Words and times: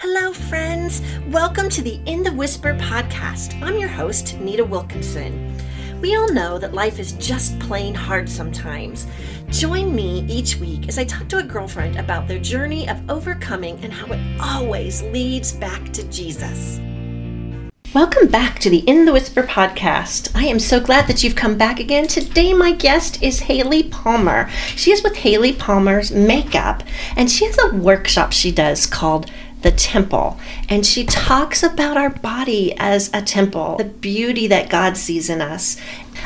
Hello, 0.00 0.30
friends. 0.30 1.00
Welcome 1.30 1.70
to 1.70 1.80
the 1.80 2.02
In 2.04 2.22
the 2.22 2.32
Whisper 2.34 2.74
podcast. 2.74 3.58
I'm 3.62 3.78
your 3.78 3.88
host, 3.88 4.38
Nita 4.38 4.62
Wilkinson. 4.62 5.56
We 6.02 6.14
all 6.14 6.30
know 6.30 6.58
that 6.58 6.74
life 6.74 6.98
is 6.98 7.12
just 7.12 7.58
plain 7.60 7.94
hard 7.94 8.28
sometimes. 8.28 9.06
Join 9.48 9.96
me 9.96 10.26
each 10.28 10.56
week 10.56 10.86
as 10.86 10.98
I 10.98 11.04
talk 11.04 11.28
to 11.30 11.38
a 11.38 11.42
girlfriend 11.42 11.96
about 11.96 12.28
their 12.28 12.38
journey 12.38 12.86
of 12.90 13.08
overcoming 13.08 13.82
and 13.82 13.90
how 13.90 14.08
it 14.08 14.20
always 14.38 15.00
leads 15.04 15.52
back 15.54 15.90
to 15.94 16.06
Jesus. 16.10 16.78
Welcome 17.94 18.28
back 18.28 18.58
to 18.58 18.68
the 18.68 18.80
In 18.80 19.06
the 19.06 19.12
Whisper 19.14 19.44
podcast. 19.44 20.30
I 20.36 20.44
am 20.44 20.58
so 20.58 20.78
glad 20.78 21.06
that 21.06 21.24
you've 21.24 21.34
come 21.34 21.56
back 21.56 21.80
again. 21.80 22.06
Today, 22.06 22.52
my 22.52 22.72
guest 22.72 23.22
is 23.22 23.40
Hayley 23.40 23.84
Palmer. 23.84 24.50
She 24.76 24.92
is 24.92 25.02
with 25.02 25.16
Hayley 25.16 25.54
Palmer's 25.54 26.12
Makeup, 26.12 26.82
and 27.16 27.30
she 27.30 27.46
has 27.46 27.56
a 27.58 27.74
workshop 27.74 28.34
she 28.34 28.52
does 28.52 28.84
called 28.84 29.30
the 29.66 29.72
temple. 29.72 30.38
And 30.68 30.86
she 30.86 31.04
talks 31.04 31.64
about 31.64 31.96
our 31.96 32.10
body 32.10 32.72
as 32.78 33.10
a 33.12 33.20
temple, 33.20 33.76
the 33.78 33.84
beauty 33.84 34.46
that 34.46 34.70
God 34.70 34.96
sees 34.96 35.28
in 35.28 35.40
us. 35.40 35.76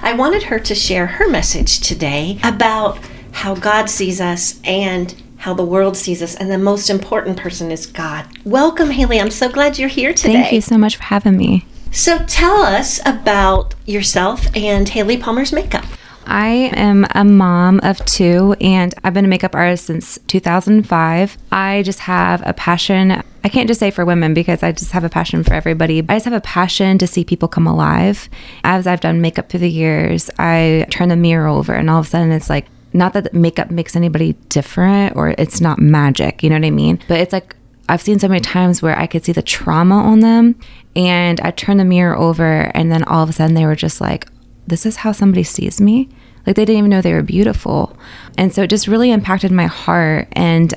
I 0.03 0.13
wanted 0.13 0.45
her 0.45 0.59
to 0.59 0.75
share 0.75 1.07
her 1.07 1.27
message 1.27 1.81
today 1.81 2.39
about 2.45 2.99
how 3.33 3.55
God 3.55 3.89
sees 3.89 4.21
us 4.21 4.61
and 4.63 5.15
how 5.39 5.55
the 5.55 5.65
world 5.65 5.97
sees 5.97 6.21
us, 6.21 6.35
and 6.35 6.51
the 6.51 6.59
most 6.59 6.91
important 6.91 7.39
person 7.39 7.71
is 7.71 7.87
God. 7.87 8.27
Welcome, 8.45 8.91
Hayley. 8.91 9.19
I'm 9.19 9.31
so 9.31 9.49
glad 9.49 9.79
you're 9.79 9.89
here 9.89 10.13
today. 10.13 10.35
Thank 10.35 10.53
you 10.53 10.61
so 10.61 10.77
much 10.77 10.97
for 10.97 11.05
having 11.05 11.39
me. 11.39 11.65
So, 11.91 12.19
tell 12.27 12.61
us 12.61 13.01
about 13.07 13.75
yourself 13.87 14.55
and 14.55 14.87
Hayley 14.87 15.17
Palmer's 15.17 15.51
makeup. 15.51 15.87
I 16.27 16.71
am 16.75 17.07
a 17.15 17.25
mom 17.25 17.81
of 17.83 18.05
two, 18.05 18.55
and 18.61 18.95
I've 19.03 19.15
been 19.15 19.25
a 19.25 19.29
makeup 19.29 19.55
artist 19.55 19.87
since 19.87 20.19
2005. 20.27 21.39
I 21.51 21.83
just 21.83 22.01
have 22.01 22.43
a 22.47 22.53
passion. 22.53 23.23
I 23.43 23.49
can't 23.49 23.69
just 23.69 23.81
say 23.81 23.91
for 23.91 24.05
women 24.05 24.35
because 24.35 24.63
I 24.63 24.73
just 24.73 24.93
have 24.93 25.05
a 25.05 25.09
passion 25.09 25.43
for 25.43 25.55
everybody. 25.55 26.05
I 26.09 26.15
just 26.15 26.27
have 26.27 26.35
a 26.35 26.41
passion 26.41 26.99
to 26.99 27.07
see 27.07 27.25
people 27.25 27.49
come 27.49 27.67
alive. 27.67 28.29
As 28.65 28.87
I've 28.87 29.01
done 29.01 29.21
makeup 29.21 29.49
through 29.49 29.61
the 29.61 29.71
years, 29.71 30.31
I 30.39 30.87
turn 30.91 31.09
the 31.09 31.17
mirror 31.17 31.49
over, 31.49 31.75
and 31.75 31.91
all 31.91 32.01
of 32.01 32.07
a 32.07 32.09
sudden 32.09 32.33
it's 32.33 32.51
like, 32.51 32.67
not 32.93 33.13
that 33.13 33.33
makeup 33.33 33.71
makes 33.71 33.97
anybody 33.97 34.33
different 34.49 35.17
or 35.17 35.35
it's 35.39 35.61
not 35.61 35.79
magic, 35.79 36.43
you 36.43 36.51
know 36.51 36.57
what 36.57 36.65
I 36.65 36.71
mean? 36.71 37.01
But 37.09 37.21
it's 37.21 37.33
like 37.33 37.55
I've 37.89 38.03
seen 38.03 38.19
so 38.19 38.29
many 38.29 38.41
times 38.41 38.83
where 38.83 38.99
I 38.99 39.07
could 39.07 39.25
see 39.25 39.33
the 39.33 39.43
trauma 39.43 39.97
on 39.97 40.21
them 40.21 40.57
and 40.95 41.41
I 41.41 41.51
turn 41.51 41.77
the 41.77 41.85
mirror 41.85 42.17
over 42.17 42.71
and 42.75 42.91
then 42.91 43.05
all 43.05 43.23
of 43.23 43.31
a 43.31 43.33
sudden 43.33 43.55
they 43.55 43.67
were 43.67 43.77
just 43.77 44.01
like, 44.01 44.27
this 44.67 44.87
is 44.87 44.97
how 44.97 45.13
somebody 45.13 45.43
sees 45.43 45.81
me. 45.81 46.09
Like 46.47 46.57
they 46.57 46.65
didn't 46.65 46.79
even 46.79 46.91
know 46.91 47.01
they 47.01 47.13
were 47.13 47.23
beautiful. 47.23 47.97
And 48.39 48.55
so 48.55 48.63
it 48.63 48.71
just 48.71 48.89
really 48.89 49.11
impacted 49.11 49.53
my 49.53 49.67
heart. 49.67 50.29
And 50.33 50.73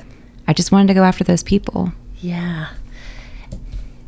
I 0.46 0.52
just 0.52 0.72
wanted 0.72 0.88
to 0.88 0.94
go 0.94 1.04
after 1.04 1.24
those 1.24 1.42
people. 1.42 1.92
Yeah. 2.20 2.68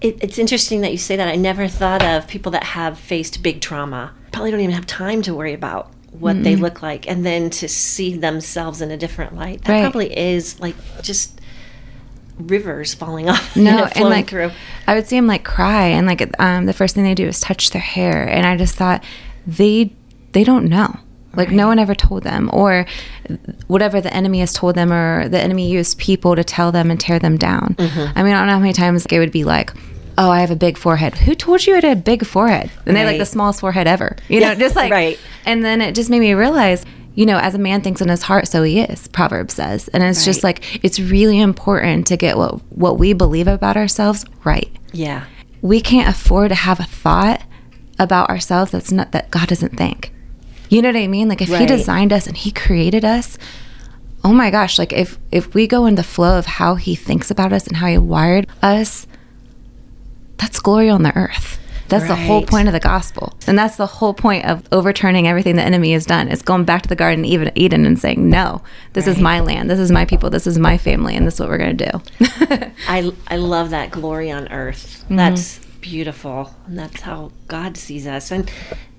It, 0.01 0.23
it's 0.23 0.39
interesting 0.39 0.83
that 0.83 0.93
you 0.93 0.99
say 0.99 1.17
that. 1.17 1.29
I 1.29 1.37
never 1.37 1.69
thought 1.69 2.05
of 2.05 2.29
people 2.29 2.53
that 2.53 2.65
have 2.65 2.99
faced 2.99 3.43
big 3.43 3.61
trauma. 3.61 4.13
Probably 4.33 4.51
don't 4.51 4.61
even 4.61 4.75
have 4.75 4.87
time 4.87 5.23
to 5.23 5.35
worry 5.35 5.55
about 5.55 5.91
what 6.13 6.37
mm 6.37 6.45
they 6.45 6.57
look 6.57 6.81
like 6.81 7.07
and 7.09 7.27
then 7.27 7.51
to 7.51 7.69
see 7.69 8.17
themselves 8.17 8.81
in 8.81 8.91
a 8.91 8.97
different 8.97 9.35
light. 9.35 9.63
That 9.65 9.73
right. 9.73 9.83
probably 9.83 10.17
is 10.17 10.59
like 10.61 10.77
just 11.03 11.41
rivers 12.39 12.95
falling 12.95 13.29
off. 13.31 13.57
No, 13.57 13.77
know, 13.77 13.89
and 13.95 14.05
like 14.05 14.29
through. 14.29 14.51
I 14.87 14.95
would 14.95 15.07
see 15.07 15.17
them 15.17 15.27
like 15.27 15.45
cry, 15.45 15.87
and 15.87 16.07
like 16.07 16.23
um, 16.41 16.67
the 16.67 16.73
first 16.73 16.95
thing 16.95 17.05
they 17.05 17.15
do 17.15 17.27
is 17.27 17.41
touch 17.41 17.71
their 17.71 17.83
hair, 17.83 18.29
and 18.29 18.47
I 18.47 18.57
just 18.57 18.77
thought 18.77 19.05
they 19.47 19.93
they 20.33 20.45
don't 20.45 20.67
know. 20.67 20.99
Like 21.37 21.49
right. 21.49 21.57
no 21.57 21.67
one 21.67 21.79
ever 21.79 21.95
told 21.95 22.23
them, 22.23 22.51
or 22.53 22.87
whatever 23.67 24.01
the 24.01 24.13
enemy 24.13 24.41
has 24.41 24.53
told 24.53 24.75
them, 24.75 24.93
or 24.93 25.29
the 25.29 25.41
enemy 25.41 25.71
used 25.71 25.99
people 25.99 26.37
to 26.37 26.45
tell 26.45 26.73
them 26.73 26.91
and 26.91 26.99
tear 26.99 27.19
them 27.19 27.37
down. 27.37 27.75
Mm-hmm. 27.79 28.19
I 28.19 28.23
mean, 28.23 28.33
I 28.33 28.39
don't 28.39 28.47
know 28.47 28.55
how 28.55 28.59
many 28.59 28.73
times 28.73 29.07
it 29.07 29.19
would 29.19 29.33
be 29.33 29.45
like, 29.45 29.73
"Oh, 30.19 30.31
I 30.31 30.41
have 30.41 30.51
a 30.51 30.57
big 30.57 30.77
forehead." 30.77 31.15
Who 31.19 31.35
told 31.35 31.67
you 31.67 31.75
I 31.75 31.77
had 31.77 31.85
a 31.85 31.97
big 31.97 32.27
forehead? 32.27 32.71
And 32.85 32.95
right. 32.95 32.95
they 32.95 33.05
like 33.05 33.19
the 33.19 33.27
smallest 33.27 33.61
forehead 33.61 33.87
ever. 33.87 34.17
You 34.29 34.41
know, 34.41 34.55
just 34.57 34.77
like 34.77 34.91
right. 34.91 35.19
And 35.45 35.65
then 35.65 35.81
it 35.81 35.95
just 35.95 36.11
made 36.11 36.21
me 36.21 36.35
realize 36.35 36.85
you 37.17 37.25
know, 37.25 37.39
as 37.39 37.55
a 37.55 37.59
man 37.59 37.81
thinks 37.81 38.03
in 38.03 38.09
his 38.09 38.23
heart, 38.23 38.47
so 38.47 38.63
he 38.63 38.81
is, 38.81 39.09
Proverbs 39.09 39.55
says. 39.55 39.89
And 39.89 40.03
it's 40.03 40.21
right. 40.21 40.25
just 40.27 40.45
like 40.45 40.85
it's 40.85 41.01
really 41.01 41.41
important 41.41 42.07
to 42.09 42.17
get 42.17 42.37
what 42.37 42.61
what 42.71 42.99
we 42.99 43.15
believe 43.15 43.49
about 43.49 43.77
ourselves 43.77 44.25
right. 44.45 44.71
Yeah. 44.93 45.25
We 45.63 45.81
can't 45.81 46.09
afford 46.09 46.51
to 46.51 46.55
have 46.55 46.79
a 46.79 46.85
thought 46.85 47.43
about 47.99 48.29
ourselves 48.29 48.71
that's 48.71 48.93
not 48.93 49.13
that 49.13 49.31
God 49.31 49.49
doesn't 49.49 49.77
think. 49.77 50.13
You 50.69 50.83
know 50.83 50.89
what 50.89 50.97
I 50.97 51.07
mean? 51.07 51.29
Like 51.29 51.43
if 51.43 51.51
right. 51.51 51.61
he 51.61 51.67
designed 51.67 52.13
us 52.13 52.27
and 52.27 52.37
he 52.37 52.51
created 52.51 53.05
us, 53.05 53.39
oh 54.25 54.33
my 54.33 54.51
gosh, 54.51 54.79
like 54.79 54.93
if 54.93 55.19
if 55.31 55.55
we 55.55 55.67
go 55.67 55.87
in 55.87 55.95
the 55.95 56.03
flow 56.03 56.39
of 56.39 56.47
how 56.47 56.75
he 56.75 56.95
thinks 56.95 57.31
about 57.31 57.53
us 57.53 57.67
and 57.67 57.77
how 57.77 57.87
he 57.87 57.99
wired 57.99 58.47
us, 58.63 59.07
that's 60.37 60.59
glory 60.61 60.89
on 60.89 61.03
the 61.03 61.17
earth. 61.17 61.59
That's 61.89 62.03
right. 62.03 62.09
the 62.09 62.27
whole 62.27 62.43
point 62.43 62.67
of 62.69 62.73
the 62.73 62.81
gospel. 62.81 63.35
And 63.47 63.57
that's 63.57 63.77
the 63.77 63.87
whole 63.87 64.13
point 64.13 64.45
of 64.45 64.65
overturning 64.73 65.29
everything 65.29 65.57
the 65.57 65.63
enemy 65.63 65.93
has 65.93 66.05
done. 66.05 66.29
It's 66.29 66.43
going 66.43 66.65
back 66.65 66.83
to 66.83 66.89
the 66.89 66.97
Garden 66.97 67.25
of 67.25 67.53
Eden 67.55 67.87
and 67.87 67.99
saying, 67.99 68.29
no, 68.29 68.63
this 68.95 69.07
right. 69.07 69.17
is 69.17 69.23
my 69.23 69.41
land. 69.41 69.71
This 69.71 69.79
is 69.79 69.93
my 69.93 70.05
people. 70.05 70.29
This 70.29 70.47
is 70.47 70.59
my 70.59 70.79
family. 70.79 71.15
And 71.15 71.27
this 71.27 71.35
is 71.35 71.41
what 71.41 71.49
we're 71.49 71.59
going 71.59 71.77
to 71.77 71.91
do. 71.91 72.03
I, 72.89 73.13
I 73.29 73.37
love 73.37 73.71
that 73.71 73.93
glory 73.93 74.33
on 74.33 74.49
earth. 74.51 75.05
Mm-hmm. 75.05 75.17
That's 75.17 75.61
beautiful. 75.89 76.55
And 76.67 76.79
that's 76.79 77.01
how 77.01 77.31
God 77.47 77.77
sees 77.77 78.07
us. 78.07 78.31
And, 78.31 78.51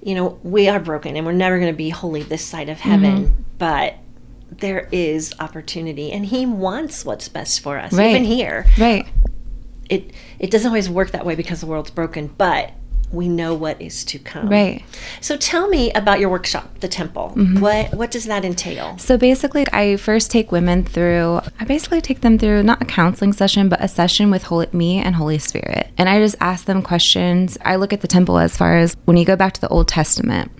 you 0.01 0.15
know, 0.15 0.39
we 0.41 0.69
are 0.69 0.79
broken 0.79 1.17
and 1.17 1.25
we're 1.25 1.33
never 1.33 1.59
going 1.59 1.71
to 1.71 1.77
be 1.77 1.89
holy 1.89 2.23
this 2.23 2.43
side 2.43 2.69
of 2.69 2.79
heaven. 2.79 3.25
Mm-hmm. 3.25 3.41
But 3.57 3.95
there 4.49 4.87
is 4.91 5.33
opportunity 5.39 6.11
and 6.11 6.25
he 6.25 6.45
wants 6.45 7.03
what's 7.03 7.27
best 7.27 7.59
for 7.59 7.77
us 7.77 7.91
right. 7.91 8.11
even 8.11 8.23
here 8.23 8.65
right 8.77 9.05
it 9.89 10.11
it 10.39 10.49
doesn't 10.49 10.69
always 10.69 10.89
work 10.89 11.11
that 11.11 11.25
way 11.25 11.35
because 11.35 11.59
the 11.59 11.65
world's 11.65 11.91
broken 11.91 12.27
but 12.37 12.71
we 13.11 13.29
know 13.29 13.53
what 13.53 13.81
is 13.81 14.03
to 14.05 14.19
come. 14.19 14.49
Right. 14.49 14.83
So 15.21 15.37
tell 15.37 15.69
me 15.69 15.91
about 15.93 16.19
your 16.19 16.29
workshop, 16.29 16.79
the 16.79 16.87
temple. 16.87 17.33
Mm-hmm. 17.35 17.59
What 17.59 17.93
what 17.93 18.11
does 18.11 18.25
that 18.25 18.43
entail? 18.43 18.97
So 18.97 19.17
basically, 19.17 19.65
I 19.71 19.95
first 19.97 20.29
take 20.31 20.51
women 20.51 20.83
through. 20.83 21.41
I 21.59 21.65
basically 21.65 22.01
take 22.01 22.21
them 22.21 22.37
through 22.37 22.63
not 22.63 22.81
a 22.81 22.85
counseling 22.85 23.33
session, 23.33 23.69
but 23.69 23.83
a 23.83 23.87
session 23.87 24.29
with 24.29 24.43
Holy, 24.43 24.67
me 24.73 24.97
and 24.97 25.15
Holy 25.15 25.37
Spirit, 25.37 25.89
and 25.97 26.09
I 26.09 26.19
just 26.19 26.35
ask 26.41 26.65
them 26.65 26.81
questions. 26.81 27.57
I 27.63 27.75
look 27.77 27.93
at 27.93 28.01
the 28.01 28.07
temple 28.07 28.37
as 28.37 28.57
far 28.57 28.77
as 28.77 28.95
when 29.05 29.17
you 29.17 29.25
go 29.25 29.35
back 29.35 29.53
to 29.53 29.61
the 29.61 29.69
Old 29.69 29.87
Testament. 29.87 30.51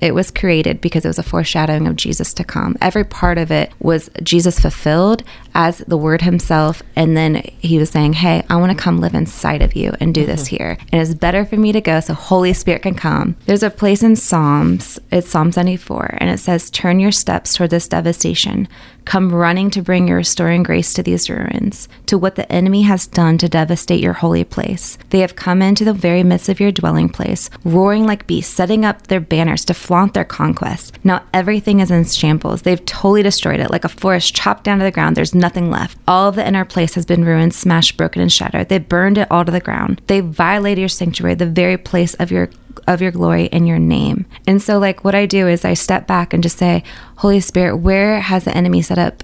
It 0.00 0.14
was 0.14 0.30
created 0.30 0.80
because 0.80 1.04
it 1.04 1.08
was 1.08 1.18
a 1.18 1.22
foreshadowing 1.22 1.86
of 1.86 1.96
Jesus 1.96 2.32
to 2.34 2.44
come. 2.44 2.76
Every 2.80 3.04
part 3.04 3.38
of 3.38 3.50
it 3.50 3.72
was 3.78 4.10
Jesus 4.22 4.60
fulfilled 4.60 5.22
as 5.54 5.78
the 5.78 5.96
Word 5.96 6.22
Himself. 6.22 6.82
And 6.94 7.16
then 7.16 7.36
He 7.58 7.78
was 7.78 7.90
saying, 7.90 8.14
Hey, 8.14 8.44
I 8.50 8.56
want 8.56 8.76
to 8.76 8.82
come 8.82 9.00
live 9.00 9.14
inside 9.14 9.62
of 9.62 9.74
you 9.74 9.94
and 10.00 10.14
do 10.14 10.22
mm-hmm. 10.22 10.30
this 10.30 10.46
here. 10.48 10.76
And 10.92 11.00
it's 11.00 11.14
better 11.14 11.44
for 11.44 11.56
me 11.56 11.72
to 11.72 11.80
go 11.80 12.00
so 12.00 12.14
Holy 12.14 12.52
Spirit 12.52 12.82
can 12.82 12.94
come. 12.94 13.36
There's 13.46 13.62
a 13.62 13.70
place 13.70 14.02
in 14.02 14.16
Psalms, 14.16 14.98
it's 15.10 15.30
Psalm 15.30 15.52
74, 15.52 16.18
and 16.18 16.30
it 16.30 16.38
says, 16.38 16.70
Turn 16.70 17.00
your 17.00 17.12
steps 17.12 17.54
toward 17.54 17.70
this 17.70 17.88
devastation. 17.88 18.68
Come 19.06 19.32
running 19.32 19.70
to 19.70 19.82
bring 19.82 20.08
your 20.08 20.16
restoring 20.16 20.64
grace 20.64 20.92
to 20.94 21.02
these 21.02 21.30
ruins, 21.30 21.88
to 22.06 22.18
what 22.18 22.34
the 22.34 22.50
enemy 22.50 22.82
has 22.82 23.06
done 23.06 23.38
to 23.38 23.48
devastate 23.48 24.02
your 24.02 24.14
holy 24.14 24.42
place. 24.42 24.98
They 25.10 25.20
have 25.20 25.36
come 25.36 25.62
into 25.62 25.84
the 25.84 25.92
very 25.92 26.24
midst 26.24 26.48
of 26.48 26.58
your 26.58 26.72
dwelling 26.72 27.08
place, 27.08 27.48
roaring 27.64 28.04
like 28.04 28.26
beasts, 28.26 28.52
setting 28.52 28.84
up 28.84 29.06
their 29.06 29.20
banners 29.20 29.64
to 29.66 29.74
flaunt 29.74 30.12
their 30.12 30.24
conquest. 30.24 30.98
Now 31.04 31.22
everything 31.32 31.78
is 31.78 31.92
in 31.92 32.04
shambles. 32.04 32.62
They've 32.62 32.84
totally 32.84 33.22
destroyed 33.22 33.60
it, 33.60 33.70
like 33.70 33.84
a 33.84 33.88
forest 33.88 34.34
chopped 34.34 34.64
down 34.64 34.78
to 34.78 34.84
the 34.84 34.90
ground. 34.90 35.16
There's 35.16 35.36
nothing 35.36 35.70
left. 35.70 35.96
All 36.08 36.28
of 36.28 36.34
the 36.34 36.46
inner 36.46 36.64
place 36.64 36.94
has 36.94 37.06
been 37.06 37.24
ruined, 37.24 37.54
smashed, 37.54 37.96
broken, 37.96 38.20
and 38.20 38.32
shattered. 38.32 38.68
They 38.68 38.78
burned 38.78 39.18
it 39.18 39.30
all 39.30 39.44
to 39.44 39.52
the 39.52 39.60
ground. 39.60 40.02
They 40.08 40.18
violated 40.18 40.80
your 40.80 40.88
sanctuary, 40.88 41.36
the 41.36 41.46
very 41.46 41.78
place 41.78 42.14
of 42.14 42.32
your 42.32 42.50
of 42.86 43.02
your 43.02 43.10
glory 43.10 43.46
in 43.46 43.66
your 43.66 43.78
name. 43.78 44.26
And 44.46 44.62
so 44.62 44.78
like 44.78 45.04
what 45.04 45.14
I 45.14 45.26
do 45.26 45.48
is 45.48 45.64
I 45.64 45.74
step 45.74 46.06
back 46.06 46.32
and 46.32 46.42
just 46.42 46.58
say, 46.58 46.82
Holy 47.18 47.40
Spirit, 47.40 47.76
where 47.76 48.20
has 48.20 48.44
the 48.44 48.56
enemy 48.56 48.82
set 48.82 48.98
up 48.98 49.22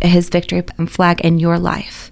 his 0.00 0.28
victory 0.28 0.62
flag 0.86 1.20
in 1.20 1.38
your 1.38 1.58
life? 1.58 2.10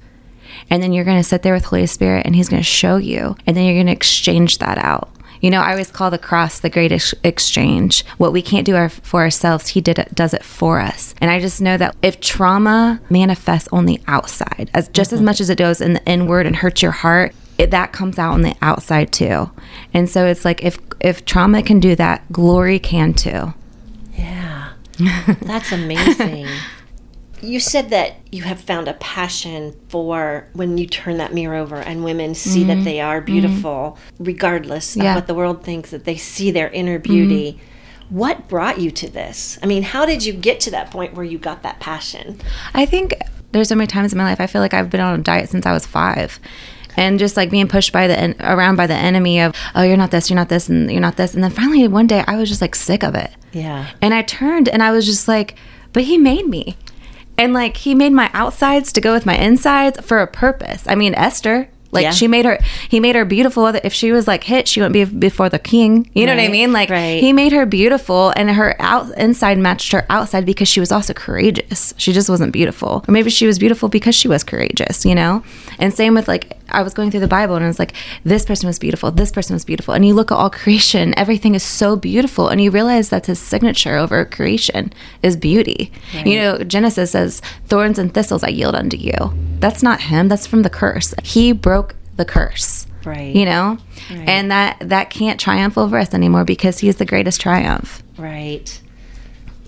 And 0.71 0.83
then 0.83 0.93
you're 0.93 1.05
going 1.05 1.19
to 1.21 1.29
sit 1.29 1.43
there 1.43 1.55
with 1.55 1.67
Holy 1.67 1.87
Spirit 1.87 2.27
and 2.27 2.35
he's 2.35 2.49
going 2.49 2.63
to 2.63 2.69
show 2.69 2.97
you 2.97 3.37
and 3.47 3.57
then 3.57 3.65
you're 3.65 3.75
going 3.75 3.87
to 3.87 3.93
exchange 3.93 4.59
that 4.59 4.79
out. 4.79 5.11
You 5.45 5.51
know, 5.51 5.61
I 5.61 5.73
always 5.73 5.91
call 5.91 6.11
the 6.11 6.17
cross 6.17 6.59
the 6.59 6.71
great 6.71 6.91
ex- 6.91 7.13
exchange. 7.23 8.03
What 8.17 8.33
we 8.33 8.41
can't 8.41 8.65
do 8.65 8.77
our, 8.77 8.89
for 8.89 9.21
ourselves, 9.21 9.69
He 9.69 9.83
did 9.83 9.99
it, 9.99 10.15
does 10.15 10.33
it 10.33 10.43
for 10.43 10.81
us. 10.81 11.15
And 11.21 11.31
I 11.31 11.39
just 11.39 11.61
know 11.61 11.77
that 11.77 11.95
if 12.01 12.19
trauma 12.19 13.03
manifests 13.11 13.69
on 13.71 13.85
the 13.85 14.01
outside, 14.07 14.71
as 14.73 14.89
just 14.89 15.11
mm-hmm. 15.11 15.17
as 15.17 15.23
much 15.23 15.41
as 15.43 15.51
it 15.51 15.59
does 15.59 15.83
in 15.83 15.93
the 15.93 16.05
inward 16.07 16.47
and 16.47 16.57
hurts 16.57 16.81
your 16.81 16.93
heart, 16.93 17.35
it, 17.59 17.71
that 17.71 17.93
comes 17.93 18.19
out 18.19 18.35
on 18.35 18.43
the 18.43 18.57
outside 18.63 19.13
too. 19.13 19.51
And 19.93 20.09
so 20.09 20.27
it's 20.27 20.45
like 20.45 20.63
if 20.65 20.79
if 21.01 21.25
trauma 21.25 21.63
can 21.63 21.81
do 21.81 21.95
that, 21.97 22.31
glory 22.33 22.79
can 22.79 23.15
too. 23.15 23.55
Yeah. 24.15 24.73
That's 25.43 25.73
amazing. 25.73 26.49
you 27.43 27.61
said 27.61 27.91
that 27.91 28.17
you 28.33 28.43
have 28.43 28.61
found 28.61 28.89
a 28.89 28.95
passion 28.95 29.79
for 29.89 30.49
when 30.55 30.79
you 30.79 30.87
turn 30.87 31.19
that 31.19 31.35
mirror 31.35 31.57
over 31.57 31.77
and 31.77 32.03
women 32.03 32.35
see 32.35 32.61
mm-hmm. 32.61 32.69
that 32.69 32.85
they 32.85 33.01
are 33.01 33.21
beautiful 33.21 33.99
mm-hmm. 33.99 34.25
regardless 34.25 34.97
yeah. 34.97 35.11
of 35.11 35.17
what 35.17 35.27
the 35.27 35.35
world 35.35 35.63
thinks 35.63 35.91
that 35.91 36.05
they 36.05 36.17
see 36.17 36.51
their 36.51 36.71
inner 36.71 36.99
beauty. 36.99 37.53
Mm-hmm. 37.53 38.17
What 38.17 38.49
brought 38.49 38.81
you 38.81 38.91
to 38.93 39.09
this? 39.09 39.59
I 39.63 39.67
mean, 39.67 39.83
how 39.83 40.07
did 40.07 40.25
you 40.25 40.33
get 40.33 40.61
to 40.61 40.71
that 40.73 40.91
point 40.91 41.15
where 41.15 41.25
you 41.25 41.39
got 41.39 41.63
that 41.63 41.81
passion? 41.81 42.41
I 42.75 42.87
think 42.87 43.15
there's 43.53 43.69
so 43.69 43.75
many 43.75 43.87
times 43.87 44.13
in 44.13 44.19
my 44.19 44.25
life 44.25 44.41
I 44.41 44.47
feel 44.47 44.61
like 44.61 44.75
I've 44.75 44.91
been 44.91 45.01
on 45.01 45.21
a 45.21 45.23
diet 45.23 45.49
since 45.49 45.67
I 45.67 45.73
was 45.73 45.87
5 45.87 46.39
and 46.97 47.19
just 47.19 47.37
like 47.37 47.51
being 47.51 47.69
pushed 47.69 47.93
by 47.93 48.07
the 48.07 48.19
en- 48.19 48.37
around 48.41 48.77
by 48.77 48.87
the 48.87 48.95
enemy 48.95 49.41
of 49.41 49.55
oh 49.75 49.83
you're 49.83 49.97
not 49.97 50.11
this 50.11 50.31
you're 50.31 50.37
not 50.37 50.49
this 50.49 50.69
and 50.69 50.91
you're 50.91 51.01
not 51.01 51.17
this. 51.17 51.35
And 51.35 51.43
then 51.43 51.51
finally 51.51 51.87
one 51.89 52.07
day 52.07 52.25
i 52.27 52.37
was 52.37 52.49
just 52.49 52.61
like 52.61 52.75
sick 52.75 53.03
of 53.03 53.15
it. 53.15 53.31
Yeah. 53.53 53.91
and 54.01 54.13
i 54.15 54.23
turned 54.23 54.69
and 54.69 54.83
i 54.83 54.91
was 54.91 55.07
just 55.07 55.29
like 55.29 55.57
but 55.93 56.05
he 56.05 56.19
made 56.19 56.47
me. 56.49 56.77
And 57.39 57.53
like 57.53 57.77
he 57.79 57.95
made 57.95 58.13
my 58.13 58.31
outsides 58.33 58.93
to 58.93 59.01
go 59.01 59.13
with 59.13 59.27
my 59.27 59.37
insides 59.37 60.01
for 60.01 60.19
a 60.21 60.27
purpose. 60.27 60.85
I 60.87 60.95
mean 60.95 61.15
esther 61.15 61.69
like 61.91 62.03
Yeah. 62.03 62.11
she 62.11 62.27
made 62.27 62.45
her 62.45 62.59
he 62.89 62.99
made 63.01 63.15
her 63.15 63.25
beautiful. 63.25 63.67
If 63.69 63.93
she 63.93 64.11
was 64.11 64.27
like 64.27 64.43
hit 64.45 64.67
she 64.69 64.81
wouldn't 64.81 64.93
be 64.93 65.05
before 65.05 65.49
the 65.49 65.59
king. 65.61 66.11
You 66.15 66.27
know 66.27 66.35
what 66.35 66.43
i 66.43 66.49
mean? 66.49 66.73
Like 66.73 66.91
right. 66.91 67.21
he 67.21 67.33
made 67.33 67.53
her 67.53 67.65
beautiful 67.67 68.33
and 68.37 68.51
her 68.51 68.75
out 68.81 69.17
inside 69.17 69.59
matched 69.59 69.93
her 69.93 70.05
outside 70.11 70.45
because 70.45 70.69
she 70.69 70.81
was 70.81 70.91
also 70.91 71.13
courageous. 71.13 71.95
She 71.97 72.13
just 72.13 72.29
wasn't 72.29 72.53
beautiful. 72.53 73.05
Or 73.09 73.13
maybe 73.13 73.31
she 73.31 73.47
was 73.47 73.59
beautiful 73.61 73.89
because 73.89 74.15
she 74.17 74.27
was 74.29 74.43
courageous 74.43 75.05
you 75.05 75.15
know? 75.15 75.45
And 75.79 75.95
same 75.95 76.15
with 76.15 76.27
like 76.29 76.59
i 76.75 76.83
was 76.83 76.95
going 76.95 77.11
through 77.11 77.21
the 77.21 77.29
bible 77.29 77.55
and 77.55 77.65
I 77.65 77.69
was 77.69 77.79
like 77.79 77.95
this 78.25 78.45
person 78.45 78.67
was 78.67 78.79
beautiful 78.79 79.11
this 79.11 79.33
person 79.33 79.55
was 79.55 79.65
beautiful. 79.65 79.95
And 79.95 80.05
you 80.07 80.15
look 80.15 80.31
at 80.33 80.37
all 80.37 80.51
creation 80.51 81.15
everything 81.17 81.55
is 81.55 81.63
so 81.63 81.97
beautiful. 81.97 82.49
And 82.49 82.61
you 82.61 82.71
realize 82.71 83.09
that's 83.09 83.27
his 83.29 83.39
signature 83.39 83.97
over 83.97 84.25
creation 84.25 84.93
is 85.23 85.37
beauty. 85.37 85.91
You 86.25 86.37
know 86.39 86.59
genesis 86.59 87.13
says 87.13 87.41
thorns 87.67 87.99
and 87.99 88.13
thistles 88.13 88.43
i 88.45 88.49
yield 88.49 88.75
unto 88.75 88.97
you. 88.97 89.15
That's 89.61 89.83
not 89.83 90.03
him 90.03 90.29
that's 90.29 90.47
from 90.47 90.63
the 90.63 90.71
curse. 90.71 91.15
He 91.23 91.53
broke 91.53 91.95
the 92.17 92.25
curse 92.25 92.87
Right. 93.05 93.35
you 93.37 93.45
know? 93.45 93.79
Right. 94.11 94.29
and 94.29 94.51
that 94.51 94.79
that 94.81 95.11
can't 95.11 95.39
triumph 95.39 95.77
over 95.77 95.99
us 95.99 96.15
anymore 96.15 96.45
because 96.45 96.79
he's 96.79 96.97
the 96.97 97.05
greatest 97.07 97.41
triumph. 97.41 98.03
Right. 98.19 98.81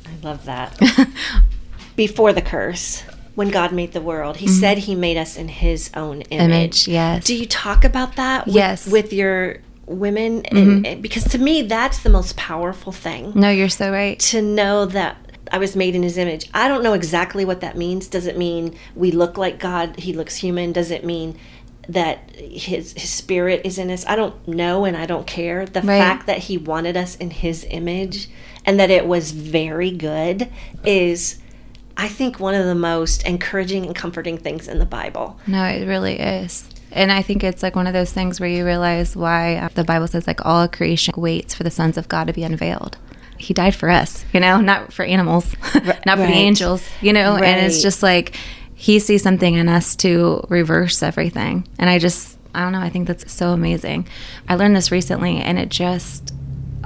I 0.07 0.27
love 0.27 0.45
that. 0.47 0.79
Before 1.97 2.33
the 2.33 2.43
curse, 2.43 3.05
when 3.37 3.51
God 3.51 3.71
made 3.73 3.93
the 3.93 4.01
world, 4.01 4.39
He 4.39 4.49
said 4.49 4.79
He 4.79 4.95
made 4.97 5.17
us 5.17 5.37
in 5.37 5.47
His 5.49 5.91
own 5.95 6.23
image. 6.23 6.41
Mm-hmm. 6.41 6.53
Image, 6.53 6.89
yes. 6.89 7.25
Do 7.25 7.37
you 7.37 7.47
talk 7.47 7.85
about 7.85 8.17
that? 8.17 8.47
With, 8.47 8.55
Yes. 8.57 8.83
Mm-hmm. 8.83 8.93
With 8.93 9.13
your 9.13 9.59
women, 9.87 10.45
and, 10.47 10.85
and- 10.87 11.01
because 11.03 11.23
to 11.25 11.39
me, 11.39 11.63
that's 11.63 12.03
the 12.03 12.11
most 12.11 12.37
powerful 12.37 12.91
thing. 12.93 13.33
no 13.37 13.49
you're 13.51 13.69
so 13.69 13.93
right 13.93 14.19
To 14.19 14.43
know 14.43 14.85
that 14.87 15.17
I 15.53 15.59
was 15.59 15.77
made 15.77 15.95
in 15.95 16.03
His 16.03 16.19
image. 16.19 16.51
I 16.53 16.67
don't 16.67 16.83
know 16.83 16.95
exactly 16.95 17.45
what 17.45 17.61
that 17.61 17.77
means. 17.77 18.09
Does 18.09 18.27
it 18.27 18.37
mean 18.37 18.75
we 18.97 19.13
look 19.13 19.39
like 19.39 19.61
God? 19.61 19.97
He 20.01 20.13
looks 20.13 20.35
human. 20.37 20.73
Does 20.73 20.91
it 20.91 21.05
mean 21.05 21.39
that 21.89 22.19
his 22.35 22.95
his 22.95 23.09
spirit 23.11 23.61
is 23.65 23.79
in 23.79 23.91
us. 23.93 24.05
I 24.07 24.17
don't 24.17 24.49
know 24.49 24.85
and 24.85 24.97
I 24.97 25.07
don't 25.07 25.25
care. 25.25 25.65
The 25.67 25.83
Right. 25.83 25.99
fact 26.01 26.27
that 26.27 26.39
he 26.39 26.59
wanted 26.59 26.97
us 26.97 27.15
in 27.15 27.31
his 27.31 27.65
image 27.71 28.29
and 28.65 28.81
that 28.81 28.91
it 28.91 29.07
was 29.07 29.31
very 29.31 29.93
good 29.93 30.49
is 30.85 31.39
I 31.97 32.09
think 32.09 32.39
one 32.39 32.55
of 32.55 32.67
the 32.67 32.75
most 32.75 33.23
encouraging 33.25 33.87
and 33.87 33.95
comforting 33.95 34.37
things 34.39 34.69
in 34.69 34.79
the 34.79 34.87
Bible. 34.87 35.39
No, 35.47 35.65
it 35.65 35.87
really 35.87 36.19
is. 36.19 36.69
And 36.93 37.11
I 37.11 37.23
think 37.23 37.43
it's 37.43 37.63
like 37.63 37.75
one 37.75 37.87
of 37.87 37.93
those 37.93 38.13
things 38.13 38.39
where 38.39 38.49
you 38.49 38.65
realize 38.65 39.17
why 39.17 39.57
uh, 39.57 39.69
the 39.75 39.85
Bible 39.85 40.07
says 40.07 40.27
like 40.27 40.45
all 40.45 40.69
creation 40.69 41.15
waits 41.17 41.55
for 41.55 41.63
the 41.63 41.71
sons 41.71 41.97
of 41.97 42.09
God 42.09 42.27
to 42.27 42.33
be 42.33 42.43
unveiled. 42.43 42.97
He 43.39 43.53
died 43.53 43.75
for 43.75 43.91
us, 43.91 44.25
you 44.33 44.41
know, 44.41 44.61
not 44.61 44.93
for 44.93 45.05
animals, 45.05 45.55
not 46.07 46.19
for 46.19 46.27
the 46.27 46.33
angels, 46.33 46.87
you 47.03 47.13
know, 47.13 47.37
and 47.37 47.67
it's 47.67 47.83
just 47.83 48.03
like 48.03 48.35
he 48.75 48.99
sees 48.99 49.23
something 49.23 49.55
in 49.55 49.69
us 49.69 49.95
to 49.97 50.43
reverse 50.49 51.03
everything. 51.03 51.69
And 51.79 51.91
I 51.91 51.99
just, 51.99 52.39
I 52.55 52.61
don't 52.61 52.73
know, 52.73 52.81
I 52.81 52.89
think 52.89 53.09
that's 53.09 53.31
so 53.31 53.51
amazing. 53.51 54.07
I 54.49 54.55
learned 54.55 54.77
this 54.77 54.91
recently 54.91 55.39
and 55.39 55.59
it 55.59 55.69
just, 55.69 56.33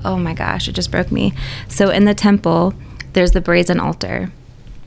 oh 0.04 0.16
my 0.16 0.34
gosh, 0.34 0.66
it 0.66 0.72
just 0.72 0.90
broke 0.90 1.12
me. 1.12 1.34
So 1.68 1.90
in 1.90 2.04
the 2.04 2.14
temple, 2.14 2.74
there's 3.12 3.32
the 3.32 3.40
brazen 3.40 3.78
altar. 3.78 4.32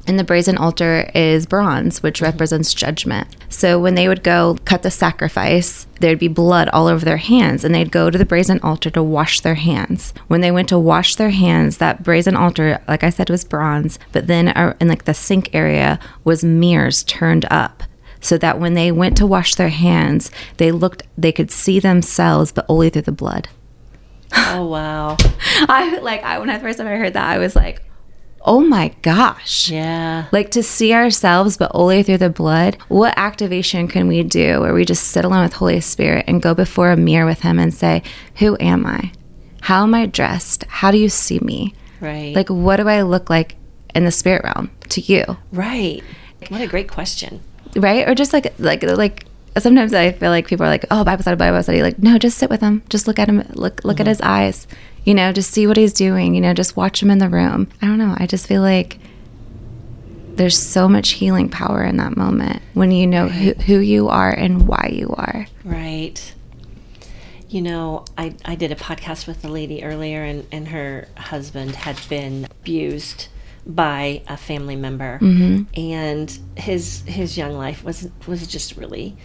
And 0.05 0.19
the 0.19 0.23
brazen 0.25 0.57
altar 0.57 1.09
is 1.15 1.45
bronze, 1.45 2.03
which 2.03 2.21
represents 2.21 2.73
judgment. 2.73 3.27
So 3.47 3.79
when 3.79 3.95
they 3.95 4.09
would 4.09 4.21
go 4.21 4.57
cut 4.65 4.83
the 4.83 4.91
sacrifice, 4.91 5.87
there'd 6.01 6.19
be 6.19 6.27
blood 6.27 6.67
all 6.69 6.87
over 6.87 7.05
their 7.05 7.17
hands, 7.17 7.63
and 7.63 7.73
they'd 7.73 7.91
go 7.91 8.09
to 8.09 8.17
the 8.17 8.25
brazen 8.25 8.59
altar 8.61 8.89
to 8.89 9.03
wash 9.03 9.39
their 9.39 9.55
hands. 9.55 10.13
When 10.27 10.41
they 10.41 10.51
went 10.51 10.67
to 10.69 10.79
wash 10.79 11.15
their 11.15 11.29
hands, 11.29 11.77
that 11.77 12.03
brazen 12.03 12.35
altar, 12.35 12.83
like 12.87 13.03
I 13.03 13.09
said, 13.09 13.29
was 13.29 13.45
bronze, 13.45 13.97
but 14.11 14.27
then 14.27 14.49
uh, 14.49 14.75
in 14.81 14.89
like 14.89 15.05
the 15.05 15.13
sink 15.13 15.49
area 15.53 15.99
was 16.25 16.43
mirrors 16.43 17.03
turned 17.03 17.45
up. 17.49 17.83
So 18.19 18.37
that 18.37 18.59
when 18.59 18.73
they 18.73 18.91
went 18.91 19.17
to 19.17 19.27
wash 19.27 19.55
their 19.55 19.69
hands, 19.69 20.31
they 20.57 20.71
looked, 20.71 21.03
they 21.17 21.31
could 21.31 21.51
see 21.51 21.79
themselves, 21.79 22.51
but 22.51 22.65
only 22.69 22.89
through 22.89 23.01
the 23.03 23.11
blood. 23.11 23.49
Oh 24.33 24.65
wow. 24.65 25.17
I 25.69 25.99
like, 25.99 26.23
I 26.23 26.39
when 26.39 26.49
I 26.49 26.59
first 26.59 26.77
time 26.77 26.87
I 26.87 26.95
heard 26.95 27.13
that, 27.13 27.27
I 27.27 27.37
was 27.37 27.55
like, 27.55 27.83
oh 28.43 28.61
my 28.61 28.89
gosh. 29.01 29.69
Yeah. 29.69 30.27
Like 30.31 30.51
to 30.51 30.63
see 30.63 30.93
ourselves, 30.93 31.57
but 31.57 31.71
only 31.73 32.03
through 32.03 32.17
the 32.17 32.29
blood. 32.29 32.77
What 32.87 33.13
activation 33.17 33.87
can 33.87 34.07
we 34.07 34.23
do 34.23 34.61
where 34.61 34.73
we 34.73 34.85
just 34.85 35.05
sit 35.05 35.25
alone 35.25 35.43
with 35.43 35.53
Holy 35.53 35.81
Spirit 35.81 36.25
and 36.27 36.41
go 36.41 36.53
before 36.53 36.91
a 36.91 36.97
mirror 36.97 37.25
with 37.25 37.41
Him 37.41 37.59
and 37.59 37.73
say, 37.73 38.03
Who 38.35 38.57
am 38.59 38.85
I? 38.85 39.11
How 39.61 39.83
am 39.83 39.93
I 39.93 40.05
dressed? 40.05 40.65
How 40.65 40.91
do 40.91 40.97
you 40.97 41.09
see 41.09 41.39
me? 41.39 41.73
Right. 42.01 42.35
Like, 42.35 42.49
what 42.49 42.77
do 42.77 42.89
I 42.89 43.01
look 43.01 43.29
like 43.29 43.55
in 43.95 44.03
the 44.03 44.11
spirit 44.11 44.43
realm 44.43 44.71
to 44.89 45.01
you? 45.01 45.23
right. 45.51 46.03
What 46.49 46.59
a 46.59 46.67
great 46.67 46.89
question. 46.89 47.39
Right? 47.77 48.05
Or 48.05 48.13
just 48.13 48.33
like, 48.33 48.53
like, 48.59 48.83
like, 48.83 49.25
sometimes 49.57 49.93
I 49.93 50.11
feel 50.11 50.29
like 50.29 50.45
people 50.47 50.65
are 50.65 50.69
like, 50.69 50.85
oh, 50.91 51.05
Bible 51.05 51.21
study, 51.21 51.37
Bible 51.37 51.63
study. 51.63 51.81
Like, 51.81 51.99
no, 51.99 52.17
just 52.17 52.37
sit 52.37 52.49
with 52.49 52.59
him. 52.59 52.83
Just 52.89 53.07
look 53.07 53.17
at 53.17 53.29
him. 53.29 53.47
Look, 53.53 53.85
look 53.85 54.01
at 54.01 54.03
mm-hmm. 54.03 54.09
his 54.09 54.21
eyes. 54.21 54.67
You 55.05 55.13
know, 55.13 55.31
just 55.31 55.51
see 55.51 55.67
what 55.67 55.77
he's 55.77 55.93
doing. 55.93 56.35
You 56.35 56.41
know, 56.41 56.53
just 56.53 56.75
watch 56.75 57.01
him 57.01 57.11
in 57.11 57.17
the 57.17 57.29
room. 57.29 57.67
I 57.81 57.87
don't 57.87 57.97
know. 57.97 58.15
I 58.17 58.25
just 58.25 58.47
feel 58.47 58.61
like 58.61 58.99
there's 60.35 60.57
so 60.57 60.87
much 60.87 61.11
healing 61.11 61.49
power 61.49 61.83
in 61.83 61.97
that 61.97 62.17
moment 62.17 62.61
when 62.73 62.91
you 62.91 63.05
know 63.05 63.27
who, 63.27 63.53
who 63.53 63.79
you 63.79 64.09
are 64.09 64.31
and 64.31 64.67
why 64.67 64.89
you 64.91 65.13
are. 65.15 65.47
Right. 65.63 66.33
You 67.49 67.61
know, 67.61 68.05
I, 68.17 68.35
I 68.45 68.55
did 68.55 68.71
a 68.71 68.75
podcast 68.75 69.27
with 69.27 69.45
a 69.45 69.47
lady 69.47 69.83
earlier, 69.83 70.23
and, 70.23 70.47
and 70.51 70.67
her 70.69 71.07
husband 71.15 71.75
had 71.75 71.99
been 72.09 72.45
abused 72.45 73.27
by 73.65 74.23
a 74.27 74.35
family 74.37 74.75
member, 74.75 75.19
mm-hmm. 75.19 75.63
and 75.79 76.37
his 76.57 77.03
his 77.05 77.37
young 77.37 77.53
life 77.53 77.83
was 77.83 78.09
was 78.27 78.47
just 78.47 78.75
really 78.75 79.15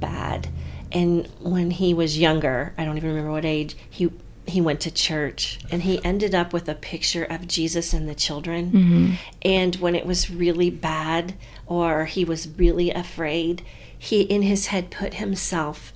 bad. 0.00 0.48
And 0.92 1.28
when 1.38 1.70
he 1.70 1.94
was 1.94 2.18
younger, 2.18 2.74
I 2.76 2.84
don't 2.84 2.96
even 2.96 3.10
remember 3.10 3.30
what 3.30 3.44
age 3.44 3.76
he 3.88 4.10
he 4.46 4.60
went 4.60 4.80
to 4.80 4.90
church, 4.90 5.58
and 5.70 5.82
he 5.82 6.04
ended 6.04 6.34
up 6.34 6.52
with 6.52 6.68
a 6.68 6.74
picture 6.74 7.24
of 7.24 7.46
Jesus 7.46 7.92
and 7.92 8.08
the 8.08 8.14
children. 8.14 9.18
And 9.42 9.76
when 9.76 9.94
it 9.94 10.06
was 10.06 10.30
really 10.30 10.70
bad, 10.70 11.34
or 11.66 12.06
he 12.06 12.24
was 12.24 12.48
really 12.48 12.90
afraid, 12.90 13.62
he 13.96 14.22
in 14.22 14.42
his 14.42 14.66
head 14.68 14.90
put 14.90 15.14
himself 15.14 15.92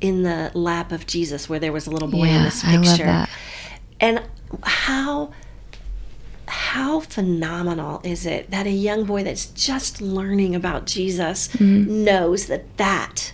in 0.00 0.22
the 0.24 0.50
lap 0.54 0.90
of 0.90 1.06
Jesus 1.06 1.48
where 1.48 1.60
there 1.60 1.72
was 1.72 1.86
a 1.86 1.90
little 1.90 2.08
boy 2.08 2.22
in 2.22 2.34
Yeah, 2.34 2.44
this 2.44 2.64
I 2.64 2.74
love 2.76 2.84
picture. 2.84 3.04
that. 3.04 3.30
And 4.00 4.22
how 4.64 5.32
how 6.48 7.00
phenomenal 7.00 8.00
is 8.04 8.26
it 8.26 8.50
that 8.50 8.66
a 8.66 8.70
young 8.70 9.04
boy 9.04 9.22
that's 9.22 9.46
just 9.46 10.00
learning 10.00 10.54
about 10.54 10.86
Jesus 10.86 11.48
Mm-hmm. 11.48 12.04
knows 12.04 12.46
that 12.46 12.76
that 12.78 13.32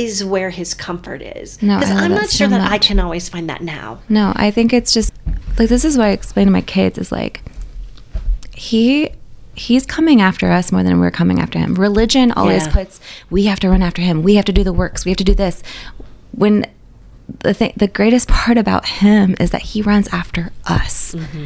is 0.00 0.24
where 0.24 0.50
his 0.50 0.74
comfort 0.74 1.22
is. 1.22 1.60
No, 1.62 1.78
Because 1.78 1.94
I'm 1.96 2.10
not 2.12 2.30
sure 2.30 2.46
so 2.46 2.48
that 2.48 2.70
I 2.70 2.78
can 2.78 2.98
always 2.98 3.28
find 3.28 3.48
that 3.50 3.62
now. 3.62 4.00
No, 4.08 4.32
I 4.36 4.50
think 4.50 4.72
it's 4.72 4.92
just 4.92 5.12
like 5.58 5.68
this 5.68 5.84
is 5.84 5.96
what 5.96 6.06
I 6.06 6.10
explain 6.10 6.46
to 6.46 6.52
my 6.52 6.60
kids 6.62 6.98
is 6.98 7.12
like 7.12 7.42
he 8.54 9.10
he's 9.54 9.84
coming 9.84 10.20
after 10.22 10.50
us 10.50 10.72
more 10.72 10.82
than 10.82 11.00
we're 11.00 11.10
coming 11.10 11.38
after 11.38 11.58
him. 11.58 11.74
Religion 11.74 12.32
always 12.32 12.66
Yeah. 12.66 12.72
puts 12.72 13.00
we 13.28 13.44
have 13.44 13.60
to 13.60 13.68
run 13.68 13.82
after 13.82 14.00
him. 14.02 14.22
We 14.22 14.36
have 14.36 14.44
to 14.46 14.52
do 14.52 14.64
the 14.64 14.72
works. 14.72 15.04
We 15.04 15.10
have 15.10 15.18
to 15.18 15.24
do 15.24 15.34
this. 15.34 15.62
When 16.32 16.66
the 17.40 17.54
thing, 17.54 17.72
the 17.76 17.86
greatest 17.88 18.28
part 18.28 18.58
about 18.58 18.86
him 18.86 19.34
is 19.38 19.50
that 19.50 19.62
he 19.62 19.82
runs 19.82 20.08
after 20.08 20.52
us. 20.66 21.14
Mm-hmm. 21.14 21.44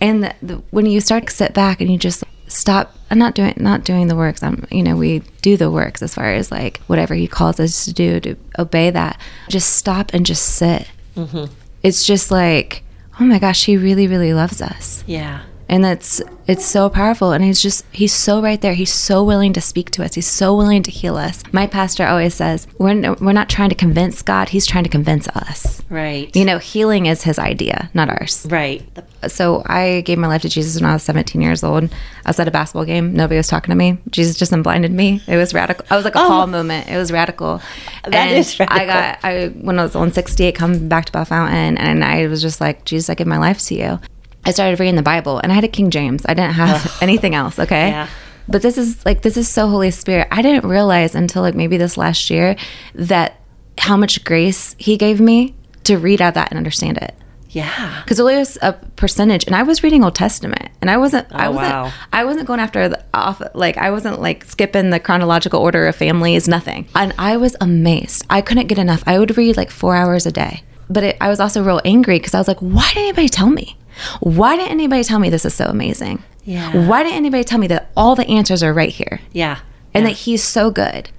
And 0.00 0.24
the, 0.24 0.34
the, 0.42 0.54
when 0.70 0.86
you 0.86 1.00
start 1.00 1.26
to 1.28 1.32
sit 1.32 1.54
back 1.54 1.80
and 1.80 1.90
you 1.90 1.98
just 1.98 2.22
stop 2.54 2.94
I'm 3.10 3.18
not 3.18 3.34
doing 3.34 3.54
not 3.56 3.84
doing 3.84 4.08
the 4.08 4.16
works. 4.16 4.42
I'm 4.42 4.66
you 4.70 4.82
know 4.82 4.96
we 4.96 5.20
do 5.42 5.56
the 5.56 5.70
works 5.70 6.02
as 6.02 6.14
far 6.14 6.32
as 6.32 6.50
like 6.50 6.80
whatever 6.86 7.14
he 7.14 7.26
calls 7.26 7.60
us 7.60 7.84
to 7.84 7.92
do 7.92 8.20
to 8.20 8.36
obey 8.58 8.90
that. 8.90 9.20
Just 9.48 9.76
stop 9.76 10.12
and 10.14 10.24
just 10.26 10.44
sit. 10.44 10.88
Mm-hmm. 11.16 11.52
It's 11.82 12.06
just 12.06 12.30
like 12.30 12.82
oh 13.20 13.24
my 13.24 13.38
gosh 13.38 13.64
he 13.64 13.76
really 13.76 14.06
really 14.08 14.34
loves 14.34 14.60
us. 14.60 15.04
Yeah. 15.06 15.42
And 15.74 15.82
that's 15.84 16.22
it's 16.46 16.64
so 16.64 16.88
powerful 16.88 17.32
and 17.32 17.42
he's 17.42 17.60
just 17.60 17.84
he's 17.90 18.12
so 18.12 18.40
right 18.42 18.60
there 18.60 18.74
he's 18.74 18.92
so 18.92 19.24
willing 19.24 19.52
to 19.54 19.60
speak 19.62 19.90
to 19.92 20.04
us 20.04 20.14
he's 20.14 20.26
so 20.26 20.54
willing 20.54 20.82
to 20.82 20.90
heal 20.90 21.16
us 21.16 21.42
my 21.52 21.66
pastor 21.66 22.06
always 22.06 22.34
says 22.34 22.66
we're, 22.78 23.14
we're 23.14 23.32
not 23.32 23.48
trying 23.48 23.70
to 23.70 23.74
convince 23.74 24.20
god 24.22 24.50
he's 24.50 24.66
trying 24.66 24.84
to 24.84 24.90
convince 24.90 25.26
us 25.28 25.82
Right. 25.88 26.28
you 26.36 26.44
know 26.44 26.58
healing 26.58 27.06
is 27.06 27.22
his 27.22 27.38
idea 27.38 27.90
not 27.94 28.08
ours 28.10 28.46
right. 28.50 28.82
So 29.26 29.62
I 29.64 30.02
gave 30.02 30.18
my 30.18 30.28
life 30.28 30.42
to 30.42 30.50
Jesus 30.50 30.78
when 30.80 30.90
I 30.90 30.92
was 30.92 31.02
17 31.02 31.40
years 31.40 31.64
old. 31.64 31.84
I 32.26 32.28
was 32.28 32.38
at 32.38 32.46
a 32.46 32.50
basketball 32.50 32.84
game. 32.84 33.14
Nobody 33.14 33.38
was 33.38 33.46
talking 33.48 33.72
to 33.72 33.74
me. 33.74 33.96
Jesus 34.10 34.36
just 34.36 34.52
unblinded 34.52 34.92
me. 34.92 35.22
It 35.26 35.38
was 35.38 35.54
radical. 35.54 35.86
I 35.88 35.96
was 35.96 36.04
like 36.04 36.14
a 36.14 36.18
Oh. 36.22 36.28
Paul 36.28 36.46
moment. 36.48 36.88
It 36.90 36.98
was 36.98 37.10
radical. 37.10 37.62
That 38.04 38.14
and 38.14 38.36
is 38.38 38.54
I 38.60 38.84
got 38.84 39.18
I 39.24 39.46
when 39.62 39.78
I 39.78 39.82
was 39.82 39.96
on 39.96 40.12
68, 40.12 40.54
coming 40.54 40.88
back 40.90 41.06
to 41.06 41.12
Bellefontaine, 41.12 41.78
and 41.78 42.04
I 42.04 42.26
was 42.26 42.42
just 42.42 42.60
like, 42.60 42.84
Jesus, 42.84 43.08
I 43.08 43.14
give 43.14 43.26
my 43.26 43.38
life 43.38 43.60
to 43.68 43.74
you. 43.74 43.98
I 44.46 44.50
started 44.52 44.78
reading 44.80 44.96
the 44.96 45.02
Bible, 45.02 45.38
and 45.38 45.50
I 45.50 45.54
had 45.54 45.64
a 45.64 45.68
King 45.68 45.90
James. 45.90 46.24
I 46.28 46.34
didn't 46.34 46.54
have 46.54 46.98
anything 47.02 47.34
else. 47.34 47.58
Okay. 47.58 47.88
Yeah. 47.90 48.08
But 48.48 48.60
this 48.62 48.76
is 48.76 49.04
like 49.06 49.22
this 49.22 49.36
is 49.36 49.48
so 49.48 49.68
Holy 49.68 49.90
Spirit. 49.90 50.28
I 50.30 50.42
didn't 50.42 50.68
realize 50.68 51.14
until 51.14 51.42
like 51.42 51.54
maybe 51.54 51.76
this 51.78 51.96
last 51.96 52.28
year 52.30 52.56
that 52.94 53.40
how 53.78 53.96
much 53.96 54.22
grace 54.24 54.76
He 54.78 54.96
gave 54.96 55.20
me 55.20 55.54
to 55.84 55.96
read 55.98 56.20
out 56.22 56.34
that 56.34 56.50
and 56.50 56.58
understand 56.58 56.98
it. 56.98 57.14
Yeah. 57.50 58.02
Because 58.04 58.18
it 58.18 58.24
was 58.24 58.58
a 58.62 58.72
percentage, 58.96 59.46
and 59.46 59.54
I 59.54 59.62
was 59.62 59.82
reading 59.84 60.02
Old 60.04 60.14
Testament, 60.16 60.68
and 60.80 60.90
I 60.90 60.96
wasn't. 60.96 61.26
I 61.30 61.46
Oh, 61.46 61.52
wasn't. 61.52 61.72
wow. 61.72 61.92
I 62.12 62.24
wasn't 62.24 62.46
going 62.46 62.60
after 62.60 62.88
the 62.88 63.02
off. 63.14 63.40
Like 63.54 63.78
I 63.78 63.90
wasn't 63.92 64.20
like 64.20 64.44
skipping 64.44 64.90
the 64.90 65.00
chronological 65.00 65.60
order 65.60 65.86
of 65.86 65.94
families. 65.96 66.46
Nothing. 66.48 66.86
And 66.94 67.14
I 67.18 67.36
was 67.38 67.56
amazed. 67.60 68.26
I 68.28 68.42
couldn't 68.42 68.66
get 68.66 68.78
enough. 68.78 69.02
I 69.06 69.18
would 69.18 69.36
read 69.38 69.56
like 69.56 69.70
four 69.70 69.94
hours 69.96 70.26
a 70.26 70.32
day. 70.32 70.64
But 70.90 71.02
it, 71.04 71.16
I 71.20 71.28
was 71.28 71.40
also 71.40 71.62
real 71.64 71.80
angry 71.84 72.18
because 72.18 72.34
I 72.34 72.38
was 72.38 72.48
like, 72.48 72.58
why 72.60 72.86
didn't 72.88 73.04
anybody 73.04 73.28
tell 73.30 73.48
me? 73.48 73.78
Why 74.20 74.56
didn't 74.56 74.72
anybody 74.72 75.04
tell 75.04 75.18
me 75.18 75.30
this 75.30 75.44
is 75.44 75.54
so 75.54 75.66
amazing? 75.66 76.22
Yeah. 76.44 76.86
Why 76.88 77.02
didn't 77.02 77.16
anybody 77.16 77.44
tell 77.44 77.58
me 77.58 77.66
that 77.68 77.90
all 77.96 78.14
the 78.14 78.26
answers 78.28 78.62
are 78.62 78.72
right 78.72 78.90
here? 78.90 79.20
Yeah. 79.32 79.60
and 79.94 80.04
yeah. 80.04 80.10
that 80.10 80.16
he's 80.16 80.42
so 80.42 80.70
good. 80.70 81.10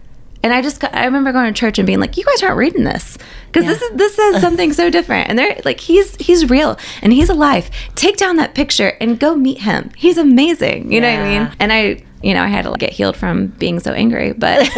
And 0.44 0.54
I 0.54 0.62
just 0.62 0.80
got, 0.80 0.94
I 0.94 1.06
remember 1.06 1.32
going 1.32 1.52
to 1.52 1.60
church 1.60 1.80
and 1.80 1.88
being 1.88 2.00
like, 2.00 2.18
"You 2.18 2.24
guys 2.24 2.44
aren't 2.44 2.58
reading 2.58 2.84
this 2.84 3.18
because 3.48 3.66
this 3.66 3.82
is 3.82 3.98
this 3.98 4.20
is 4.20 4.42
something 4.42 4.74
so 4.74 4.92
different." 4.92 5.28
And 5.28 5.40
they're 5.40 5.60
like, 5.66 5.80
"He's 5.80 6.16
he's 6.18 6.52
real 6.52 6.78
and 7.02 7.12
he's 7.12 7.30
alive. 7.30 7.72
Take 7.96 8.18
down 8.18 8.36
that 8.36 8.54
picture 8.54 8.90
and 9.02 9.20
go 9.20 9.36
meet 9.36 9.62
him. 9.62 9.90
He's 9.98 10.20
amazing." 10.20 10.92
You 10.92 11.02
know 11.02 11.12
what 11.12 11.20
I 11.20 11.40
mean? 11.40 11.52
And 11.60 11.74
I, 11.74 12.04
you 12.22 12.36
know, 12.36 12.44
I 12.44 12.48
had 12.48 12.66
to 12.66 12.76
get 12.78 12.94
healed 12.94 13.18
from 13.18 13.48
being 13.48 13.80
so 13.80 13.92
angry, 13.94 14.34
but 14.34 14.70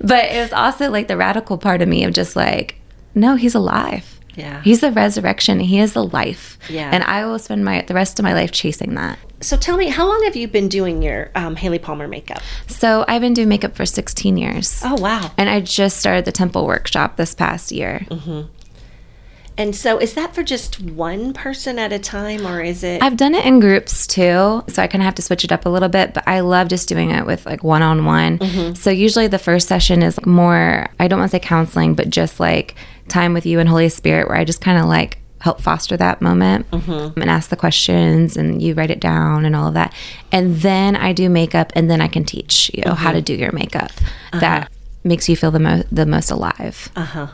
but 0.00 0.24
it 0.24 0.40
was 0.40 0.52
also 0.54 0.90
like 0.90 1.08
the 1.08 1.18
radical 1.18 1.58
part 1.58 1.82
of 1.82 1.88
me 1.88 2.04
of 2.04 2.14
just 2.14 2.36
like, 2.36 2.76
no, 3.14 3.36
he's 3.36 3.54
alive. 3.54 4.13
Yeah. 4.36 4.62
He's 4.62 4.80
the 4.80 4.90
resurrection. 4.92 5.60
He 5.60 5.78
is 5.78 5.92
the 5.92 6.04
life. 6.04 6.58
Yeah. 6.68 6.90
And 6.92 7.02
I 7.04 7.24
will 7.26 7.38
spend 7.38 7.64
my 7.64 7.82
the 7.82 7.94
rest 7.94 8.18
of 8.18 8.24
my 8.24 8.32
life 8.34 8.52
chasing 8.52 8.94
that. 8.94 9.18
so 9.40 9.56
tell 9.56 9.76
me, 9.76 9.88
how 9.88 10.06
long 10.06 10.22
have 10.24 10.36
you 10.36 10.48
been 10.48 10.68
doing 10.68 11.02
your 11.02 11.30
um, 11.34 11.56
Hayley 11.56 11.78
Palmer 11.78 12.08
makeup? 12.08 12.40
So 12.66 13.04
I've 13.08 13.20
been 13.20 13.34
doing 13.34 13.48
makeup 13.48 13.74
for 13.76 13.84
16 13.86 14.36
years. 14.36 14.80
Oh 14.84 15.00
wow. 15.00 15.30
And 15.36 15.48
I 15.50 15.60
just 15.60 15.98
started 15.98 16.24
the 16.24 16.32
temple 16.32 16.66
workshop 16.66 17.16
this 17.16 17.34
past 17.34 17.70
year. 17.72 18.06
And 19.56 19.76
so 19.76 19.98
is 19.98 20.14
that 20.14 20.34
for 20.34 20.42
just 20.42 20.80
one 20.80 21.32
person 21.32 21.78
at 21.78 21.92
a 21.92 21.98
time, 22.00 22.44
or 22.44 22.60
is 22.60 22.82
it? 22.82 23.00
I've 23.00 23.16
done 23.16 23.36
it 23.36 23.46
in 23.46 23.60
groups 23.60 24.04
too, 24.04 24.64
so 24.66 24.82
I 24.82 24.88
kind 24.88 25.00
of 25.00 25.04
have 25.04 25.14
to 25.14 25.22
switch 25.22 25.44
it 25.44 25.52
up 25.52 25.64
a 25.64 25.68
little 25.68 25.88
bit, 25.88 26.12
but 26.12 26.26
I 26.26 26.40
love 26.40 26.66
just 26.66 26.88
doing 26.88 27.10
it 27.12 27.24
with 27.24 27.46
like 27.46 27.62
one 27.62 27.80
on 27.82 28.04
one. 28.04 28.74
So 28.74 28.90
usually 28.90 29.28
the 29.28 29.38
first 29.38 29.68
session 29.68 30.02
is 30.02 30.18
more, 30.26 30.88
I 30.98 31.06
don't 31.06 31.20
want 31.20 31.30
to 31.30 31.36
say 31.36 31.40
counseling, 31.40 31.94
but 31.94 32.10
just 32.10 32.40
like 32.40 32.74
time 33.08 33.34
with 33.34 33.46
you 33.46 33.60
and 33.60 33.68
Holy 33.68 33.88
Spirit, 33.88 34.28
where 34.28 34.36
I 34.36 34.44
just 34.44 34.60
kind 34.60 34.78
of 34.78 34.86
like 34.86 35.18
help 35.40 35.60
foster 35.60 35.94
that 35.94 36.22
moment 36.22 36.70
mm-hmm. 36.70 37.20
and 37.20 37.30
ask 37.30 37.50
the 37.50 37.56
questions 37.56 38.34
and 38.34 38.62
you 38.62 38.72
write 38.72 38.90
it 38.90 38.98
down 38.98 39.44
and 39.44 39.54
all 39.54 39.68
of 39.68 39.74
that. 39.74 39.92
And 40.32 40.56
then 40.56 40.96
I 40.96 41.12
do 41.12 41.28
makeup 41.28 41.70
and 41.76 41.90
then 41.90 42.00
I 42.00 42.08
can 42.08 42.24
teach 42.24 42.70
you 42.72 42.82
mm-hmm. 42.82 42.94
how 42.94 43.12
to 43.12 43.20
do 43.20 43.34
your 43.34 43.52
makeup. 43.52 43.90
Uh-huh. 44.32 44.40
That 44.40 44.72
makes 45.04 45.28
you 45.28 45.36
feel 45.36 45.50
the 45.50 45.60
most 45.60 45.94
the 45.94 46.06
most 46.06 46.30
alive. 46.30 46.88
Uh 46.96 47.04
huh. 47.04 47.26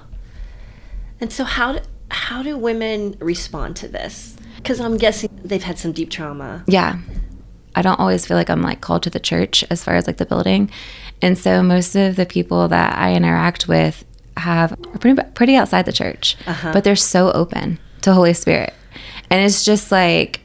And 1.21 1.33
so 1.33 1.45
how 1.45 1.75
do, 1.75 1.81
how 2.11 2.43
do 2.43 2.57
women 2.59 3.17
respond 3.21 3.77
to 3.77 3.89
this? 3.89 4.37
Because 4.57 4.81
I'm 4.81 4.97
guessing 4.97 5.31
they've 5.45 5.63
had 5.63 5.79
some 5.79 5.93
deep 5.93 6.11
trauma. 6.11 6.65
Yeah. 6.67 6.99
I 7.77 7.83
don't 7.83 8.01
always 8.01 8.27
feel 8.27 8.37
like 8.37 8.51
I'm 8.51 8.63
like 8.63 8.81
called 8.81 9.05
to 9.05 9.11
the 9.11 9.21
church 9.21 9.65
as 9.71 9.85
far 9.85 9.95
as 9.95 10.09
like 10.09 10.17
the 10.17 10.27
building. 10.27 10.71
And 11.23 11.39
so 11.39 11.63
most 11.63 11.95
of 11.95 12.17
the 12.17 12.27
people 12.27 12.67
that 12.69 12.99
I 12.99 13.15
interact 13.15 13.69
with 13.69 14.05
have 14.41 14.73
are 14.73 14.99
pretty 14.99 15.21
pretty 15.35 15.57
outside 15.57 15.85
the 15.87 15.93
church, 15.93 16.37
but 16.63 16.85
they're 16.85 16.97
so 16.97 17.31
open 17.33 17.79
to 18.03 18.13
Holy 18.15 18.33
Spirit. 18.35 18.75
And 19.31 19.45
it's 19.45 19.65
just 19.65 19.93
like 19.93 20.41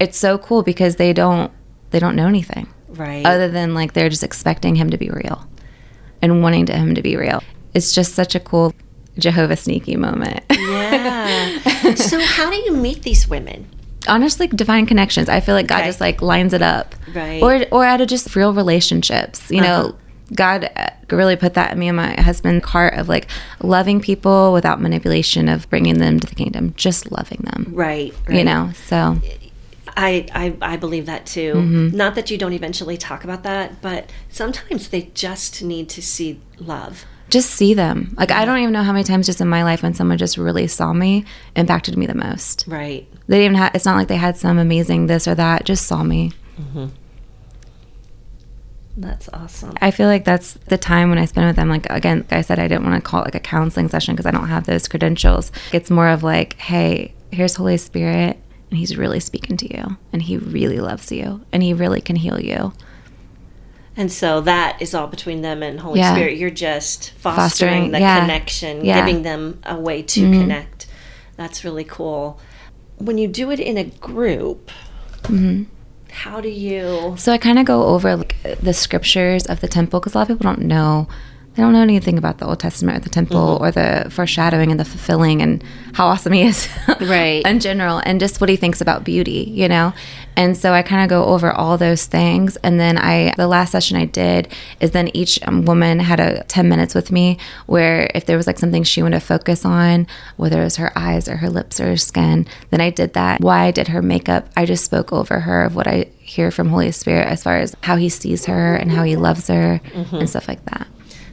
it's 0.00 0.18
so 0.18 0.38
cool 0.38 0.62
because 0.62 0.96
they 0.96 1.12
don't 1.12 1.50
they 1.90 1.98
don't 1.98 2.16
know 2.16 2.26
anything 2.28 2.66
Right. 2.88 3.24
other 3.26 3.48
than 3.48 3.74
like 3.74 3.92
they're 3.92 4.08
just 4.08 4.22
expecting 4.24 4.74
him 4.76 4.90
to 4.90 4.96
be 4.98 5.08
real 5.10 5.46
and 6.22 6.42
wanting 6.42 6.66
to 6.66 6.72
him 6.76 6.94
to 6.94 7.02
be 7.02 7.16
real. 7.16 7.42
It's 7.74 7.92
just 7.92 8.14
such 8.14 8.34
a 8.34 8.40
cool 8.40 8.72
Jehovah 9.18 9.56
sneaky 9.56 9.96
moment. 9.96 10.44
yeah. 10.50 11.94
so 11.94 12.18
how 12.20 12.50
do 12.50 12.56
you 12.56 12.72
meet 12.72 13.02
these 13.02 13.28
women? 13.28 13.66
honestly 14.08 14.46
divine 14.46 14.86
connections 14.86 15.28
i 15.28 15.40
feel 15.40 15.56
like 15.56 15.66
god 15.66 15.78
Okay. 15.78 15.88
just 15.88 16.00
like 16.00 16.22
lines 16.22 16.52
it 16.52 16.62
up 16.62 16.94
Right. 17.12 17.42
or 17.42 17.64
or 17.72 17.84
out 17.84 18.00
of 18.00 18.06
just 18.06 18.36
real 18.36 18.54
relationships 18.54 19.50
you 19.50 19.60
Uh-huh. 19.60 19.66
know 19.88 19.96
god 20.34 20.70
uh, 20.76 20.88
really 21.10 21.36
put 21.36 21.54
that 21.54 21.72
in 21.72 21.78
me 21.78 21.88
and 21.88 21.96
my 21.96 22.20
husband's 22.20 22.64
heart 22.66 22.94
of 22.94 23.08
like 23.08 23.28
loving 23.62 24.00
people 24.00 24.52
without 24.52 24.80
manipulation 24.80 25.48
of 25.48 25.68
bringing 25.70 25.98
them 25.98 26.18
to 26.18 26.26
the 26.26 26.34
kingdom 26.34 26.74
just 26.76 27.10
loving 27.12 27.40
them 27.44 27.66
Right. 27.74 28.12
you 28.28 28.42
know 28.44 28.72
so 28.86 29.20
I, 29.98 30.26
I 30.34 30.72
I 30.74 30.76
believe 30.76 31.06
that 31.06 31.24
too. 31.24 31.54
Mm-hmm. 31.54 31.96
Not 31.96 32.16
that 32.16 32.30
you 32.30 32.36
don't 32.36 32.52
eventually 32.52 32.98
talk 32.98 33.24
about 33.24 33.44
that, 33.44 33.80
but 33.80 34.10
sometimes 34.28 34.88
they 34.90 35.10
just 35.14 35.62
need 35.62 35.88
to 35.90 36.02
see 36.02 36.38
love. 36.58 37.06
just 37.30 37.50
see 37.50 37.72
them 37.74 38.14
like 38.18 38.30
i 38.30 38.44
don't 38.44 38.58
even 38.58 38.72
know 38.72 38.82
how 38.84 38.92
many 38.92 39.02
times 39.04 39.26
just 39.26 39.40
in 39.40 39.48
my 39.48 39.64
life 39.64 39.82
when 39.82 39.92
someone 39.94 40.16
just 40.18 40.36
really 40.38 40.66
saw 40.66 40.92
me 40.92 41.24
impacted 41.56 41.96
me 41.96 42.04
the 42.06 42.14
most 42.14 42.64
Right. 42.68 43.08
they 43.26 43.38
didn't 43.38 43.44
even 43.52 43.56
have 43.56 43.74
it's 43.74 43.84
not 43.84 43.96
like 43.96 44.06
they 44.08 44.16
had 44.16 44.36
some 44.36 44.58
amazing 44.58 45.06
this 45.06 45.26
or 45.26 45.34
that 45.34 45.64
just 45.64 45.86
saw 45.86 46.02
me 46.04 46.32
That's 48.96 49.28
awesome. 49.32 49.74
I 49.82 49.90
feel 49.90 50.08
like 50.08 50.24
that's 50.24 50.54
the 50.54 50.78
time 50.78 51.10
when 51.10 51.18
I 51.18 51.26
spend 51.26 51.46
with 51.48 51.56
them. 51.56 51.68
Like 51.68 51.86
again, 51.90 52.20
like 52.20 52.32
I 52.32 52.40
said 52.40 52.58
I 52.58 52.66
didn't 52.68 52.84
want 52.84 53.02
to 53.02 53.06
call 53.08 53.20
it 53.22 53.26
like 53.26 53.34
a 53.34 53.40
counseling 53.40 53.88
session 53.88 54.14
because 54.14 54.26
I 54.26 54.30
don't 54.30 54.48
have 54.48 54.64
those 54.66 54.88
credentials. 54.88 55.52
It's 55.72 55.90
more 55.90 56.08
of 56.08 56.22
like, 56.22 56.54
hey, 56.54 57.12
here's 57.30 57.56
Holy 57.56 57.76
Spirit, 57.76 58.38
and 58.70 58.78
He's 58.78 58.96
really 58.96 59.20
speaking 59.20 59.56
to 59.58 59.76
you, 59.76 59.98
and 60.12 60.22
He 60.22 60.38
really 60.38 60.80
loves 60.80 61.12
you, 61.12 61.44
and 61.52 61.62
He 61.62 61.74
really 61.74 62.00
can 62.00 62.16
heal 62.16 62.40
you. 62.40 62.72
And 63.98 64.12
so 64.12 64.40
that 64.42 64.80
is 64.80 64.94
all 64.94 65.06
between 65.06 65.40
them 65.42 65.62
and 65.62 65.80
Holy 65.80 66.00
Yeah. 66.00 66.14
Spirit. 66.14 66.36
You're 66.38 66.50
just 66.50 67.12
fostering, 67.12 67.36
Fostering, 67.48 67.90
the 67.92 68.00
yeah. 68.00 68.20
connection, 68.20 68.84
Yeah. 68.84 68.98
Mm-hmm. 68.98 69.06
giving 69.06 69.22
them 69.22 69.60
a 69.64 69.78
way 69.78 70.02
to 70.02 70.20
connect. 70.20 70.86
That's 71.36 71.64
really 71.64 71.84
cool. 71.84 72.38
When 72.98 73.18
you 73.18 73.28
do 73.28 73.50
it 73.50 73.60
in 73.60 73.76
a 73.76 73.84
group, 73.84 74.70
Mm-hmm. 75.22 75.64
How 76.16 76.40
do 76.40 76.48
you? 76.48 77.14
So 77.18 77.32
I 77.32 77.38
kind 77.38 77.58
of 77.58 77.66
go 77.66 77.84
over 77.84 78.16
like 78.16 78.36
the 78.60 78.72
scriptures 78.72 79.46
of 79.46 79.60
the 79.60 79.68
temple 79.68 80.00
because 80.00 80.14
a 80.14 80.18
lot 80.18 80.30
of 80.30 80.38
people 80.38 80.50
don't 80.50 80.66
know. 80.66 81.08
They 81.56 81.62
don't 81.62 81.72
know 81.72 81.80
anything 81.80 82.18
about 82.18 82.36
the 82.36 82.46
Old 82.46 82.60
Testament 82.60 82.98
or 82.98 83.00
the 83.00 83.08
temple 83.08 83.56
or 83.62 83.70
the 83.70 84.08
foreshadowing 84.10 84.70
and 84.70 84.78
the 84.78 84.84
fulfilling 84.84 85.40
and 85.40 85.64
how 85.94 86.06
awesome 86.06 86.34
he 86.34 86.42
is, 86.42 86.68
Right. 87.00 87.46
in 87.46 87.60
general, 87.60 88.02
and 88.04 88.20
just 88.20 88.42
what 88.42 88.50
he 88.50 88.56
thinks 88.56 88.82
about 88.82 89.04
beauty, 89.04 89.50
you 89.50 89.66
know. 89.66 89.94
And 90.36 90.54
so 90.54 90.74
I 90.74 90.82
kind 90.82 91.02
of 91.02 91.08
go 91.08 91.24
over 91.24 91.50
all 91.50 91.78
those 91.78 92.04
things, 92.04 92.56
and 92.56 92.78
then 92.78 92.98
I 92.98 93.32
the 93.38 93.46
last 93.48 93.72
session 93.72 93.96
I 93.96 94.04
did 94.04 94.48
is 94.80 94.90
then 94.90 95.08
each 95.16 95.38
um, 95.48 95.64
woman 95.64 95.98
had 95.98 96.20
a 96.20 96.42
ten 96.44 96.68
minutes 96.68 96.94
with 96.94 97.10
me 97.10 97.38
where 97.64 98.10
if 98.14 98.26
there 98.26 98.36
was 98.36 98.46
like 98.46 98.58
something 98.58 98.82
she 98.84 99.02
wanted 99.02 99.20
to 99.20 99.24
focus 99.26 99.64
on, 99.64 100.06
whether 100.36 100.60
it 100.60 100.64
was 100.64 100.76
her 100.76 100.92
eyes 100.94 101.26
or 101.26 101.38
her 101.38 101.48
lips 101.48 101.80
or 101.80 101.86
her 101.86 101.96
skin, 101.96 102.46
then 102.68 102.82
I 102.82 102.90
did 102.90 103.14
that. 103.14 103.40
Why 103.40 103.64
I 103.64 103.70
did 103.70 103.88
her 103.88 104.02
makeup, 104.02 104.46
I 104.58 104.66
just 104.66 104.84
spoke 104.84 105.10
over 105.10 105.40
her 105.40 105.62
of 105.62 105.74
what 105.74 105.86
I 105.86 106.10
hear 106.20 106.50
from 106.50 106.68
Holy 106.68 106.92
Spirit 106.92 107.26
as 107.28 107.42
far 107.42 107.56
as 107.56 107.74
how 107.82 107.96
he 107.96 108.10
sees 108.10 108.44
her 108.44 108.76
and 108.76 108.92
how 108.92 109.04
he 109.04 109.16
loves 109.16 109.48
her 109.48 109.80
and 110.12 110.28
stuff 110.28 110.48
like 110.48 110.62
that. 110.66 110.86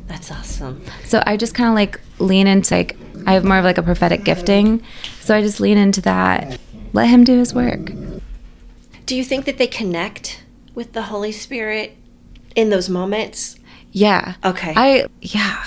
That's 0.07 0.31
awesome. 0.31 0.83
So 1.05 1.23
I 1.25 1.37
just 1.37 1.55
kind 1.55 1.69
of 1.69 1.75
like 1.75 1.99
lean 2.19 2.47
into 2.47 2.75
like 2.75 2.97
I 3.25 3.33
have 3.33 3.45
more 3.45 3.57
of 3.57 3.63
like 3.63 3.77
a 3.77 3.83
prophetic 3.83 4.23
gifting, 4.23 4.83
so 5.21 5.35
I 5.35 5.41
just 5.41 5.59
lean 5.59 5.77
into 5.77 6.01
that. 6.01 6.59
Let 6.93 7.07
him 7.07 7.23
do 7.23 7.37
his 7.39 7.53
work. 7.53 7.91
Do 9.05 9.15
you 9.15 9.23
think 9.23 9.45
that 9.45 9.57
they 9.57 9.67
connect 9.67 10.43
with 10.75 10.93
the 10.93 11.03
Holy 11.03 11.31
Spirit 11.31 11.95
in 12.55 12.69
those 12.69 12.89
moments? 12.89 13.57
Yeah. 13.91 14.35
Okay. 14.43 14.73
I 14.75 15.07
yeah, 15.21 15.65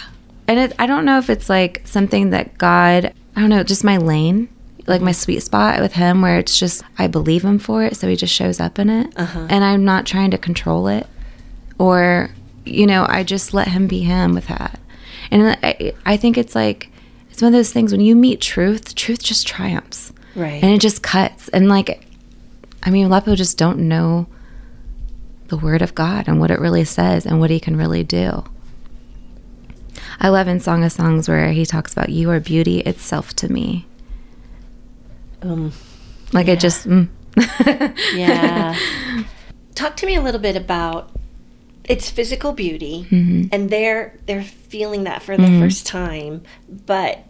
and 0.49 0.59
it, 0.59 0.75
I 0.79 0.87
don't 0.87 1.05
know 1.05 1.19
if 1.19 1.31
it's 1.31 1.49
like 1.49 1.83
something 1.87 2.31
that 2.31 2.59
God. 2.59 3.13
I 3.35 3.41
don't 3.41 3.51
know, 3.51 3.63
just 3.63 3.85
my 3.85 3.99
lane, 3.99 4.49
like 4.87 5.03
my 5.03 5.13
sweet 5.13 5.41
spot 5.41 5.81
with 5.81 5.93
Him, 5.93 6.23
where 6.23 6.39
it's 6.39 6.59
just 6.59 6.83
I 6.97 7.07
believe 7.07 7.45
Him 7.45 7.59
for 7.59 7.83
it, 7.83 7.97
so 7.97 8.09
He 8.09 8.17
just 8.17 8.33
shows 8.33 8.61
up 8.61 8.79
in 8.79 8.89
it, 8.89 9.13
uh-huh. 9.17 9.47
and 9.51 9.63
I'm 9.63 9.85
not 9.85 10.07
trying 10.07 10.31
to 10.31 10.39
control 10.39 10.89
it, 10.89 11.07
or 11.79 12.31
you 12.67 12.87
know, 12.87 13.07
I 13.09 13.23
just 13.23 13.55
let 13.55 13.69
Him 13.69 13.87
be 13.87 14.01
Him 14.03 14.35
with 14.35 14.49
that, 14.49 14.79
and 15.31 15.57
I, 15.63 15.93
I 16.05 16.17
think 16.17 16.37
it's 16.39 16.55
like 16.55 16.91
it's 17.31 17.41
one 17.43 17.49
of 17.49 17.59
those 17.59 17.73
things 17.73 17.93
when 17.93 18.01
you 18.01 18.17
meet 18.17 18.41
truth, 18.41 18.95
truth 18.95 19.23
just 19.23 19.47
triumphs, 19.47 20.13
Right. 20.35 20.63
and 20.63 20.73
it 20.73 20.81
just 20.81 21.03
cuts, 21.03 21.49
and 21.49 21.69
like, 21.69 22.07
I 22.83 22.91
mean, 22.91 23.07
a 23.07 23.09
lot 23.09 23.19
of 23.19 23.25
people 23.25 23.37
just 23.37 23.59
don't 23.59 23.81
know 23.89 24.27
the 25.49 25.57
word 25.57 25.81
of 25.83 25.95
God 25.95 26.27
and 26.27 26.41
what 26.41 26.51
it 26.51 26.59
really 26.59 26.85
says 26.85 27.25
and 27.25 27.39
what 27.39 27.51
he 27.51 27.61
can 27.61 27.77
really 27.77 28.03
do. 28.03 28.45
I 30.19 30.29
love 30.29 30.49
in 30.49 30.61
Song 30.61 30.83
of 30.83 30.91
Songs 30.93 31.29
where 31.29 31.53
he 31.53 31.65
talks 31.67 31.93
about 31.93 32.09
you 32.09 32.31
are 32.31 32.41
beauty 32.41 32.81
itself 32.81 33.35
to 33.37 33.53
me. 33.53 33.87
Um, 35.43 35.73
Like 36.33 36.49
it 36.49 36.59
just 36.59 36.87
mm. 36.89 37.09
yeah. 38.15 38.75
Talk 39.75 39.97
to 39.99 40.07
me 40.07 40.17
a 40.17 40.23
little 40.23 40.41
bit 40.41 40.57
about 40.57 41.11
its 41.89 42.11
physical 42.11 42.53
beauty, 42.53 43.07
mm-hmm. 43.11 43.49
and 43.53 43.71
they're 43.71 44.19
they're 44.27 44.43
feeling 44.43 45.05
that 45.05 45.23
for 45.23 45.37
the 45.37 45.45
mm-hmm. 45.45 45.61
first 45.61 45.87
time, 45.87 46.43
but 46.69 47.25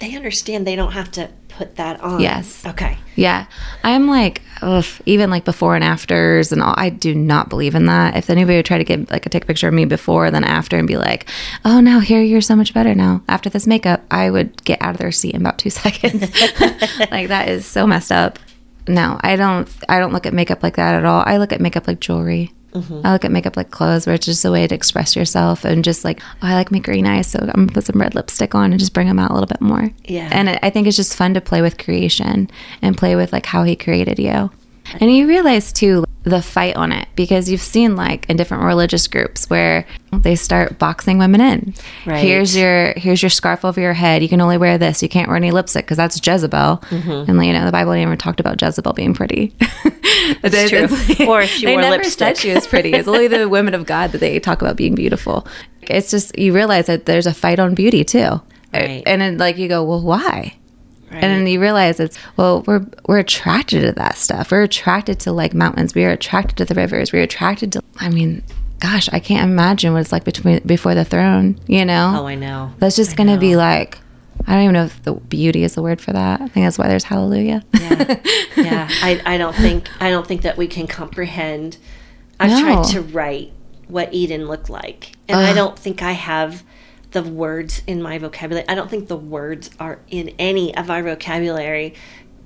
they 0.00 0.16
understand 0.16 0.66
they 0.66 0.76
don't 0.76 0.92
have 0.92 1.10
to 1.12 1.30
put 1.48 1.76
that 1.76 2.00
on. 2.00 2.20
Yes. 2.20 2.66
Okay. 2.66 2.98
Yeah. 3.14 3.46
I'm 3.84 4.08
like, 4.08 4.42
ugh, 4.62 4.84
even 5.06 5.30
like 5.30 5.44
before 5.44 5.74
and 5.74 5.84
afters 5.84 6.50
and 6.50 6.62
all, 6.62 6.74
I 6.76 6.90
do 6.90 7.14
not 7.14 7.48
believe 7.48 7.74
in 7.74 7.86
that. 7.86 8.16
If 8.16 8.30
anybody 8.30 8.56
would 8.56 8.66
try 8.66 8.78
to 8.78 8.84
get 8.84 9.10
like 9.10 9.26
a 9.26 9.28
take 9.28 9.44
a 9.44 9.46
picture 9.46 9.68
of 9.68 9.74
me 9.74 9.84
before 9.84 10.26
and 10.26 10.34
then 10.34 10.44
after 10.44 10.76
and 10.76 10.88
be 10.88 10.96
like, 10.96 11.28
oh, 11.64 11.80
now 11.80 12.00
here 12.00 12.22
you're 12.22 12.40
so 12.40 12.56
much 12.56 12.74
better 12.74 12.94
now 12.94 13.22
after 13.28 13.48
this 13.48 13.66
makeup, 13.66 14.02
I 14.10 14.30
would 14.30 14.64
get 14.64 14.82
out 14.82 14.94
of 14.94 14.98
their 14.98 15.12
seat 15.12 15.34
in 15.34 15.42
about 15.42 15.58
two 15.58 15.70
seconds. 15.70 16.22
like 17.10 17.28
that 17.28 17.48
is 17.48 17.66
so 17.66 17.86
messed 17.86 18.12
up. 18.12 18.38
No, 18.88 19.20
I 19.22 19.36
don't. 19.36 19.68
I 19.88 20.00
don't 20.00 20.12
look 20.12 20.26
at 20.26 20.34
makeup 20.34 20.64
like 20.64 20.74
that 20.76 20.96
at 20.96 21.04
all. 21.04 21.22
I 21.24 21.36
look 21.36 21.52
at 21.52 21.60
makeup 21.60 21.86
like 21.86 22.00
jewelry. 22.00 22.52
I 22.74 23.12
look 23.12 23.24
at 23.24 23.30
makeup 23.30 23.56
like 23.56 23.70
clothes, 23.70 24.06
where 24.06 24.14
it's 24.14 24.26
just 24.26 24.44
a 24.44 24.50
way 24.50 24.66
to 24.66 24.74
express 24.74 25.14
yourself 25.14 25.64
and 25.64 25.84
just 25.84 26.04
like, 26.04 26.22
oh, 26.42 26.46
I 26.46 26.54
like 26.54 26.70
my 26.70 26.78
green 26.78 27.06
eyes, 27.06 27.26
so 27.26 27.38
I'm 27.40 27.66
gonna 27.66 27.72
put 27.72 27.84
some 27.84 28.00
red 28.00 28.14
lipstick 28.14 28.54
on 28.54 28.72
and 28.72 28.80
just 28.80 28.94
bring 28.94 29.08
them 29.08 29.18
out 29.18 29.30
a 29.30 29.34
little 29.34 29.46
bit 29.46 29.60
more. 29.60 29.90
Yeah. 30.04 30.28
And 30.32 30.50
I 30.50 30.58
I 30.62 30.70
think 30.70 30.86
it's 30.86 30.96
just 30.96 31.16
fun 31.16 31.34
to 31.34 31.40
play 31.40 31.60
with 31.62 31.78
creation 31.78 32.50
and 32.80 32.96
play 32.96 33.16
with 33.16 33.32
like 33.32 33.46
how 33.46 33.62
he 33.64 33.76
created 33.76 34.18
you. 34.18 34.50
And 35.00 35.14
you 35.14 35.26
realize 35.26 35.72
too 35.72 36.04
the 36.24 36.40
fight 36.40 36.76
on 36.76 36.92
it 36.92 37.08
because 37.16 37.50
you've 37.50 37.60
seen 37.60 37.96
like 37.96 38.28
in 38.30 38.36
different 38.36 38.62
religious 38.62 39.08
groups 39.08 39.50
where 39.50 39.84
they 40.12 40.36
start 40.36 40.78
boxing 40.78 41.18
women 41.18 41.40
in. 41.40 41.74
Right. 42.06 42.22
Here's 42.22 42.56
your 42.56 42.92
here's 42.96 43.22
your 43.22 43.30
scarf 43.30 43.64
over 43.64 43.80
your 43.80 43.92
head. 43.92 44.22
You 44.22 44.28
can 44.28 44.40
only 44.40 44.58
wear 44.58 44.78
this. 44.78 45.02
You 45.02 45.08
can't 45.08 45.28
wear 45.28 45.36
any 45.36 45.50
lipstick 45.50 45.84
because 45.84 45.96
that's 45.96 46.24
Jezebel. 46.24 46.82
Mm-hmm. 46.90 47.30
And 47.30 47.46
you 47.46 47.52
know 47.52 47.64
the 47.64 47.72
Bible 47.72 47.92
never 47.94 48.16
talked 48.16 48.40
about 48.40 48.60
Jezebel 48.60 48.92
being 48.92 49.14
pretty. 49.14 49.54
That's 50.42 50.70
true. 50.70 51.26
Or 51.26 51.42
if 51.42 51.50
she 51.50 51.66
they 51.66 51.72
wore 51.72 51.82
never 51.82 51.96
lipstick. 51.96 52.36
said 52.36 52.36
she 52.36 52.52
was 52.54 52.66
pretty. 52.66 52.92
It's 52.92 53.08
only 53.08 53.28
the 53.28 53.48
women 53.48 53.74
of 53.74 53.86
God 53.86 54.12
that 54.12 54.18
they 54.18 54.38
talk 54.38 54.62
about 54.62 54.76
being 54.76 54.94
beautiful. 54.94 55.46
It's 55.82 56.10
just 56.10 56.38
you 56.38 56.54
realize 56.54 56.86
that 56.86 57.06
there's 57.06 57.26
a 57.26 57.34
fight 57.34 57.58
on 57.58 57.74
beauty 57.74 58.04
too. 58.04 58.40
Right. 58.72 59.02
And 59.06 59.20
then 59.20 59.38
like 59.38 59.58
you 59.58 59.68
go, 59.68 59.82
well, 59.84 60.00
why? 60.00 60.54
Right. 61.12 61.22
And 61.22 61.32
then 61.32 61.46
you 61.46 61.60
realize 61.60 62.00
it's 62.00 62.18
well, 62.36 62.62
we're 62.66 62.86
we're 63.06 63.18
attracted 63.18 63.82
to 63.82 63.92
that 63.92 64.16
stuff. 64.16 64.50
We're 64.50 64.62
attracted 64.62 65.20
to 65.20 65.32
like 65.32 65.52
mountains. 65.54 65.94
We 65.94 66.04
are 66.04 66.10
attracted 66.10 66.56
to 66.58 66.64
the 66.64 66.74
rivers. 66.74 67.12
We're 67.12 67.22
attracted 67.22 67.72
to. 67.72 67.82
I 67.98 68.08
mean, 68.08 68.42
gosh, 68.80 69.08
I 69.12 69.18
can't 69.20 69.48
imagine 69.50 69.92
what 69.92 70.00
it's 70.00 70.12
like 70.12 70.24
between 70.24 70.60
before 70.64 70.94
the 70.94 71.04
throne. 71.04 71.58
You 71.66 71.84
know, 71.84 72.16
oh, 72.20 72.26
I 72.26 72.34
know. 72.34 72.72
that's 72.78 72.96
just 72.96 73.12
I 73.12 73.14
gonna 73.16 73.38
be 73.38 73.56
like. 73.56 73.98
I 74.46 74.54
don't 74.54 74.62
even 74.64 74.72
know 74.74 74.84
if 74.86 75.00
the 75.04 75.12
beauty 75.14 75.62
is 75.62 75.74
the 75.76 75.82
word 75.82 76.00
for 76.00 76.12
that. 76.12 76.40
I 76.40 76.48
think 76.48 76.66
that's 76.66 76.76
why 76.78 76.88
there's 76.88 77.04
hallelujah. 77.04 77.62
yeah, 77.78 78.20
yeah. 78.56 78.88
I, 78.90 79.22
I 79.24 79.36
don't 79.38 79.54
think 79.54 79.88
I 80.00 80.10
don't 80.10 80.26
think 80.26 80.42
that 80.42 80.56
we 80.56 80.66
can 80.66 80.86
comprehend. 80.88 81.76
I've 82.40 82.50
No. 82.50 82.60
tried 82.60 82.84
to 82.92 83.02
write 83.02 83.52
what 83.86 84.12
Eden 84.12 84.48
looked 84.48 84.68
like, 84.70 85.12
and 85.28 85.38
I 85.38 85.52
don't 85.52 85.78
think 85.78 86.02
I 86.02 86.12
have 86.12 86.64
the 87.12 87.22
words 87.22 87.82
in 87.86 88.02
my 88.02 88.18
vocabulary. 88.18 88.66
I 88.68 88.74
don't 88.74 88.90
think 88.90 89.08
the 89.08 89.16
words 89.16 89.70
are 89.78 90.00
in 90.08 90.30
any 90.38 90.74
of 90.76 90.90
our 90.90 91.02
vocabulary 91.02 91.94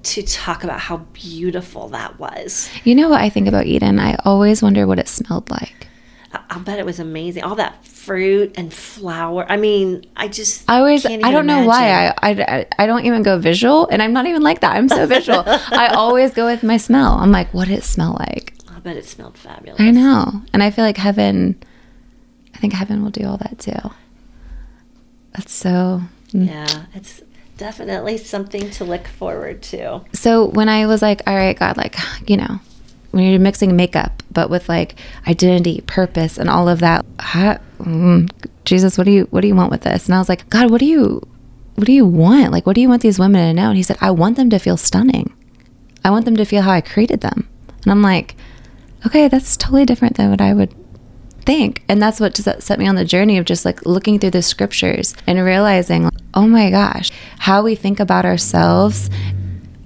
to 0.02 0.22
talk 0.22 0.62
about 0.62 0.78
how 0.80 0.98
beautiful 1.12 1.88
that 1.88 2.18
was. 2.18 2.70
you 2.84 2.94
know 2.94 3.08
what 3.08 3.20
I 3.20 3.28
think 3.28 3.48
about 3.48 3.66
Eden? 3.66 3.98
I 3.98 4.16
always 4.24 4.62
wonder 4.62 4.86
what 4.86 4.98
it 5.00 5.08
smelled 5.08 5.50
like. 5.50 5.88
I, 6.32 6.40
I'll 6.50 6.60
bet 6.60 6.78
it 6.78 6.86
was 6.86 7.00
amazing. 7.00 7.42
All 7.42 7.56
that 7.56 7.84
fruit 7.84 8.54
and 8.56 8.72
flower. 8.72 9.44
I 9.50 9.56
mean, 9.56 10.06
I 10.16 10.28
just 10.28 10.70
I 10.70 10.78
always, 10.78 11.04
I 11.04 11.16
don't 11.16 11.46
know 11.46 11.64
why. 11.64 12.06
I, 12.06 12.14
I, 12.22 12.66
I 12.78 12.86
don't 12.86 13.04
even 13.04 13.24
go 13.24 13.38
visual, 13.38 13.88
and 13.88 14.00
I'm 14.00 14.12
not 14.12 14.26
even 14.26 14.42
like 14.42 14.60
that. 14.60 14.76
I'm 14.76 14.88
so 14.88 15.06
visual. 15.06 15.42
I 15.46 15.88
always 15.88 16.32
go 16.32 16.46
with 16.46 16.62
my 16.62 16.76
smell. 16.76 17.14
I'm 17.14 17.32
like, 17.32 17.52
what 17.52 17.66
did 17.66 17.78
it 17.78 17.84
smell 17.84 18.16
like? 18.20 18.54
I 18.70 18.78
bet 18.78 18.96
it 18.96 19.06
smelled 19.06 19.36
fabulous. 19.36 19.80
I 19.80 19.90
know. 19.90 20.42
And 20.52 20.62
I 20.62 20.70
feel 20.70 20.84
like 20.84 20.98
heaven, 20.98 21.60
I 22.54 22.58
think 22.58 22.74
heaven 22.74 23.02
will 23.02 23.10
do 23.10 23.26
all 23.26 23.38
that 23.38 23.58
too. 23.58 23.90
That's 25.36 25.52
so. 25.52 26.02
Yeah, 26.32 26.86
it's 26.94 27.22
definitely 27.56 28.18
something 28.18 28.70
to 28.70 28.84
look 28.84 29.06
forward 29.06 29.62
to. 29.64 30.02
So 30.12 30.46
when 30.46 30.68
I 30.68 30.86
was 30.86 31.02
like, 31.02 31.22
all 31.26 31.34
right, 31.34 31.58
God, 31.58 31.76
like, 31.76 31.96
you 32.26 32.36
know, 32.36 32.60
when 33.10 33.24
you're 33.24 33.40
mixing 33.40 33.76
makeup, 33.76 34.22
but 34.30 34.50
with 34.50 34.68
like 34.68 34.96
identity, 35.26 35.82
purpose, 35.82 36.38
and 36.38 36.50
all 36.50 36.68
of 36.68 36.80
that, 36.80 37.04
how, 37.18 37.58
mm, 37.78 38.30
Jesus, 38.64 38.98
what 38.98 39.04
do 39.04 39.10
you, 39.10 39.24
what 39.30 39.42
do 39.42 39.48
you 39.48 39.54
want 39.54 39.70
with 39.70 39.82
this? 39.82 40.06
And 40.06 40.14
I 40.14 40.18
was 40.18 40.28
like, 40.28 40.48
God, 40.50 40.70
what 40.70 40.80
do 40.80 40.86
you, 40.86 41.26
what 41.76 41.86
do 41.86 41.92
you 41.92 42.06
want? 42.06 42.52
Like, 42.52 42.66
what 42.66 42.74
do 42.74 42.80
you 42.80 42.88
want 42.88 43.02
these 43.02 43.18
women 43.18 43.46
to 43.46 43.54
know? 43.54 43.68
And 43.68 43.76
he 43.76 43.82
said, 43.82 43.98
I 44.00 44.10
want 44.10 44.36
them 44.36 44.50
to 44.50 44.58
feel 44.58 44.76
stunning. 44.76 45.32
I 46.04 46.10
want 46.10 46.24
them 46.24 46.36
to 46.36 46.44
feel 46.44 46.62
how 46.62 46.72
I 46.72 46.80
created 46.80 47.20
them. 47.20 47.48
And 47.82 47.92
I'm 47.92 48.02
like, 48.02 48.36
okay, 49.06 49.28
that's 49.28 49.56
totally 49.56 49.84
different 49.84 50.16
than 50.16 50.30
what 50.30 50.40
I 50.40 50.52
would 50.52 50.74
think. 51.46 51.82
And 51.88 52.02
that's 52.02 52.20
what 52.20 52.34
just 52.34 52.62
set 52.62 52.78
me 52.78 52.86
on 52.86 52.96
the 52.96 53.04
journey 53.04 53.38
of 53.38 53.46
just 53.46 53.64
like 53.64 53.86
looking 53.86 54.18
through 54.18 54.32
the 54.32 54.42
scriptures 54.42 55.14
and 55.26 55.42
realizing, 55.42 56.04
like, 56.04 56.12
oh 56.34 56.46
my 56.46 56.70
gosh, 56.70 57.10
how 57.38 57.62
we 57.62 57.74
think 57.74 58.00
about 58.00 58.26
ourselves 58.26 59.08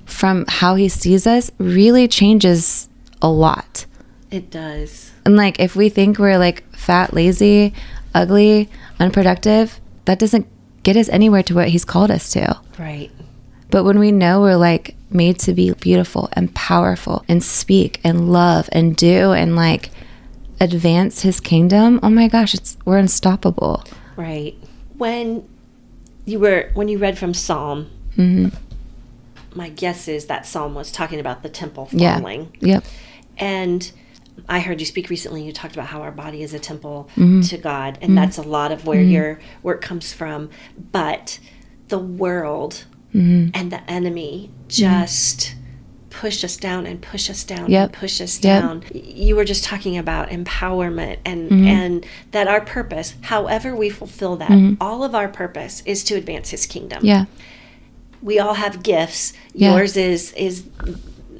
from 0.06 0.44
how 0.48 0.74
he 0.74 0.88
sees 0.88 1.26
us 1.26 1.50
really 1.58 2.08
changes 2.08 2.88
a 3.22 3.28
lot. 3.28 3.86
It 4.30 4.50
does. 4.50 5.12
And 5.24 5.36
like 5.36 5.60
if 5.60 5.76
we 5.76 5.88
think 5.88 6.18
we're 6.18 6.38
like 6.38 6.64
fat, 6.74 7.14
lazy, 7.14 7.74
ugly, 8.14 8.68
unproductive, 8.98 9.80
that 10.06 10.18
doesn't 10.18 10.46
get 10.82 10.96
us 10.96 11.08
anywhere 11.08 11.42
to 11.44 11.54
what 11.54 11.68
he's 11.68 11.84
called 11.84 12.10
us 12.10 12.32
to. 12.32 12.60
Right. 12.78 13.10
But 13.70 13.84
when 13.84 13.98
we 13.98 14.10
know 14.10 14.40
we're 14.40 14.56
like 14.56 14.96
made 15.10 15.38
to 15.40 15.52
be 15.52 15.72
beautiful 15.72 16.28
and 16.32 16.54
powerful 16.54 17.24
and 17.28 17.42
speak 17.42 18.00
and 18.02 18.32
love 18.32 18.68
and 18.72 18.96
do 18.96 19.32
and 19.32 19.56
like 19.56 19.90
advance 20.60 21.22
his 21.22 21.40
kingdom, 21.40 22.00
oh 22.02 22.10
my 22.10 22.28
gosh, 22.28 22.54
it's 22.54 22.76
we're 22.84 22.98
unstoppable. 22.98 23.84
Right. 24.16 24.56
When 24.96 25.48
you 26.26 26.38
were 26.38 26.70
when 26.74 26.88
you 26.88 26.98
read 26.98 27.18
from 27.18 27.34
Psalm, 27.34 27.90
Mm-hmm. 28.16 28.48
my 29.58 29.68
guess 29.70 30.08
is 30.08 30.26
that 30.26 30.44
Psalm 30.46 30.74
was 30.74 30.90
talking 30.92 31.20
about 31.20 31.42
the 31.42 31.48
temple 31.48 31.88
Yeah. 31.92 32.16
falling. 32.18 32.54
Yep. 32.60 32.84
And 33.38 33.90
I 34.48 34.60
heard 34.60 34.80
you 34.80 34.86
speak 34.86 35.08
recently. 35.10 35.42
You 35.44 35.52
talked 35.52 35.74
about 35.74 35.86
how 35.88 36.02
our 36.02 36.10
body 36.10 36.42
is 36.42 36.52
a 36.52 36.58
temple 36.58 37.08
Mm-hmm. 37.16 37.42
to 37.42 37.56
God, 37.58 37.98
and 38.02 38.16
that's 38.18 38.36
a 38.36 38.42
lot 38.42 38.72
of 38.72 38.84
where 38.86 39.00
your 39.00 39.40
work 39.62 39.80
comes 39.80 40.12
from. 40.12 40.50
But 40.92 41.38
the 41.88 41.98
world 41.98 42.84
Mm-hmm. 43.14 43.50
and 43.54 43.72
the 43.72 43.82
enemy 43.90 44.50
just 44.68 45.56
push 46.10 46.42
us 46.44 46.56
down 46.56 46.86
and 46.86 47.00
push 47.00 47.30
us 47.30 47.44
down 47.44 47.70
Yep. 47.70 47.84
and 47.84 47.92
push 47.92 48.20
us 48.20 48.42
Yep. 48.42 48.62
down. 48.62 48.82
You 48.92 49.36
were 49.36 49.44
just 49.44 49.64
talking 49.64 49.96
about 49.96 50.28
empowerment 50.30 51.18
and 51.24 51.50
Mm-hmm. 51.50 51.66
and 51.66 52.06
that 52.32 52.46
our 52.48 52.60
purpose, 52.60 53.14
however 53.22 53.74
we 53.74 53.88
fulfill 53.90 54.36
that, 54.36 54.76
all 54.80 55.04
of 55.04 55.14
our 55.14 55.28
purpose 55.28 55.82
is 55.86 56.02
to 56.04 56.14
advance 56.16 56.50
His 56.50 56.66
kingdom 56.66 56.98
Mm-hmm. 56.98 57.06
Yeah. 57.06 57.24
we 58.22 58.38
all 58.38 58.54
have 58.54 58.82
gifts. 58.82 59.32
Yeah. 59.54 59.76
Yours 59.76 59.96
is 59.96 60.32
is 60.32 60.64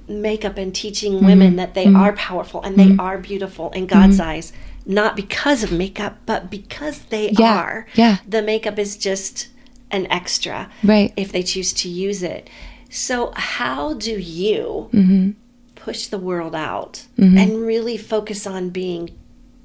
makeup 0.09 0.57
and 0.59 0.75
teaching 0.75 1.15
Mm-hmm. 1.15 1.27
women 1.27 1.57
that 1.57 1.75
they 1.75 1.87
are 1.87 2.13
powerful 2.15 2.63
and 2.63 2.77
they 2.77 2.97
are 2.99 3.19
beautiful 3.19 3.71
in 3.71 3.87
God's 3.87 4.19
eyes, 4.19 4.53
not 4.87 5.15
because 5.17 5.63
of 5.63 5.71
makeup, 5.73 6.19
but 6.27 6.51
because 6.51 6.99
they 7.11 7.31
Yeah. 7.31 7.55
are. 7.59 7.87
Yeah. 7.95 8.17
The 8.29 8.43
makeup 8.43 8.79
is 8.79 8.97
just 8.97 9.49
an 9.91 10.07
extra 10.11 10.69
Right. 10.83 11.13
if 11.17 11.33
they 11.33 11.43
choose 11.43 11.73
to 11.75 11.89
use 11.89 12.23
it. 12.23 12.49
So 12.91 13.33
how 13.37 13.95
do 13.95 14.13
you 14.19 14.89
Mm-hmm. 14.93 15.31
push 15.77 16.09
the 16.09 16.19
world 16.19 16.55
out 16.55 17.07
and 17.17 17.65
really 17.67 17.97
focus 17.97 18.47
on 18.47 18.71
being 18.71 19.11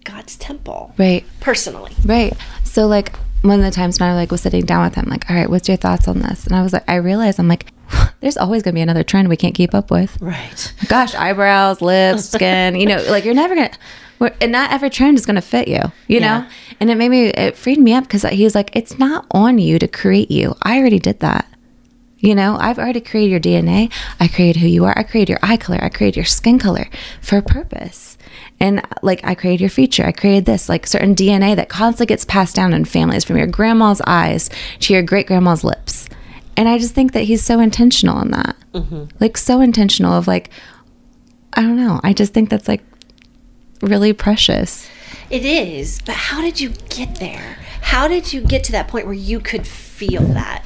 God's 0.04 0.36
temple 0.38 0.94
Right. 0.98 1.26
personally? 1.42 1.92
Right. 2.06 2.34
So 2.64 2.88
like 2.88 3.16
one 3.42 3.60
of 3.60 3.66
the 3.66 3.72
times 3.72 4.00
when 4.00 4.10
I 4.10 4.16
like 4.16 4.32
was 4.32 4.42
sitting 4.42 4.66
down 4.66 4.86
with 4.86 4.96
him, 4.96 5.06
like, 5.10 5.30
all 5.30 5.36
right, 5.36 5.50
what's 5.50 5.68
your 5.68 5.78
thoughts 5.78 6.08
on 6.08 6.20
this? 6.20 6.46
And 6.48 6.56
I 6.56 6.62
was 6.64 6.72
like, 6.74 6.84
I 6.88 6.96
realized 6.96 7.40
I'm 7.40 7.48
like, 7.48 7.68
there's 8.22 8.38
always 8.38 8.64
gonna 8.64 8.74
be 8.76 8.82
another 8.82 9.04
trend 9.04 9.28
we 9.30 9.38
can't 9.38 9.54
keep 9.56 9.74
up 9.76 9.92
with. 9.92 10.18
Right. 10.22 10.74
Gosh, 10.88 11.14
eyebrows, 11.16 11.82
lips, 11.82 12.26
skin, 12.30 12.76
you 12.76 12.86
know, 12.88 13.04
like 13.10 13.26
you're 13.26 13.34
never 13.34 13.56
gonna 13.56 13.72
and 14.42 14.52
not 14.52 14.72
every 14.72 14.90
trend 14.90 15.18
is 15.18 15.26
gonna 15.26 15.42
fit 15.42 15.68
you, 15.68 15.82
you 16.08 16.20
know? 16.22 16.46
And 16.80 16.90
it 16.90 16.96
made 16.96 17.10
me 17.10 17.26
it 17.28 17.58
freed 17.58 17.80
me 17.80 17.94
up 17.94 18.06
because 18.06 18.24
he 18.24 18.44
was 18.46 18.56
like, 18.56 18.74
It's 18.76 18.98
not 18.98 19.26
on 19.32 19.60
you 19.60 19.78
to 19.80 19.88
create 19.88 20.32
you. 20.32 20.56
I 20.64 20.80
already 20.80 21.00
did 21.00 21.20
that. 21.20 21.46
You 22.26 22.34
know, 22.34 22.58
I've 22.60 22.80
already 22.80 23.02
created 23.02 23.30
your 23.30 23.40
DNA. 23.40 23.92
I 24.20 24.28
created 24.28 24.60
who 24.60 24.68
you 24.68 24.84
are. 24.86 24.98
I 24.98 25.04
created 25.04 25.30
your 25.30 25.40
eye 25.44 25.58
color. 25.58 25.78
I 25.80 25.90
created 25.90 26.16
your 26.16 26.26
skin 26.26 26.58
color 26.58 26.88
for 27.22 27.38
a 27.38 27.44
purpose. 27.44 28.18
And 28.60 28.82
like, 29.04 29.22
I 29.24 29.36
created 29.36 29.62
your 29.62 29.70
feature. 29.70 30.04
I 30.04 30.12
created 30.12 30.46
this, 30.46 30.68
like 30.68 30.88
certain 30.88 31.14
DNA 31.14 31.56
that 31.56 31.70
constantly 31.70 32.08
gets 32.08 32.26
passed 32.26 32.56
down 32.56 32.74
in 32.74 32.84
families 32.86 33.24
from 33.24 33.38
your 33.38 33.46
grandma's 33.46 34.02
eyes 34.08 34.50
to 34.80 34.94
your 34.94 35.04
great 35.04 35.28
grandma's 35.28 35.64
lips. 35.64 36.10
And 36.58 36.68
I 36.68 36.80
just 36.80 36.96
think 36.96 37.12
that 37.12 37.26
he's 37.26 37.44
so 37.44 37.60
intentional 37.60 38.20
in 38.22 38.32
that. 38.32 38.56
Mm-hmm. 38.74 39.04
Like, 39.20 39.38
so 39.38 39.62
intentional 39.62 40.14
of 40.14 40.28
like, 40.28 40.50
I 41.54 41.62
don't 41.62 41.78
know. 41.78 42.02
I 42.04 42.12
just 42.12 42.34
think 42.34 42.50
that's 42.50 42.68
like 42.68 42.84
really 43.82 44.14
precious. 44.14 44.90
It 45.30 45.46
is, 45.46 46.02
but 46.02 46.16
how 46.16 46.42
did 46.42 46.60
you 46.60 46.70
get 46.90 47.20
there? 47.20 47.60
How 47.82 48.08
did 48.08 48.34
you 48.34 48.42
get 48.42 48.64
to 48.64 48.72
that 48.72 48.88
point 48.88 49.06
where 49.06 49.14
you 49.14 49.40
could 49.40 49.68
feel 49.68 50.24
that? 50.24 50.66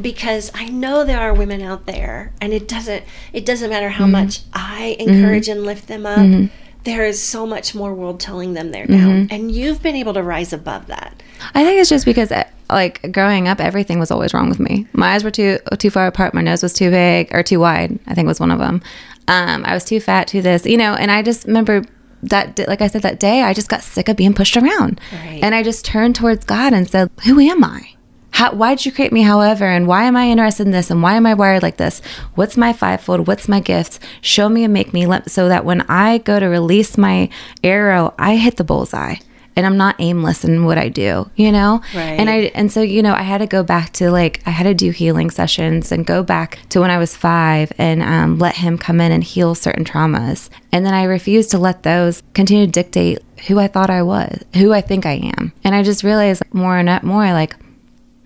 Because 0.00 0.50
I 0.54 0.68
know 0.68 1.04
there 1.04 1.20
are 1.20 1.32
women 1.32 1.62
out 1.62 1.86
there, 1.86 2.32
and 2.40 2.52
it 2.52 2.68
doesn't 2.68 3.02
it 3.32 3.46
doesn't 3.46 3.70
matter 3.70 3.88
how 3.90 4.06
much 4.06 4.40
I 4.52 4.96
encourage 4.98 5.48
and 5.48 5.62
lift 5.64 5.88
them 5.88 6.04
up. 6.06 6.50
There 6.84 7.04
is 7.04 7.20
so 7.20 7.46
much 7.46 7.74
more 7.74 7.92
world 7.94 8.20
telling 8.20 8.54
them 8.54 8.70
they're 8.70 8.86
down, 8.86 9.28
and 9.30 9.50
you've 9.50 9.82
been 9.82 9.96
able 9.96 10.14
to 10.14 10.22
rise 10.22 10.52
above 10.52 10.86
that. 10.86 11.20
I 11.54 11.64
think 11.64 11.80
it's 11.80 11.90
just 11.90 12.04
because 12.04 12.30
uh, 12.30 12.44
like 12.70 13.10
growing 13.12 13.48
up, 13.48 13.60
everything 13.60 13.98
was 13.98 14.10
always 14.10 14.32
wrong 14.32 14.48
with 14.48 14.60
me. 14.60 14.86
My 14.92 15.14
eyes 15.14 15.24
were 15.24 15.30
too 15.30 15.58
too 15.78 15.90
far 15.90 16.06
apart. 16.06 16.32
My 16.34 16.42
nose 16.42 16.62
was 16.62 16.72
too 16.72 16.90
big 16.90 17.34
or 17.34 17.42
too 17.42 17.58
wide. 17.58 17.98
I 18.06 18.14
think 18.14 18.28
was 18.28 18.38
one 18.38 18.50
of 18.50 18.58
them. 18.58 18.82
Um, 19.28 19.64
I 19.64 19.74
was 19.74 19.84
too 19.84 19.98
fat, 19.98 20.28
too 20.28 20.40
this, 20.42 20.64
you 20.64 20.76
know. 20.76 20.94
And 20.94 21.10
I 21.10 21.22
just 21.22 21.46
remember 21.46 21.82
that, 22.22 22.58
like 22.68 22.80
I 22.80 22.86
said, 22.86 23.02
that 23.02 23.18
day, 23.18 23.42
I 23.42 23.52
just 23.52 23.68
got 23.68 23.82
sick 23.82 24.08
of 24.08 24.16
being 24.16 24.34
pushed 24.34 24.56
around, 24.56 25.00
Right. 25.12 25.40
and 25.42 25.54
I 25.54 25.62
just 25.64 25.84
turned 25.84 26.14
towards 26.14 26.44
God 26.44 26.72
and 26.72 26.88
said, 26.88 27.10
"Who 27.24 27.40
am 27.40 27.64
I?" 27.64 27.88
How, 28.36 28.52
why 28.52 28.74
did 28.74 28.84
you 28.84 28.92
create 28.92 29.14
me 29.14 29.22
however? 29.22 29.64
And 29.64 29.86
why 29.86 30.04
am 30.04 30.14
i 30.14 30.28
interested 30.28 30.66
in 30.66 30.70
this? 30.70 30.90
And 30.90 31.02
why 31.02 31.14
am 31.14 31.24
i 31.24 31.32
wired 31.32 31.62
like 31.62 31.78
this? 31.78 32.02
What's 32.34 32.54
my 32.54 32.74
fivefold? 32.74 33.26
What's 33.26 33.48
my 33.48 33.60
gifts? 33.60 33.98
Show 34.20 34.50
me 34.50 34.62
and 34.62 34.74
make 34.74 34.92
me 34.92 35.06
limp 35.06 35.30
so 35.30 35.48
that 35.48 35.64
when 35.64 35.80
i 35.88 36.18
go 36.18 36.38
to 36.38 36.44
release 36.44 36.98
my 36.98 37.30
arrow 37.64 38.12
i 38.18 38.36
hit 38.36 38.58
the 38.58 38.62
bullseye 38.64 39.16
and 39.56 39.64
i'm 39.64 39.78
not 39.78 39.96
aimless 40.00 40.44
in 40.44 40.66
what 40.66 40.76
i 40.76 40.90
do 40.90 41.30
you 41.34 41.50
know? 41.50 41.80
Right. 41.94 42.20
and 42.20 42.28
i 42.28 42.52
and 42.54 42.70
so 42.70 42.82
you 42.82 43.02
know 43.02 43.14
i 43.14 43.22
had 43.22 43.38
to 43.38 43.46
go 43.46 43.62
back 43.62 43.94
to 43.94 44.10
like 44.10 44.42
i 44.44 44.50
had 44.50 44.64
to 44.64 44.74
do 44.74 44.90
healing 44.90 45.30
sessions 45.30 45.90
and 45.90 46.04
go 46.04 46.22
back 46.22 46.58
to 46.68 46.80
when 46.82 46.90
i 46.90 46.98
was 46.98 47.16
five 47.16 47.72
and 47.78 48.02
um, 48.02 48.38
let 48.38 48.56
him 48.56 48.76
come 48.76 49.00
in 49.00 49.12
and 49.12 49.24
heal 49.24 49.54
certain 49.54 49.86
traumas. 49.86 50.50
And 50.72 50.84
then 50.84 50.92
i 50.92 51.04
refused 51.04 51.52
to 51.52 51.58
let 51.58 51.84
those 51.84 52.22
continue 52.34 52.66
to 52.66 52.70
dictate 52.72 53.18
who 53.46 53.58
i 53.58 53.66
thought 53.66 53.88
i 53.88 54.02
was 54.02 54.44
who 54.56 54.74
i 54.74 54.82
think 54.82 55.06
i 55.06 55.12
am. 55.38 55.54
And 55.64 55.74
i 55.74 55.82
just 55.82 56.04
realized 56.04 56.42
more 56.52 56.76
and 56.76 57.02
more 57.02 57.32
like 57.32 57.56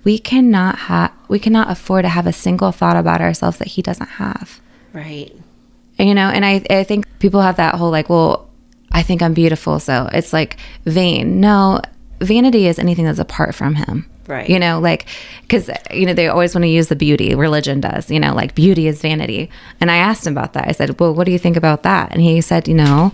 we 0.04 0.18
cannot 0.18 0.78
have 0.78 1.12
we 1.28 1.38
cannot 1.38 1.70
afford 1.70 2.04
to 2.04 2.08
have 2.08 2.26
a 2.26 2.32
single 2.32 2.72
thought 2.72 2.96
about 2.96 3.20
ourselves 3.20 3.58
that 3.58 3.68
he 3.68 3.82
doesn't 3.82 4.08
have. 4.08 4.60
Right. 4.92 5.32
and, 5.98 6.08
you 6.08 6.14
know 6.14 6.28
and 6.28 6.44
I, 6.44 6.64
I 6.68 6.84
think 6.84 7.06
people 7.20 7.40
have 7.42 7.56
that 7.56 7.76
whole 7.76 7.90
like 7.90 8.08
well 8.08 8.48
i 8.90 9.02
think 9.02 9.22
i'm 9.22 9.34
beautiful 9.34 9.78
so 9.78 10.08
it's 10.12 10.32
like 10.32 10.56
vain. 10.84 11.40
No 11.40 11.80
vanity 12.20 12.66
is 12.66 12.78
anything 12.78 13.04
that's 13.04 13.18
apart 13.18 13.54
from 13.54 13.76
him. 13.76 14.06
Right. 14.26 14.48
you 14.48 14.58
know 14.58 14.78
like 14.80 15.06
because 15.42 15.70
you 15.92 16.06
know 16.06 16.14
they 16.14 16.28
always 16.28 16.54
want 16.54 16.62
to 16.64 16.68
use 16.68 16.86
the 16.88 16.96
beauty 16.96 17.34
religion 17.34 17.80
does 17.80 18.10
you 18.10 18.20
know 18.20 18.34
like 18.34 18.54
beauty 18.54 18.86
is 18.86 19.00
vanity. 19.00 19.50
And 19.80 19.90
i 19.90 19.96
asked 19.96 20.26
him 20.26 20.32
about 20.32 20.52
that. 20.54 20.68
I 20.68 20.72
said 20.72 20.98
well 20.98 21.14
what 21.14 21.24
do 21.24 21.32
you 21.32 21.38
think 21.38 21.56
about 21.56 21.82
that? 21.84 22.12
And 22.12 22.20
he 22.20 22.40
said 22.40 22.68
you 22.68 22.74
know 22.74 23.12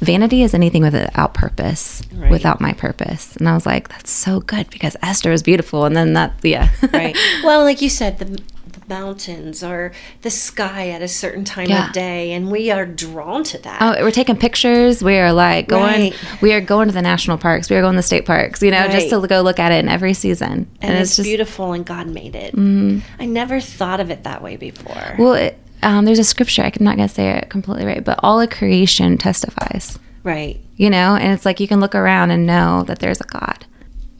vanity 0.00 0.42
is 0.42 0.54
anything 0.54 0.82
without 0.82 1.34
purpose 1.34 2.02
Right. 2.14 2.30
without 2.30 2.60
my 2.60 2.72
purpose 2.72 3.36
and 3.36 3.48
i 3.48 3.54
was 3.54 3.66
like 3.66 3.88
that's 3.88 4.10
so 4.10 4.40
good 4.40 4.68
because 4.70 4.96
esther 5.02 5.32
is 5.32 5.42
beautiful 5.42 5.84
and 5.84 5.96
then 5.96 6.12
that 6.14 6.34
yeah 6.42 6.70
Right. 6.92 7.16
well, 7.44 7.62
like 7.62 7.80
you 7.82 7.88
said, 7.90 8.18
the, 8.18 8.24
the 8.24 8.80
mountains 8.88 9.62
or 9.62 9.92
the 10.22 10.30
sky 10.30 10.90
at 10.90 11.02
a 11.02 11.08
certain 11.08 11.44
time 11.44 11.68
Yeah. 11.68 11.88
of 11.88 11.92
day, 11.92 12.32
and 12.32 12.50
we 12.50 12.70
are 12.70 12.86
drawn 12.86 13.42
to 13.44 13.58
that. 13.58 13.78
Oh, 13.82 14.02
we're 14.02 14.10
taking 14.10 14.36
pictures. 14.36 15.02
We 15.02 15.16
are 15.18 15.32
like 15.32 15.68
going. 15.68 16.12
Right. 16.12 16.42
We 16.42 16.52
are 16.52 16.60
going 16.60 16.88
to 16.88 16.94
the 16.94 17.02
national 17.02 17.38
parks. 17.38 17.68
We 17.70 17.76
are 17.76 17.80
going 17.82 17.94
to 17.94 17.98
the 17.98 18.02
state 18.02 18.24
parks. 18.26 18.62
You 18.62 18.70
know, 18.70 18.86
just 18.88 19.10
to 19.10 19.26
go 19.26 19.40
look 19.42 19.58
at 19.58 19.72
it 19.72 19.76
in 19.84 19.88
every 19.88 20.14
season. 20.14 20.68
and, 20.80 20.96
it's, 20.98 21.16
just 21.16 21.26
beautiful, 21.26 21.72
and 21.72 21.84
God 21.84 22.06
made 22.08 22.34
it. 22.34 22.54
Mm-hmm. 22.54 23.00
I 23.20 23.26
never 23.26 23.60
thought 23.60 24.00
of 24.00 24.10
it 24.10 24.24
that 24.24 24.42
way 24.42 24.56
before. 24.56 25.16
Well, 25.18 25.34
it, 25.34 25.58
um, 25.82 26.04
there's 26.04 26.18
a 26.18 26.24
scripture. 26.24 26.62
I'm 26.62 26.72
not 26.80 26.96
gonna 26.96 27.08
say 27.08 27.30
it 27.30 27.48
completely 27.50 27.84
right, 27.86 28.04
but 28.04 28.18
all 28.22 28.40
of 28.40 28.50
creation 28.50 29.18
testifies. 29.18 29.98
right. 30.22 30.60
You 30.76 30.90
know, 30.90 31.16
and 31.16 31.32
it's 31.32 31.46
like 31.46 31.58
you 31.60 31.66
can 31.68 31.80
look 31.80 31.94
around 31.94 32.30
and 32.32 32.44
know 32.46 32.82
that 32.82 32.98
there's 32.98 33.20
a 33.20 33.24
God, 33.24 33.64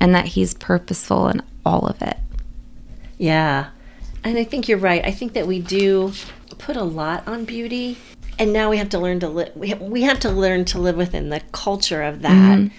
and 0.01 0.15
that 0.15 0.25
He's 0.27 0.55
purposeful 0.55 1.29
in 1.29 1.43
all 1.67 1.87
of 1.87 2.01
it. 2.01 2.17
Yeah. 3.19 3.67
And 4.25 4.39
I 4.39 4.45
think 4.45 4.67
you're 4.69 4.79
right. 4.79 5.05
I 5.05 5.11
think 5.11 5.35
that 5.35 5.47
we 5.47 5.61
do 5.61 6.13
put 6.59 6.77
a 6.77 6.83
lot 6.83 7.29
on 7.29 7.45
beauty, 7.45 7.99
and 8.39 8.53
now 8.55 8.71
we 8.71 8.79
have 8.79 8.89
to 8.91 8.99
learn 8.99 9.21
to 9.21 9.29
live. 9.29 9.53
We 9.55 9.69
have, 9.69 9.81
we 9.83 10.03
have 10.03 10.19
to 10.21 10.31
learn 10.31 10.65
to 10.67 10.79
live 10.79 10.97
within 10.97 11.29
the 11.29 11.41
culture 11.53 12.03
of 12.03 12.23
that 12.23 12.71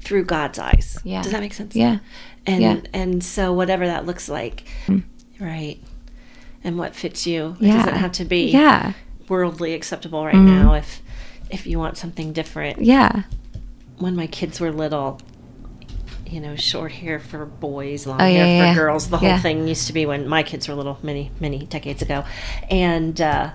through 0.00 0.24
God's 0.24 0.58
eyes. 0.58 0.98
Yeah. 1.04 1.22
Does 1.22 1.32
that 1.32 1.40
make 1.40 1.54
sense? 1.54 1.74
Yeah. 1.76 1.98
And 2.46 2.60
Yeah. 2.62 2.80
and 2.92 3.22
so 3.24 3.52
whatever 3.52 3.86
that 3.86 4.04
looks 4.04 4.28
like, 4.28 4.64
right. 5.40 5.78
And 6.64 6.78
what 6.78 6.96
fits 6.96 7.26
you. 7.26 7.56
It 7.60 7.66
Yeah. 7.66 7.76
doesn't 7.78 7.96
have 7.96 8.12
to 8.12 8.24
be 8.24 8.50
Yeah. 8.50 8.92
worldly 9.28 9.74
acceptable 9.74 10.24
right 10.24 10.34
now 10.34 10.74
if 10.74 11.00
if 11.50 11.66
you 11.66 11.78
want 11.78 11.96
something 11.98 12.32
different. 12.32 12.80
Yeah. 12.82 13.22
When 13.98 14.16
my 14.16 14.26
kids 14.26 14.58
were 14.60 14.72
little, 14.72 15.20
you 16.26 16.40
know, 16.40 16.56
short 16.56 16.90
hair 16.92 17.20
for 17.20 17.44
boys, 17.44 18.06
long 18.06 18.20
Oh, 18.20 18.24
hair 18.24 18.32
yeah, 18.46 18.60
for 18.60 18.64
yeah. 18.64 18.74
girls. 18.74 19.08
The 19.10 19.18
whole 19.18 19.28
Yeah. 19.28 19.38
thing 19.40 19.68
used 19.68 19.86
to 19.86 19.92
be 19.92 20.06
when 20.06 20.26
my 20.26 20.42
kids 20.42 20.66
were 20.66 20.74
little, 20.74 20.98
many, 21.02 21.30
many 21.38 21.58
decades 21.66 22.00
ago. 22.02 22.24
And 22.70 23.20
uh, 23.20 23.50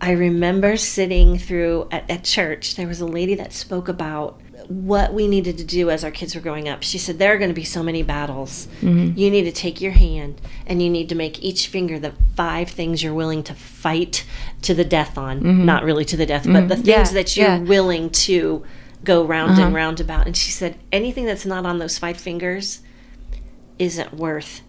I 0.00 0.10
remember 0.10 0.76
sitting 0.76 1.38
through 1.38 1.86
at, 1.92 2.10
at 2.10 2.24
church, 2.24 2.74
there 2.74 2.88
was 2.88 3.00
a 3.00 3.06
lady 3.06 3.34
that 3.36 3.52
spoke 3.52 3.88
about 3.88 4.40
what 4.70 5.12
we 5.12 5.26
needed 5.26 5.58
to 5.58 5.64
do 5.64 5.90
as 5.90 6.04
our 6.04 6.12
kids 6.12 6.34
were 6.36 6.40
growing 6.40 6.68
up. 6.68 6.82
She 6.84 6.96
said, 6.96 7.18
There 7.18 7.34
are 7.34 7.38
going 7.38 7.50
to 7.50 7.54
be 7.54 7.64
so 7.64 7.82
many 7.82 8.04
battles. 8.04 8.68
Mm-hmm. 8.80 9.18
You 9.18 9.28
need 9.28 9.42
to 9.42 9.52
take 9.52 9.80
your 9.80 9.90
hand 9.90 10.40
and 10.64 10.80
you 10.80 10.88
need 10.88 11.08
to 11.08 11.16
make 11.16 11.42
each 11.42 11.66
finger 11.66 11.98
the 11.98 12.12
five 12.36 12.70
things 12.70 13.02
you're 13.02 13.12
willing 13.12 13.42
to 13.42 13.54
fight 13.54 14.24
to 14.62 14.72
the 14.72 14.84
death 14.84 15.18
on. 15.18 15.66
Not 15.66 15.82
really 15.82 16.04
to 16.04 16.16
the 16.16 16.24
death, 16.24 16.44
but 16.46 16.68
the 16.68 16.76
things 16.76 16.88
Mm-hmm. 16.88 16.88
Yeah, 16.88 17.04
that 17.22 17.36
you're 17.36 17.48
yeah. 17.48 17.54
Uh-huh. 17.56 17.64
willing 17.64 18.10
to 18.10 18.64
go 19.02 19.24
round 19.24 19.58
and 19.58 19.74
round 19.74 19.98
about. 19.98 20.26
And 20.26 20.36
she 20.36 20.52
said, 20.52 20.78
Anything 20.92 21.24
that's 21.26 21.44
not 21.44 21.66
on 21.66 21.78
those 21.80 21.98
five 21.98 22.16
fingers 22.16 22.80
isn't 23.78 24.14
worth 24.14 24.60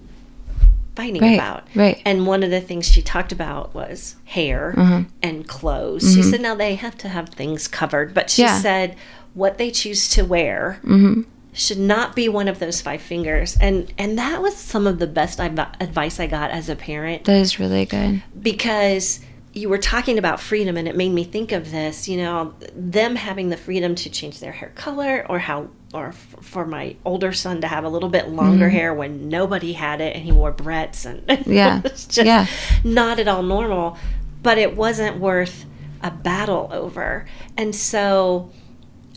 fighting 0.96 1.22
Right, 1.22 1.36
about. 1.36 1.68
right. 1.76 2.02
And 2.06 2.26
one 2.28 2.44
of 2.44 2.50
the 2.50 2.60
things 2.60 2.88
she 2.88 3.02
talked 3.02 3.32
about 3.32 3.74
was 3.74 4.16
hair 4.26 4.74
Uh-huh. 4.76 5.04
and 5.22 5.48
clothes. 5.48 6.14
She 6.14 6.22
said, 6.24 6.42
now 6.42 6.54
they 6.56 6.76
have 6.76 6.98
to 7.00 7.08
have 7.10 7.30
things 7.30 7.68
covered, 7.68 8.14
but 8.14 8.30
she 8.30 8.42
Mm-hmm. 8.44 8.56
Yeah. 8.56 8.60
said 8.62 8.96
what 9.34 9.58
they 9.58 9.72
choose 9.72 10.08
to 10.10 10.24
wear 10.24 10.80
Mm-hmm. 10.84 11.22
should 11.54 11.80
not 11.80 12.15
be 12.15 12.28
one 12.30 12.48
of 12.48 12.60
those 12.60 12.82
five 12.82 13.02
fingers. 13.02 13.58
And 13.60 13.94
and 13.98 14.17
that 14.17 14.41
was 14.41 14.56
some 14.56 14.88
of 14.88 15.00
the 15.00 15.08
best 15.08 15.39
adv- 15.39 15.76
advice 15.80 16.20
I 16.20 16.28
got 16.28 16.52
as 16.52 16.70
a 16.70 16.76
parent 16.76 17.26
That 17.26 17.38
is 17.38 17.60
really 17.60 17.86
good. 17.86 18.24
because 18.41 19.20
you 19.54 19.67
were 19.67 19.78
talking 19.78 20.17
about 20.17 20.39
freedom 20.39 20.78
and 20.78 20.88
it 20.88 20.96
made 20.96 21.12
me 21.12 21.26
think 21.26 21.52
of 21.52 21.72
this 21.72 22.08
you 22.08 22.15
know 22.15 22.54
them 22.74 23.17
having 23.17 23.50
the 23.50 23.58
freedom 23.58 23.96
to 23.96 24.10
change 24.10 24.39
their 24.39 24.54
hair 24.54 24.72
color 24.76 25.26
or 25.28 25.39
how 25.39 25.67
or 25.94 26.08
f- 26.08 26.36
for 26.39 26.65
my 26.65 26.96
older 27.04 27.34
son 27.34 27.60
to 27.60 27.67
have 27.67 27.84
a 27.84 27.89
little 27.89 28.08
bit 28.08 28.30
longer 28.30 28.70
hair 28.70 28.94
when 28.94 29.28
nobody 29.28 29.74
had 29.74 30.00
it 30.00 30.15
and 30.15 30.24
he 30.24 30.32
wore 30.32 30.54
Brett's 30.54 31.04
and 31.06 31.28
Mm-hmm. 31.28 31.52
Yeah. 31.52 31.82
it's 31.84 32.06
just 32.06 32.26
Yeah. 32.26 32.46
not 32.86 33.20
at 33.20 33.28
all 33.28 33.44
normal 33.44 33.98
but 34.41 34.58
it 34.58 34.78
wasn't 34.78 35.17
worth 35.20 35.65
a 36.02 36.12
battle 36.12 36.70
over 36.72 37.26
and 37.58 37.76
so 37.76 38.52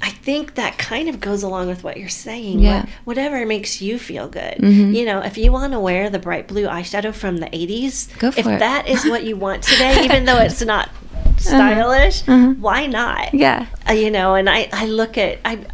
I 0.02 0.10
think 0.10 0.54
that 0.56 0.76
kind 0.78 1.08
of 1.08 1.20
goes 1.20 1.42
along 1.42 1.68
with 1.68 1.82
what 1.84 1.96
you're 1.96 2.08
saying. 2.08 2.58
Yeah. 2.60 2.82
Mm-hmm. 2.82 2.90
What, 3.04 3.16
whatever 3.16 3.46
makes 3.46 3.80
you 3.80 3.98
feel 3.98 4.28
good. 4.28 4.56
You 4.60 5.04
know, 5.06 5.20
if 5.20 5.38
you 5.38 5.52
want 5.52 5.72
to 5.72 5.80
wear 5.80 6.10
the 6.10 6.18
bright 6.18 6.46
blue 6.48 6.66
eyeshadow 6.66 7.14
from 7.14 7.38
the 7.38 7.46
80s, 7.46 8.18
Go 8.18 8.30
for 8.30 8.40
if 8.40 8.46
it. 8.46 8.58
that 8.58 8.88
is 8.88 9.04
what 9.06 9.24
you 9.24 9.36
want 9.36 9.62
today, 9.62 10.04
even 10.04 10.24
though 10.24 10.38
it's 10.38 10.60
not 10.74 10.90
stylish, 11.38 12.22
why 12.26 12.86
not? 12.86 13.18
Uh-huh. 13.28 13.30
Yeah. 13.32 13.66
Uh, 13.88 13.92
you 13.92 14.10
know, 14.10 14.34
and 14.34 14.48
I, 14.50 14.68
I 14.72 14.86
look 14.86 15.16
at, 15.18 15.38
I, 15.44 15.64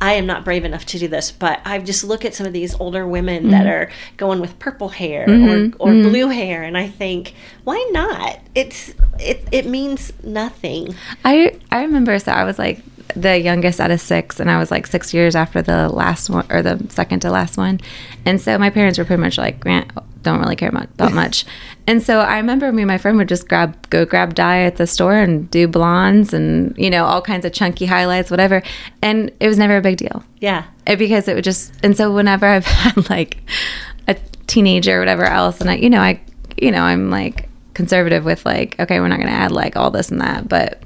I 0.00 0.14
am 0.14 0.26
not 0.26 0.44
brave 0.44 0.64
enough 0.64 0.84
to 0.86 0.98
do 0.98 1.06
this, 1.06 1.30
but 1.30 1.60
I 1.64 1.78
just 1.78 2.02
look 2.02 2.24
at 2.24 2.34
some 2.34 2.44
of 2.46 2.52
these 2.52 2.74
older 2.80 3.06
women 3.06 3.50
that 3.50 3.66
Mm-hmm. 3.66 3.92
are 3.92 3.92
going 4.16 4.40
with 4.40 4.58
purple 4.58 4.88
hair 4.88 5.24
or, 5.28 5.70
or 5.78 5.92
blue 5.92 6.28
hair, 6.28 6.64
and 6.64 6.76
I 6.76 6.88
think, 6.88 7.34
why 7.62 7.88
not? 7.92 8.40
It's 8.56 8.92
it, 9.20 9.46
it 9.52 9.66
means 9.66 10.12
nothing. 10.24 10.96
I 11.24 11.56
I 11.70 11.82
remember 11.82 12.18
so 12.18 12.32
I 12.32 12.42
was 12.42 12.58
like 12.58 12.80
the 13.14 13.38
youngest 13.38 13.80
out 13.80 13.90
of 13.90 14.00
six, 14.00 14.40
and 14.40 14.50
I 14.50 14.58
was 14.58 14.70
like 14.70 14.86
six 14.86 15.12
years 15.12 15.34
after 15.36 15.62
the 15.62 15.88
last 15.88 16.30
one 16.30 16.46
or 16.50 16.62
the 16.62 16.84
second 16.88 17.20
to 17.20 17.30
last 17.30 17.56
one, 17.56 17.80
and 18.24 18.40
so 18.40 18.58
my 18.58 18.70
parents 18.70 18.98
were 18.98 19.04
pretty 19.04 19.20
much 19.22 19.38
like 19.38 19.60
Grant 19.60 19.90
don't 20.22 20.38
really 20.38 20.54
care 20.54 20.70
much 20.70 20.88
about 20.94 21.12
much, 21.12 21.44
and 21.86 22.02
so 22.02 22.20
I 22.20 22.36
remember 22.36 22.70
me 22.72 22.82
and 22.82 22.88
my 22.88 22.98
friend 22.98 23.16
would 23.18 23.28
just 23.28 23.48
grab 23.48 23.90
go 23.90 24.04
grab 24.06 24.34
dye 24.34 24.62
at 24.62 24.76
the 24.76 24.86
store 24.86 25.14
and 25.18 25.50
do 25.50 25.66
blondes 25.68 26.32
and 26.32 26.74
you 26.78 26.90
know 26.90 27.04
all 27.04 27.20
kinds 27.20 27.44
of 27.44 27.52
chunky 27.52 27.86
highlights 27.86 28.30
whatever, 28.30 28.62
and 29.02 29.30
it 29.40 29.48
was 29.48 29.58
never 29.58 29.76
a 29.76 29.80
big 29.82 29.96
deal. 29.98 30.24
Yeah. 30.40 30.64
It- 30.86 30.98
because 30.98 31.28
it 31.28 31.34
would 31.34 31.44
just 31.44 31.72
and 31.84 31.96
so 31.96 32.12
whenever 32.12 32.46
I've 32.46 32.64
had 32.84 33.10
like 33.10 33.38
a 34.08 34.14
teenager 34.46 34.96
or 34.96 35.00
whatever 35.00 35.24
else 35.24 35.60
and 35.60 35.70
I 35.70 35.74
you 35.76 35.90
know 35.90 36.00
I 36.00 36.20
you 36.60 36.70
know 36.70 36.82
I'm 36.82 37.10
like 37.10 37.48
conservative 37.74 38.24
with 38.24 38.44
like 38.44 38.78
okay 38.78 39.00
we're 39.00 39.08
not 39.08 39.16
going 39.18 39.28
to 39.30 39.34
add 39.34 39.50
like 39.52 39.76
all 39.76 39.90
this 39.90 40.10
and 40.10 40.20
that 40.20 40.48
but 40.48 40.82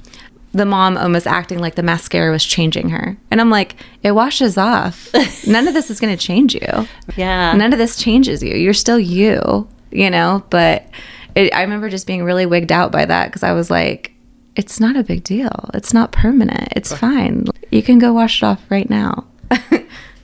the 0.57 0.65
mom 0.67 0.97
almost 0.97 1.27
acting 1.27 1.59
like 1.59 1.75
the 1.75 1.83
mascara 1.83 2.31
was 2.31 2.45
changing 2.45 2.89
her 2.91 3.17
and 3.31 3.41
I'm 3.41 3.51
like 3.51 3.77
it 4.03 4.13
washes 4.13 4.57
off 4.57 5.09
none 5.47 5.69
of 5.69 5.75
this 5.75 5.91
is 5.91 6.01
going 6.01 6.17
to 6.17 6.23
change 6.23 6.55
you 6.55 6.89
Yeah. 7.17 7.53
none 7.55 7.73
of 7.73 7.79
this 7.79 7.97
changes 7.97 8.43
you 8.43 8.55
you're 8.55 8.75
still 8.75 8.99
you 8.99 9.69
you 9.91 10.11
know 10.11 10.45
but 10.51 10.89
it, 11.35 11.55
I 11.55 11.63
remember 11.63 11.89
just 11.91 12.07
being 12.07 12.25
really 12.25 12.47
wigged 12.47 12.73
out 12.73 12.91
by 12.91 13.05
that 13.05 13.27
because 13.27 13.43
I 13.43 13.53
was 13.53 13.71
like 13.71 14.13
it's 14.57 14.81
not 14.81 14.97
a 14.97 15.03
big 15.03 15.23
deal 15.23 15.71
it's 15.75 15.93
not 15.93 16.11
permanent 16.13 16.69
it's 16.75 16.93
fine 16.93 17.47
you 17.71 17.83
can 17.83 17.99
go 17.99 18.13
wash 18.13 18.43
it 18.43 18.47
off 18.47 18.63
right 18.71 18.89
now 18.91 19.27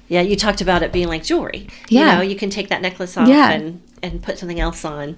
Yeah, 0.09 0.21
you 0.21 0.37
talked 0.37 0.61
about 0.61 0.83
it 0.83 0.93
being 0.93 1.09
like 1.09 1.25
jewelry. 1.25 1.69
Yeah. 1.89 2.01
You 2.13 2.17
know, 2.19 2.23
you 2.23 2.37
can 2.37 2.51
take 2.51 2.69
that 2.69 2.83
necklace 2.83 3.17
off 3.17 3.27
Yeah. 3.29 3.51
and, 3.53 3.81
and 4.03 4.23
put 4.23 4.37
something 4.37 4.61
else 4.61 4.85
on. 4.85 5.17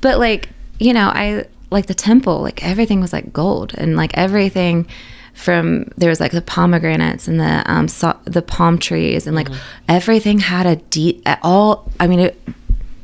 But 0.00 0.18
like, 0.18 0.48
you 0.78 0.94
know, 0.94 1.08
I 1.12 1.44
like 1.72 1.86
the 1.86 1.94
temple, 1.94 2.40
like 2.42 2.62
everything 2.64 3.00
was 3.00 3.12
like 3.12 3.32
gold 3.32 3.74
and 3.76 3.96
like 3.96 4.16
everything 4.16 4.86
from 5.34 5.84
there 5.96 6.10
was 6.10 6.20
like 6.20 6.32
the 6.32 6.42
pomegranates 6.42 7.26
and 7.26 7.40
the 7.40 7.62
um 7.66 7.88
so, 7.88 8.16
the 8.24 8.42
palm 8.42 8.78
trees 8.78 9.26
and 9.26 9.34
like 9.34 9.48
everything 9.88 10.38
had 10.38 10.66
a 10.66 10.76
deep 10.76 11.22
all 11.42 11.90
I 11.98 12.06
mean 12.06 12.20
it 12.20 12.40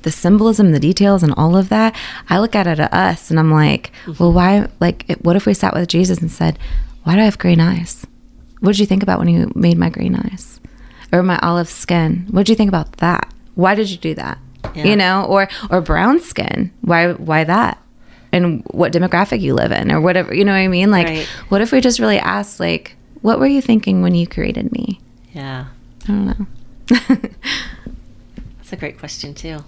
the 0.02 0.12
symbolism, 0.12 0.70
the 0.70 0.78
details, 0.78 1.24
and 1.24 1.34
all 1.36 1.56
of 1.56 1.70
that, 1.70 1.94
I 2.30 2.38
look 2.38 2.54
at 2.54 2.68
it 2.68 2.78
at 2.78 2.94
us 2.94 3.30
and 3.30 3.38
I'm 3.38 3.50
like, 3.50 3.90
well, 4.20 4.32
why? 4.32 4.68
Like, 4.78 5.04
it- 5.10 5.24
what 5.24 5.34
if 5.34 5.44
we 5.44 5.54
sat 5.54 5.74
with 5.74 5.88
Jesus 5.88 6.18
and 6.20 6.30
said, 6.30 6.56
why 7.02 7.16
do 7.16 7.20
I 7.20 7.24
have 7.24 7.36
green 7.36 7.60
eyes? 7.60 8.06
What 8.60 8.70
did 8.72 8.78
you 8.78 8.86
think 8.86 9.02
about 9.02 9.18
when 9.18 9.26
you 9.28 9.50
made 9.56 9.76
my 9.76 9.90
green 9.90 10.14
eyes? 10.14 10.60
Or 11.12 11.22
my 11.24 11.36
olive 11.42 11.68
skin? 11.68 12.26
What 12.30 12.46
did 12.46 12.50
you 12.50 12.54
think 12.56 12.68
about 12.68 12.92
that? 12.98 13.32
Why 13.56 13.74
did 13.74 13.90
you 13.90 13.96
do 13.96 14.14
that? 14.14 14.38
Yeah. 14.74 14.84
You 14.84 14.96
know, 14.96 15.24
or 15.24 15.48
or 15.68 15.80
brown 15.80 16.20
skin? 16.20 16.70
Why 16.82 17.12
why 17.12 17.42
that? 17.44 17.78
And 18.32 18.62
what 18.66 18.92
demographic 18.92 19.40
you 19.40 19.54
live 19.54 19.72
in, 19.72 19.90
or 19.90 20.00
whatever. 20.00 20.34
You 20.34 20.44
know 20.44 20.52
what 20.52 20.58
I 20.58 20.68
mean? 20.68 20.90
Like, 20.90 21.06
Right. 21.06 21.26
what 21.48 21.60
if 21.62 21.72
we 21.72 21.80
just 21.80 21.98
really 21.98 22.18
asked, 22.18 22.60
like, 22.60 22.94
what 23.22 23.38
were 23.40 23.46
you 23.46 23.62
thinking 23.62 24.02
when 24.02 24.14
you 24.14 24.26
created 24.26 24.70
me? 24.70 25.00
Yeah. 25.32 25.66
I 26.04 26.06
don't 26.06 26.26
know. 26.26 26.46
That's 28.58 28.72
a 28.72 28.76
great 28.76 28.98
question, 28.98 29.34
too. 29.34 29.64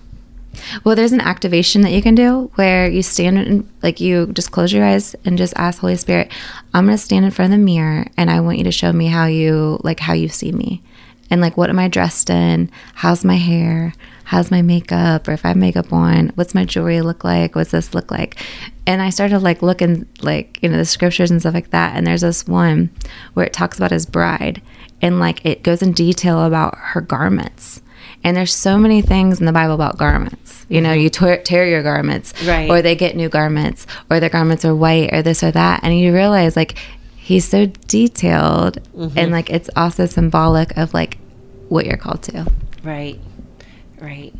Well, 0.84 0.96
there's 0.96 1.12
an 1.12 1.20
activation 1.20 1.82
that 1.82 1.92
you 1.92 2.02
can 2.02 2.14
do 2.14 2.50
where 2.56 2.88
you 2.90 3.02
stand 3.02 3.38
in, 3.38 3.70
like 3.82 4.00
you 4.00 4.26
just 4.32 4.50
close 4.50 4.72
your 4.72 4.84
eyes 4.84 5.14
and 5.24 5.38
just 5.38 5.54
ask 5.56 5.78
Holy 5.80 5.96
Spirit, 5.96 6.30
I'm 6.74 6.86
going 6.86 6.96
to 6.96 7.02
stand 7.02 7.24
in 7.24 7.30
front 7.30 7.52
of 7.52 7.58
the 7.58 7.64
mirror 7.64 8.06
and 8.16 8.30
I 8.30 8.40
want 8.40 8.58
you 8.58 8.64
to 8.64 8.72
show 8.72 8.92
me 8.92 9.06
how 9.06 9.26
you 9.26 9.78
like 9.84 10.00
how 10.00 10.12
you 10.12 10.28
see 10.28 10.50
me. 10.52 10.82
And 11.30 11.40
like 11.40 11.56
what 11.56 11.70
am 11.70 11.78
I 11.78 11.88
dressed 11.88 12.30
in? 12.30 12.70
How's 12.94 13.24
my 13.24 13.36
hair? 13.36 13.92
How's 14.24 14.50
my 14.50 14.62
makeup? 14.62 15.26
Or 15.26 15.32
if 15.32 15.44
I 15.44 15.48
have 15.48 15.56
makeup 15.56 15.92
on, 15.92 16.28
what's 16.34 16.54
my 16.54 16.64
jewelry 16.64 17.00
look 17.00 17.24
like? 17.24 17.54
What's 17.54 17.72
this 17.72 17.94
look 17.94 18.10
like? 18.10 18.40
And 18.86 19.02
I 19.02 19.10
started 19.10 19.40
like 19.40 19.62
looking 19.62 20.06
like, 20.22 20.58
you 20.62 20.68
know, 20.68 20.76
the 20.76 20.84
scriptures 20.84 21.30
and 21.30 21.40
stuff 21.40 21.54
like 21.54 21.70
that. 21.70 21.96
And 21.96 22.06
there's 22.06 22.20
this 22.20 22.46
one 22.46 22.90
where 23.34 23.46
it 23.46 23.52
talks 23.52 23.76
about 23.76 23.90
his 23.90 24.06
bride 24.06 24.62
and 25.02 25.18
like 25.18 25.44
it 25.44 25.62
goes 25.62 25.82
in 25.82 25.92
detail 25.92 26.44
about 26.44 26.76
her 26.76 27.00
garments. 27.00 27.82
And 28.22 28.36
there's 28.36 28.54
so 28.54 28.76
many 28.76 29.00
things 29.02 29.40
in 29.40 29.46
the 29.46 29.52
Bible 29.52 29.74
about 29.74 29.96
garments. 29.98 30.66
You 30.68 30.80
know, 30.80 30.92
you 30.92 31.10
mm-hmm. 31.10 31.24
tear, 31.24 31.42
tear 31.42 31.66
your 31.66 31.82
garments, 31.82 32.34
Right. 32.46 32.70
or 32.70 32.82
they 32.82 32.94
get 32.94 33.16
new 33.16 33.28
garments, 33.28 33.86
or 34.10 34.20
their 34.20 34.28
garments 34.28 34.64
are 34.64 34.74
white, 34.74 35.12
or 35.12 35.22
this 35.22 35.42
or 35.42 35.50
that. 35.50 35.80
And 35.82 35.98
you 35.98 36.12
realize, 36.12 36.54
like, 36.54 36.76
he's 37.30 37.46
so 37.46 37.66
detailed, 37.86 38.78
and 38.92 39.12
mm-hmm. 39.12 39.32
like 39.32 39.50
it's 39.50 39.70
also 39.76 40.04
symbolic 40.04 40.76
of 40.76 40.92
like 40.92 41.16
what 41.68 41.86
you're 41.86 41.96
called 41.96 42.24
to. 42.24 42.50
Right. 42.82 43.20
Right. 44.00 44.34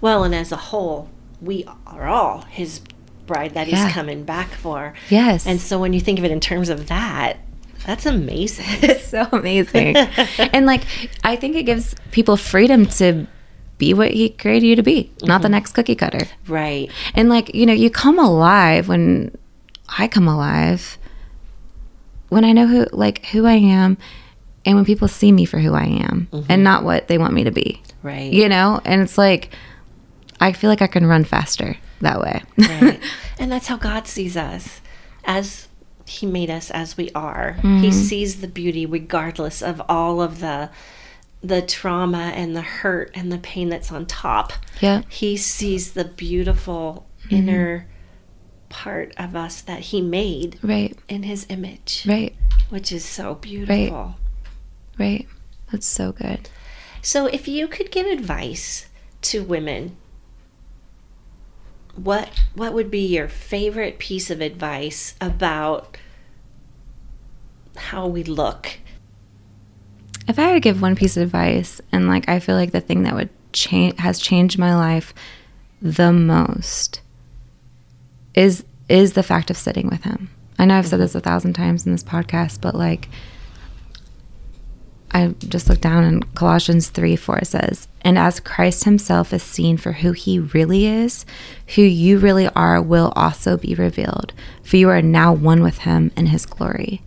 Well, 0.00 0.24
and 0.24 0.34
as 0.34 0.50
a 0.50 0.56
whole, 0.56 1.08
we 1.40 1.64
are 1.86 2.08
all 2.08 2.42
his 2.50 2.80
bride 3.28 3.54
that 3.54 3.68
Yeah. 3.68 3.84
he's 3.84 3.94
coming 3.94 4.24
back 4.24 4.48
for. 4.48 4.92
Yes. 5.08 5.46
And 5.46 5.60
so 5.60 5.78
when 5.78 5.92
you 5.92 6.00
think 6.00 6.18
of 6.18 6.24
it 6.24 6.32
in 6.32 6.40
terms 6.40 6.68
of 6.68 6.88
that, 6.88 7.38
that's 7.86 8.06
amazing. 8.06 8.66
it's 8.82 9.06
so 9.06 9.28
amazing. 9.30 9.96
and 10.52 10.66
like, 10.66 10.82
I 11.22 11.36
think 11.36 11.54
it 11.54 11.62
gives 11.62 11.94
people 12.10 12.36
freedom 12.36 12.86
to 12.86 13.28
be 13.78 13.94
what 13.94 14.10
he 14.10 14.30
created 14.30 14.66
you 14.66 14.74
to 14.74 14.82
be, 14.82 15.12
not 15.22 15.42
the 15.42 15.46
mm-hmm. 15.46 15.52
next 15.52 15.72
cookie 15.74 15.94
cutter. 15.94 16.26
right. 16.48 16.90
And 17.14 17.28
like, 17.28 17.54
you 17.54 17.66
know, 17.66 17.72
you 17.72 17.88
come 17.88 18.18
alive 18.18 18.88
when 18.88 19.30
I 19.96 20.08
come 20.08 20.26
alive 20.26 20.98
when 22.28 22.44
I 22.44 22.52
know 22.52 22.66
who 22.66 22.86
like 22.92 23.26
who 23.26 23.46
I 23.46 23.54
am 23.54 23.98
and 24.64 24.76
when 24.76 24.84
people 24.84 25.08
see 25.08 25.32
me 25.32 25.44
for 25.44 25.58
who 25.58 25.74
I 25.74 25.84
am 25.84 26.28
mm-hmm. 26.32 26.50
and 26.50 26.64
not 26.64 26.84
what 26.84 27.08
they 27.08 27.18
want 27.18 27.34
me 27.34 27.44
to 27.44 27.50
be. 27.50 27.80
Right. 28.02 28.32
You 28.32 28.48
know? 28.48 28.80
And 28.84 29.00
it's 29.02 29.16
like 29.16 29.50
I 30.40 30.52
feel 30.52 30.68
like 30.68 30.82
I 30.82 30.86
can 30.86 31.06
run 31.06 31.24
faster 31.24 31.76
that 32.00 32.20
way. 32.20 32.42
right. 32.58 33.00
And 33.38 33.52
that's 33.52 33.66
how 33.66 33.76
God 33.76 34.06
sees 34.06 34.34
us 34.34 34.80
as 35.24 35.68
he 36.06 36.24
made 36.24 36.48
us 36.48 36.70
as 36.70 36.96
we 36.96 37.10
are. 37.14 37.58
He 37.60 37.68
mm-hmm. 37.68 37.90
sees 37.90 38.40
the 38.40 38.48
beauty 38.48 38.86
regardless 38.86 39.60
of 39.62 39.82
all 39.88 40.22
of 40.22 40.40
the 40.40 40.70
the 41.42 41.60
trauma 41.60 42.32
and 42.34 42.56
the 42.56 42.62
hurt 42.62 43.10
and 43.14 43.30
the 43.30 43.38
pain 43.38 43.68
that's 43.68 43.92
on 43.92 44.06
top. 44.06 44.54
yeah. 44.80 45.02
He 45.08 45.36
sees 45.36 45.92
the 45.92 46.04
beautiful 46.04 47.06
mm-hmm. 47.24 47.34
inner 47.36 47.88
part 48.68 49.12
of 49.16 49.34
us 49.36 49.60
that 49.62 49.80
he 49.80 50.00
made 50.00 50.58
Right. 50.62 50.96
in 51.08 51.22
his 51.22 51.46
image, 51.48 52.04
Right. 52.06 52.34
which 52.70 52.90
is 52.92 53.04
so 53.04 53.34
beautiful. 53.34 54.16
Right. 54.98 55.26
That's 55.70 55.86
so 55.86 56.12
good. 56.12 56.48
So, 57.02 57.26
if 57.26 57.46
you 57.48 57.68
could 57.68 57.90
give 57.90 58.06
advice 58.06 58.86
to 59.22 59.42
women, 59.42 59.96
what 61.94 62.30
what 62.54 62.74
would 62.74 62.90
be 62.90 63.00
your 63.06 63.28
favorite 63.28 63.98
piece 63.98 64.30
of 64.30 64.40
advice 64.40 65.14
about 65.20 65.96
how 67.76 68.06
we 68.06 68.22
look? 68.22 68.78
If 70.28 70.38
I 70.38 70.42
had 70.42 70.54
to 70.54 70.60
give 70.60 70.82
one 70.82 70.96
piece 70.96 71.16
of 71.16 71.22
advice, 71.22 71.80
and 71.92 72.08
like 72.08 72.28
I 72.28 72.40
feel 72.40 72.56
like 72.56 72.72
the 72.72 72.80
thing 72.80 73.02
that 73.04 73.14
would 73.14 73.30
change 73.52 73.98
has 73.98 74.18
changed 74.18 74.58
my 74.58 74.74
life 74.74 75.14
the 75.80 76.12
most 76.12 77.00
is 78.36 78.64
is 78.88 79.14
the 79.14 79.22
fact 79.22 79.50
of 79.50 79.56
sitting 79.56 79.88
with 79.88 80.04
him. 80.04 80.30
I 80.58 80.64
know 80.64 80.78
I've 80.78 80.86
said 80.86 81.00
this 81.00 81.14
a 81.14 81.20
thousand 81.20 81.54
times 81.54 81.84
in 81.84 81.92
this 81.92 82.04
podcast, 82.04 82.60
but 82.60 82.74
like 82.74 83.08
I 85.16 85.28
just 85.38 85.68
looked 85.68 85.80
down 85.80 86.04
in 86.04 86.22
Colossians 86.22 86.90
3 86.90 87.16
4 87.16 87.44
says, 87.44 87.88
And 88.02 88.18
as 88.18 88.38
Christ 88.38 88.84
himself 88.84 89.32
is 89.32 89.42
seen 89.42 89.76
for 89.78 89.92
who 89.92 90.12
he 90.12 90.38
really 90.38 90.86
is, 90.86 91.24
who 91.74 91.82
you 91.82 92.18
really 92.18 92.48
are 92.48 92.82
will 92.82 93.12
also 93.16 93.56
be 93.56 93.74
revealed, 93.74 94.32
for 94.62 94.76
you 94.76 94.90
are 94.90 95.00
now 95.00 95.32
one 95.32 95.62
with 95.62 95.78
him 95.78 96.12
in 96.16 96.26
his 96.26 96.44
glory. 96.44 97.02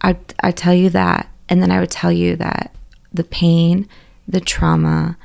I, 0.00 0.16
I 0.40 0.52
tell 0.52 0.74
you 0.74 0.90
that, 0.90 1.28
and 1.48 1.60
then 1.60 1.72
I 1.72 1.80
would 1.80 1.90
tell 1.90 2.12
you 2.12 2.36
that 2.36 2.72
the 3.12 3.24
pain, 3.24 3.88
the 4.28 4.40
trauma 4.40 5.16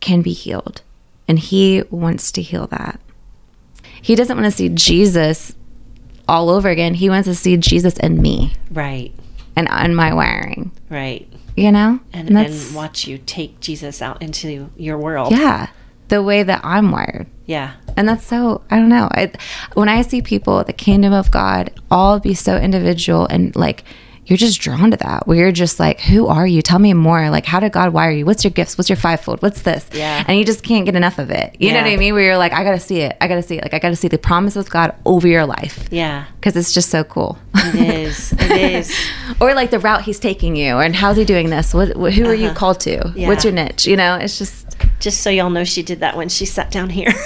can 0.00 0.20
be 0.20 0.32
healed. 0.32 0.82
And 1.28 1.38
he 1.38 1.82
wants 1.90 2.30
to 2.32 2.42
heal 2.42 2.66
that. 2.68 3.00
He 4.00 4.14
doesn't 4.14 4.36
want 4.36 4.44
to 4.50 4.56
see 4.56 4.68
Jesus 4.68 5.54
all 6.28 6.48
over 6.50 6.68
again. 6.68 6.94
He 6.94 7.08
wants 7.10 7.26
to 7.28 7.34
see 7.34 7.56
Jesus 7.56 7.96
in 7.98 8.20
me 8.20 8.52
Right, 8.70 9.12
and 9.56 9.68
on 9.68 9.94
my 9.94 10.12
wiring, 10.14 10.70
right. 10.90 11.26
you 11.56 11.72
know? 11.72 12.00
And, 12.12 12.28
And 12.28 12.38
and, 12.38 12.74
watch 12.74 13.06
you 13.06 13.18
take 13.18 13.58
Jesus 13.60 14.02
out 14.02 14.22
into 14.22 14.70
your 14.76 14.98
world. 14.98 15.32
yeah, 15.32 15.68
the 16.08 16.22
way 16.22 16.42
that 16.44 16.60
I'm 16.64 16.90
wired. 16.92 17.26
Yeah. 17.46 17.72
And 17.96 18.08
that's 18.08 18.26
so, 18.26 18.62
I 18.70 18.76
don't 18.76 18.88
know. 18.88 19.08
I, 19.12 19.32
when 19.74 19.88
I 19.88 20.02
see 20.02 20.20
people 20.20 20.62
the 20.64 20.72
kingdom 20.72 21.12
of 21.12 21.30
God 21.30 21.72
all 21.90 22.20
be 22.20 22.34
so 22.34 22.56
individual 22.56 23.26
and 23.26 23.54
like, 23.56 23.84
you're 24.26 24.36
just 24.36 24.60
drawn 24.60 24.90
to 24.90 24.96
that 24.98 25.26
where 25.26 25.36
you're 25.36 25.52
just 25.52 25.78
like, 25.78 26.00
who 26.00 26.26
are 26.26 26.46
you? 26.46 26.60
Tell 26.60 26.78
me 26.80 26.92
more. 26.94 27.30
Like, 27.30 27.46
how 27.46 27.60
did 27.60 27.70
God 27.72 27.92
wire 27.92 28.10
you? 28.10 28.26
What's 28.26 28.42
your 28.44 28.50
gifts? 28.50 28.76
What's 28.76 28.88
your 28.90 28.96
fivefold? 28.96 29.40
What's 29.40 29.62
this? 29.62 29.88
Yeah. 29.92 30.24
And 30.26 30.36
you 30.38 30.44
just 30.44 30.62
can't 30.64 30.84
get 30.84 30.96
enough 30.96 31.18
of 31.18 31.30
it. 31.30 31.54
You 31.60 31.72
know 31.72 31.80
what 31.80 31.88
I 31.90 31.96
mean? 31.96 32.12
Where 32.12 32.22
you're 32.24 32.36
like, 32.36 32.52
I 32.52 32.64
got 32.64 32.72
to 32.72 32.80
see 32.80 33.00
it. 33.00 33.16
I 33.20 33.28
got 33.28 33.36
to 33.36 33.42
see 33.42 33.56
it. 33.56 33.62
Like, 33.62 33.72
I 33.74 33.78
got 33.78 33.90
to 33.90 33.96
see 33.96 34.08
the 34.08 34.18
promise 34.18 34.56
of 34.56 34.68
God 34.68 34.94
over 35.04 35.28
your 35.28 35.46
life 35.46 35.88
Yeah. 35.92 36.24
because 36.40 36.56
it's 36.56 36.72
just 36.74 36.90
so 36.90 37.04
cool. 37.04 37.38
It 37.54 37.74
is. 38.06 38.32
It 38.32 38.50
is. 38.50 39.08
or 39.40 39.54
like 39.54 39.70
the 39.70 39.78
route 39.78 40.02
he's 40.02 40.18
taking 40.18 40.56
you 40.56 40.78
and 40.78 40.94
how's 40.96 41.16
he 41.16 41.24
doing 41.24 41.48
this? 41.50 41.72
What, 41.72 41.88
who 41.96 42.26
are 42.26 42.34
you 42.34 42.50
called 42.50 42.80
to? 42.80 42.98
Uh-huh. 43.06 43.12
Yeah. 43.16 43.28
What's 43.28 43.44
your 43.44 43.52
niche? 43.52 43.86
You 43.86 43.96
know, 43.96 44.16
it's 44.16 44.38
just, 44.38 44.76
Just 44.98 45.20
so 45.22 45.30
y'all 45.30 45.50
know, 45.50 45.64
she 45.64 45.82
did 45.82 46.00
that 46.00 46.16
when 46.16 46.28
she 46.28 46.46
sat 46.46 46.70
down 46.70 46.90
here. 46.90 47.12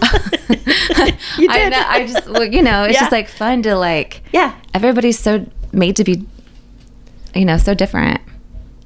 I 1.50 1.68
know, 1.70 1.82
I 1.86 2.06
just, 2.06 2.28
well, 2.28 2.44
you 2.44 2.62
know, 2.62 2.84
it's 2.84 2.94
Yeah. 2.94 3.00
just 3.00 3.12
like 3.12 3.28
fun 3.28 3.62
to 3.62 3.74
like, 3.76 4.22
yeah. 4.32 4.54
everybody's 4.74 5.18
so 5.18 5.46
made 5.72 5.96
to 5.96 6.04
be 6.04 6.26
you 7.34 7.44
know 7.44 7.58
so 7.58 7.74
different. 7.74 8.20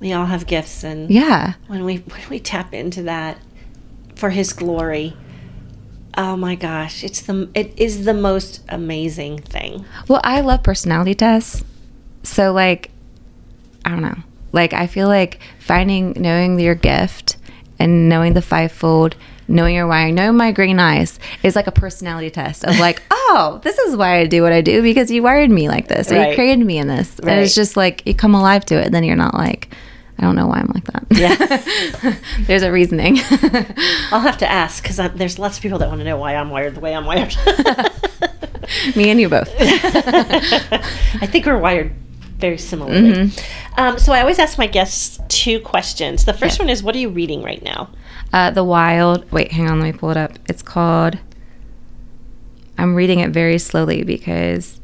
We 0.00 0.12
all 0.12 0.26
have 0.26 0.46
gifts, 0.46 0.82
and 0.82 1.10
yeah. 1.10 1.54
when 1.68 1.84
we 1.84 1.98
when 1.98 2.28
we 2.28 2.40
tap 2.40 2.74
into 2.74 3.02
that 3.04 3.38
for 4.16 4.30
His 4.30 4.52
glory, 4.52 5.16
oh 6.16 6.36
my 6.36 6.54
gosh, 6.54 7.04
it's 7.04 7.20
the 7.22 7.48
it 7.54 7.72
is 7.76 8.04
the 8.04 8.14
most 8.14 8.62
amazing 8.68 9.38
thing. 9.38 9.84
well 10.08 10.20
i 10.24 10.40
love 10.40 10.62
personality 10.62 11.14
tests. 11.14 11.64
So 12.22 12.52
like 12.52 12.90
i 13.84 13.90
don't 13.90 14.02
know. 14.02 14.18
Like 14.52 14.72
i 14.72 14.86
feel 14.86 15.08
like 15.08 15.40
finding 15.58 16.12
knowing 16.16 16.58
your 16.58 16.74
gift 16.74 17.36
and 17.78 18.08
knowing 18.08 18.34
the 18.34 18.42
fivefold 18.42 19.16
knowing 19.52 19.74
your 19.74 19.86
wiring 19.86 20.14
knowing 20.14 20.36
my 20.36 20.50
green 20.50 20.78
eyes 20.80 21.18
is 21.42 21.54
like 21.54 21.66
a 21.68 21.72
personality 21.72 22.30
test 22.30 22.64
of 22.64 22.78
like 22.80 23.02
oh 23.10 23.60
this 23.62 23.78
is 23.78 23.94
why 23.96 24.16
i 24.18 24.26
do 24.26 24.42
what 24.42 24.52
i 24.52 24.60
do 24.60 24.82
because 24.82 25.10
you 25.10 25.22
wired 25.22 25.50
me 25.50 25.68
like 25.68 25.86
this 25.88 26.10
or 26.10 26.16
Right. 26.16 26.30
you 26.30 26.34
created 26.34 26.64
me 26.64 26.78
in 26.78 26.88
this 26.88 27.18
and 27.20 27.28
it's 27.40 27.54
just 27.54 27.76
like 27.76 28.04
you 28.06 28.14
come 28.14 28.34
alive 28.34 28.64
to 28.66 28.74
it 28.80 28.86
and 28.86 28.94
then 28.94 29.04
you're 29.04 29.14
not 29.16 29.34
like 29.34 29.68
i 30.18 30.22
don't 30.22 30.34
know 30.36 30.46
why 30.46 30.58
i'm 30.58 30.70
like 30.74 30.84
that 30.84 31.06
Yeah. 31.10 32.14
there's 32.46 32.62
a 32.62 32.72
reasoning 32.72 33.18
I'll 34.10 34.20
have 34.20 34.38
to 34.38 34.50
ask 34.50 34.82
because 34.82 34.96
there's 35.14 35.38
lots 35.38 35.56
of 35.58 35.62
people 35.62 35.78
that 35.78 35.88
want 35.88 36.00
to 36.00 36.04
know 36.04 36.16
why 36.16 36.34
I'm 36.34 36.50
wired 36.50 36.74
the 36.74 36.80
way 36.80 36.94
I'm 36.94 37.04
wired. 37.06 37.34
me 38.96 39.10
and 39.10 39.20
you 39.20 39.28
both 39.28 39.48
I 39.60 41.26
think 41.30 41.46
we're 41.46 41.58
wired 41.58 41.92
very 42.38 42.58
similarly. 42.58 43.30
Um, 43.76 43.98
so 44.00 44.12
I 44.12 44.20
always 44.20 44.38
ask 44.40 44.58
my 44.58 44.66
guests 44.66 45.20
two 45.28 45.60
questions. 45.60 46.24
The 46.24 46.32
first 46.32 46.54
Yes. 46.54 46.58
one 46.58 46.68
is, 46.70 46.82
"What 46.82 46.96
are 46.96 46.98
you 46.98 47.08
reading 47.08 47.40
right 47.42 47.62
now?" 47.62 47.88
Uh, 48.32 48.50
the 48.50 48.64
Wild. 48.64 49.30
Wait, 49.30 49.52
hang 49.52 49.68
on. 49.68 49.80
Let 49.80 49.92
me 49.92 49.98
pull 49.98 50.10
it 50.10 50.16
up. 50.16 50.38
It's 50.48 50.62
called. 50.62 51.18
I'm 52.78 52.94
reading 52.94 53.20
it 53.20 53.30
very 53.30 53.58
slowly 53.58 54.02
because 54.02 54.80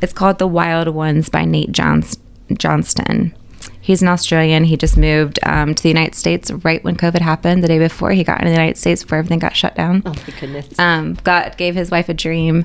it's 0.00 0.12
called 0.12 0.38
The 0.38 0.46
Wild 0.46 0.88
Ones 0.88 1.28
by 1.28 1.44
Nate 1.44 1.72
Johns- 1.72 2.18
Johnston. 2.56 3.34
He's 3.80 4.00
an 4.00 4.08
Australian. 4.08 4.64
He 4.64 4.76
just 4.76 4.96
moved 4.96 5.38
um, 5.42 5.74
to 5.74 5.82
the 5.82 5.88
United 5.88 6.14
States 6.14 6.50
right 6.50 6.82
when 6.84 6.96
COVID 6.96 7.20
happened, 7.20 7.62
the 7.62 7.68
day 7.68 7.78
before 7.78 8.12
he 8.12 8.24
got 8.24 8.40
in 8.40 8.46
the 8.46 8.52
United 8.52 8.78
States, 8.78 9.02
before 9.02 9.18
everything 9.18 9.40
got 9.40 9.56
shut 9.56 9.74
down. 9.74 10.02
Oh 10.06 10.14
my 10.14 10.40
goodness. 10.40 10.78
Um, 10.78 11.14
God 11.24 11.56
gave 11.58 11.74
his 11.74 11.90
wife 11.90 12.08
a 12.08 12.14
dream 12.14 12.64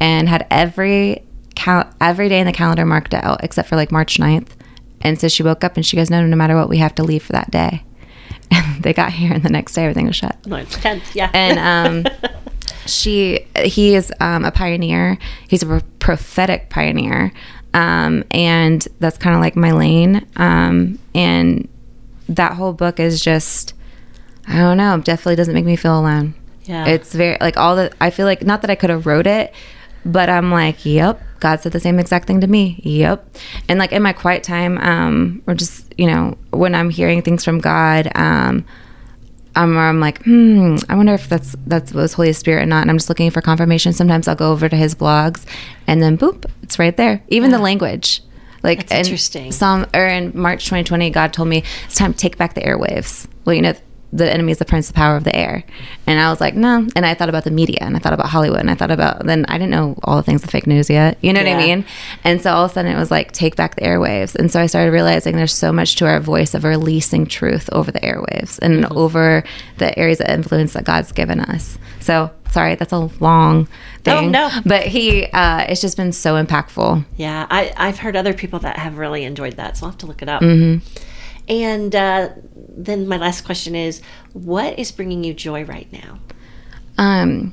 and 0.00 0.28
had 0.28 0.46
every 0.50 1.22
cal- 1.54 1.90
every 2.00 2.28
day 2.28 2.38
in 2.40 2.46
the 2.46 2.52
calendar 2.52 2.84
marked 2.84 3.14
out 3.14 3.42
except 3.42 3.68
for 3.68 3.76
like 3.76 3.90
March 3.90 4.18
9th. 4.18 4.50
And 5.00 5.18
so 5.18 5.28
she 5.28 5.42
woke 5.42 5.64
up 5.64 5.76
and 5.76 5.86
she 5.86 5.96
goes, 5.96 6.10
No, 6.10 6.26
no 6.26 6.36
matter 6.36 6.54
what, 6.56 6.68
we 6.68 6.78
have 6.78 6.94
to 6.96 7.02
leave 7.04 7.22
for 7.22 7.32
that 7.32 7.50
day. 7.50 7.84
And 8.76 8.82
they 8.82 8.92
got 8.92 9.12
here 9.12 9.32
and 9.32 9.42
the 9.42 9.48
next 9.50 9.74
day 9.74 9.84
everything 9.84 10.06
was 10.06 10.16
shut. 10.16 10.36
no, 10.46 10.56
it's 10.56 10.76
tense. 10.76 11.14
Yeah. 11.14 11.30
And 11.34 11.58
um, 12.06 12.12
she 12.86 13.46
he 13.64 13.94
is 13.94 14.12
um, 14.20 14.44
a 14.44 14.50
pioneer 14.50 15.18
he's 15.48 15.62
a 15.62 15.66
pro- 15.66 15.80
prophetic 15.98 16.70
pioneer 16.70 17.32
um, 17.74 18.24
and 18.30 18.86
that's 18.98 19.18
kind 19.18 19.34
of 19.36 19.42
like 19.42 19.56
my 19.56 19.72
lane 19.72 20.26
um, 20.36 20.98
and 21.14 21.68
that 22.28 22.54
whole 22.54 22.72
book 22.72 22.98
is 23.00 23.20
just 23.22 23.74
i 24.46 24.56
don't 24.56 24.76
know 24.78 24.96
definitely 24.98 25.36
doesn't 25.36 25.54
make 25.54 25.64
me 25.66 25.76
feel 25.76 25.98
alone 25.98 26.34
Yeah. 26.64 26.86
it's 26.86 27.12
very 27.14 27.36
like 27.40 27.56
all 27.58 27.76
the 27.76 27.90
i 28.00 28.08
feel 28.10 28.24
like 28.26 28.42
not 28.42 28.62
that 28.62 28.70
i 28.70 28.74
could 28.74 28.90
have 28.90 29.04
wrote 29.06 29.26
it 29.26 29.52
but 30.06 30.30
i'm 30.30 30.50
like 30.50 30.84
yep 30.86 31.20
god 31.40 31.60
said 31.60 31.72
the 31.72 31.80
same 31.80 31.98
exact 31.98 32.26
thing 32.26 32.40
to 32.40 32.46
me 32.46 32.80
yep 32.82 33.34
and 33.68 33.78
like 33.78 33.92
in 33.92 34.02
my 34.02 34.12
quiet 34.14 34.42
time 34.42 34.78
um 34.78 35.42
or 35.46 35.54
just 35.54 35.87
you 35.98 36.06
know 36.06 36.38
when 36.50 36.74
i'm 36.74 36.88
hearing 36.88 37.20
things 37.20 37.44
from 37.44 37.58
god 37.58 38.10
um 38.14 38.64
I'm, 39.58 39.76
I'm 39.76 39.98
like, 39.98 40.22
hmm, 40.22 40.76
I 40.88 40.94
wonder 40.94 41.14
if 41.14 41.28
that's 41.28 41.56
that's 41.66 41.92
was 41.92 42.12
Holy 42.12 42.32
Spirit 42.32 42.62
or 42.62 42.66
not. 42.66 42.82
And 42.82 42.90
I'm 42.90 42.98
just 42.98 43.08
looking 43.08 43.30
for 43.32 43.40
confirmation. 43.40 43.92
Sometimes 43.92 44.28
I'll 44.28 44.36
go 44.36 44.52
over 44.52 44.68
to 44.68 44.76
his 44.76 44.94
blogs, 44.94 45.44
and 45.88 46.00
then 46.00 46.16
boop, 46.16 46.44
it's 46.62 46.78
right 46.78 46.96
there. 46.96 47.24
Even 47.26 47.50
the 47.50 47.58
language, 47.58 48.22
like 48.62 48.88
interesting. 48.92 49.50
Some 49.50 49.86
or 49.92 50.06
in 50.06 50.30
March 50.38 50.64
2020, 50.66 51.10
God 51.10 51.32
told 51.32 51.48
me 51.48 51.64
it's 51.86 51.96
time 51.96 52.12
to 52.12 52.18
take 52.18 52.38
back 52.38 52.54
the 52.54 52.60
airwaves. 52.60 53.26
Well, 53.44 53.54
you 53.54 53.62
know, 53.62 53.74
the 54.12 54.32
enemy 54.32 54.52
is 54.52 54.58
the 54.58 54.64
prince 54.64 54.88
of 54.88 54.94
power 54.94 55.16
of 55.16 55.24
the 55.24 55.36
air, 55.36 55.64
and 56.06 56.18
I 56.18 56.30
was 56.30 56.40
like, 56.40 56.54
no. 56.54 56.86
And 56.96 57.04
I 57.04 57.14
thought 57.14 57.28
about 57.28 57.44
the 57.44 57.50
media, 57.50 57.78
and 57.82 57.94
I 57.94 57.98
thought 57.98 58.14
about 58.14 58.28
Hollywood, 58.28 58.60
and 58.60 58.70
I 58.70 58.74
thought 58.74 58.90
about 58.90 59.26
then 59.26 59.44
I 59.48 59.58
didn't 59.58 59.70
know 59.70 59.98
all 60.02 60.16
the 60.16 60.22
things 60.22 60.42
of 60.42 60.50
fake 60.50 60.66
news 60.66 60.88
yet. 60.88 61.18
You 61.20 61.32
know 61.32 61.42
what 61.42 61.48
I 61.48 61.58
mean? 61.58 61.84
And 62.24 62.40
so 62.40 62.52
all 62.54 62.64
of 62.64 62.70
a 62.70 62.74
sudden 62.74 62.90
it 62.90 62.98
was 62.98 63.10
like 63.10 63.32
take 63.32 63.54
back 63.56 63.74
the 63.74 63.82
airwaves. 63.82 64.34
And 64.34 64.50
so 64.50 64.60
I 64.60 64.66
started 64.66 64.92
realizing 64.92 65.36
there's 65.36 65.54
so 65.54 65.72
much 65.72 65.96
to 65.96 66.06
our 66.06 66.20
voice 66.20 66.54
of 66.54 66.64
releasing 66.64 67.26
truth 67.26 67.68
over 67.72 67.90
the 67.92 68.00
airwaves 68.00 68.58
and 68.60 68.78
Mm-hmm. 68.84 68.96
over 68.96 69.44
the 69.78 69.98
areas 69.98 70.20
of 70.20 70.28
influence 70.28 70.72
that 70.74 70.84
God's 70.84 71.10
given 71.12 71.40
us. 71.40 71.78
So 72.00 72.30
sorry, 72.50 72.76
that's 72.76 72.92
a 72.92 73.10
long 73.20 73.66
thing. 74.04 74.28
Oh, 74.28 74.48
no. 74.48 74.50
But 74.64 74.86
he 74.86 75.26
uh 75.26 75.66
it's 75.68 75.80
just 75.80 75.96
been 75.96 76.12
so 76.12 76.42
impactful. 76.42 77.04
Yeah, 77.16 77.46
I, 77.50 77.72
I've 77.76 77.98
heard 77.98 78.14
other 78.16 78.32
people 78.32 78.60
that 78.60 78.76
have 78.78 78.96
really 78.98 79.24
enjoyed 79.24 79.56
that, 79.56 79.76
so 79.76 79.84
I'll 79.86 79.90
have 79.90 79.98
to 79.98 80.06
look 80.06 80.22
it 80.22 80.28
up. 80.28 80.40
Mm-hmm. 80.42 80.86
And 81.50 81.94
uh, 81.94 82.28
then 82.84 83.08
my 83.08 83.16
last 83.16 83.44
question 83.44 83.74
is 83.74 84.00
what 84.32 84.78
is 84.78 84.92
bringing 84.92 85.24
you 85.24 85.34
joy 85.34 85.64
right 85.64 85.92
now? 85.92 86.20
Um 86.96 87.52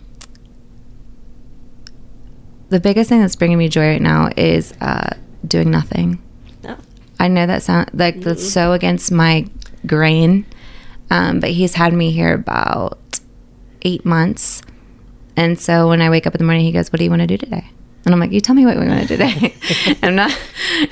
the 2.69 2.79
biggest 2.79 3.09
thing 3.09 3.21
that's 3.21 3.35
bringing 3.35 3.57
me 3.57 3.69
joy 3.69 3.87
right 3.87 4.01
now 4.01 4.29
is 4.37 4.73
uh 4.81 5.15
doing 5.47 5.69
nothing. 5.71 6.21
No. 6.63 6.77
I 7.19 7.27
know 7.27 7.45
that 7.45 7.63
sound 7.63 7.91
like 7.93 8.21
that's 8.21 8.47
so 8.47 8.73
against 8.73 9.11
my 9.11 9.47
grain, 9.85 10.45
um, 11.09 11.39
but 11.39 11.51
he's 11.51 11.75
had 11.75 11.93
me 11.93 12.11
here 12.11 12.33
about 12.33 12.97
eight 13.83 14.05
months, 14.05 14.61
and 15.37 15.59
so 15.59 15.87
when 15.89 16.01
I 16.01 16.09
wake 16.09 16.25
up 16.25 16.33
in 16.33 16.39
the 16.39 16.45
morning, 16.45 16.63
he 16.65 16.71
goes, 16.71 16.91
"What 16.91 16.97
do 16.97 17.03
you 17.03 17.09
want 17.09 17.21
to 17.21 17.27
do 17.27 17.37
today?" 17.37 17.69
And 18.05 18.13
I'm 18.13 18.19
like, 18.19 18.31
"You 18.31 18.39
tell 18.39 18.55
me 18.55 18.65
what 18.65 18.77
we 18.77 18.87
want 18.87 19.07
to 19.07 19.07
do 19.07 19.17
today." 19.17 19.55
I'm 20.03 20.15
not, 20.15 20.31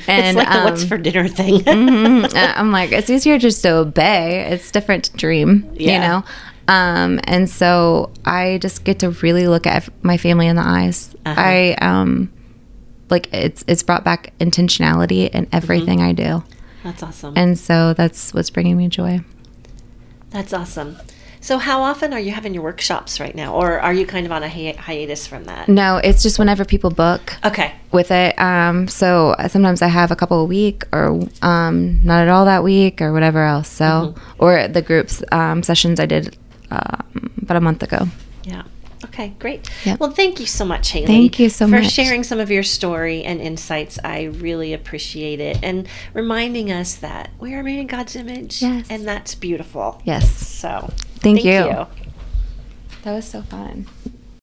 and 0.07 0.37
It's 0.37 0.37
like 0.37 0.51
the 0.51 0.63
what's 0.63 0.81
um, 0.83 0.87
for 0.89 0.97
dinner 0.97 1.27
thing. 1.27 1.59
Mhm. 1.61 2.23
Uh, 2.35 2.53
I'm 2.55 2.71
like, 2.71 2.91
it's 2.91 3.09
easier 3.09 3.37
just 3.37 3.61
to 3.63 3.73
obey. 3.75 4.47
It's 4.51 4.71
different 4.71 5.05
to 5.05 5.17
dream, 5.17 5.69
you 5.75 5.99
know? 5.99 6.23
Um, 6.67 7.19
and 7.25 7.49
so 7.49 8.11
I 8.25 8.57
just 8.59 8.83
get 8.85 8.99
to 8.99 9.09
really 9.11 9.47
look 9.47 9.67
at 9.67 9.87
my 10.03 10.17
family 10.17 10.47
in 10.47 10.55
the 10.55 10.63
eyes. 10.65 11.13
Uh-huh. 11.25 11.39
I, 11.39 11.73
um, 11.81 12.31
like 13.09 13.31
it's, 13.33 13.63
it's 13.67 13.83
brought 13.83 14.03
back 14.03 14.33
intentionality 14.39 15.29
in 15.29 15.47
everything 15.51 16.01
I 16.01 16.13
do. 16.13 16.43
That's 16.83 17.03
awesome. 17.03 17.33
And 17.35 17.59
so 17.59 17.93
that's 17.93 18.33
what's 18.33 18.49
bringing 18.49 18.77
me 18.77 18.87
joy. 18.87 19.21
That's 20.31 20.53
awesome. 20.53 20.97
So, 21.43 21.57
how 21.57 21.81
often 21.83 22.13
are 22.13 22.19
you 22.21 22.31
having 22.31 22.53
your 22.53 22.63
workshops 22.63 23.19
right 23.19 23.35
now, 23.35 23.53
or 23.53 23.77
are 23.81 23.93
you 23.93 24.05
kind 24.05 24.25
of 24.25 24.31
on 24.31 24.43
a 24.43 24.47
hi- 24.47 24.77
hiatus 24.79 25.27
from 25.27 25.43
that? 25.43 25.67
No, 25.67 25.97
it's 25.97 26.23
just 26.23 26.39
whenever 26.39 26.63
people 26.63 26.89
book 26.89 27.35
Okay. 27.43 27.73
with 27.91 28.11
it. 28.11 28.39
Um, 28.39 28.87
so 28.87 29.35
sometimes 29.49 29.81
I 29.81 29.87
have 29.87 30.09
a 30.09 30.15
couple 30.15 30.39
a 30.39 30.45
week 30.45 30.85
or 30.93 31.19
um, 31.41 31.99
not 32.05 32.21
at 32.21 32.29
all 32.29 32.45
that 32.45 32.63
week 32.63 33.01
or 33.01 33.11
whatever 33.11 33.43
else. 33.43 33.67
So, 33.67 33.83
Mm-hmm. 34.15 34.43
or 34.43 34.67
the 34.69 34.81
groups 34.81 35.21
um, 35.33 35.63
sessions 35.63 35.99
I 35.99 36.05
did 36.05 36.37
um, 36.71 37.31
about 37.41 37.57
a 37.57 37.61
month 37.61 37.83
ago. 37.83 38.07
Yeah. 38.45 38.63
Okay, 39.05 39.33
great. 39.39 39.69
Yep. 39.85 39.99
Well, 39.99 40.11
thank 40.11 40.39
you 40.39 40.45
so 40.45 40.65
much, 40.65 40.89
Hayley. 40.91 41.07
Thank 41.07 41.39
you 41.39 41.49
so 41.49 41.65
for 41.65 41.71
much. 41.71 41.83
For 41.85 41.89
sharing 41.89 42.23
some 42.23 42.39
of 42.39 42.49
your 42.49 42.63
story 42.63 43.23
and 43.23 43.41
insights. 43.41 43.99
I 44.03 44.23
really 44.23 44.73
appreciate 44.73 45.39
it, 45.39 45.59
and 45.63 45.87
reminding 46.13 46.71
us 46.71 46.95
that 46.95 47.29
we 47.39 47.53
are 47.53 47.63
made 47.63 47.79
in 47.79 47.87
God's 47.87 48.15
image, 48.15 48.61
Yes. 48.61 48.87
and 48.89 49.07
that's 49.07 49.35
beautiful. 49.35 50.01
Yes. 50.05 50.29
So, 50.29 50.91
Thank 51.19 51.43
you. 51.43 51.85
That 53.03 53.13
was 53.13 53.25
so 53.25 53.41
fun. 53.41 53.87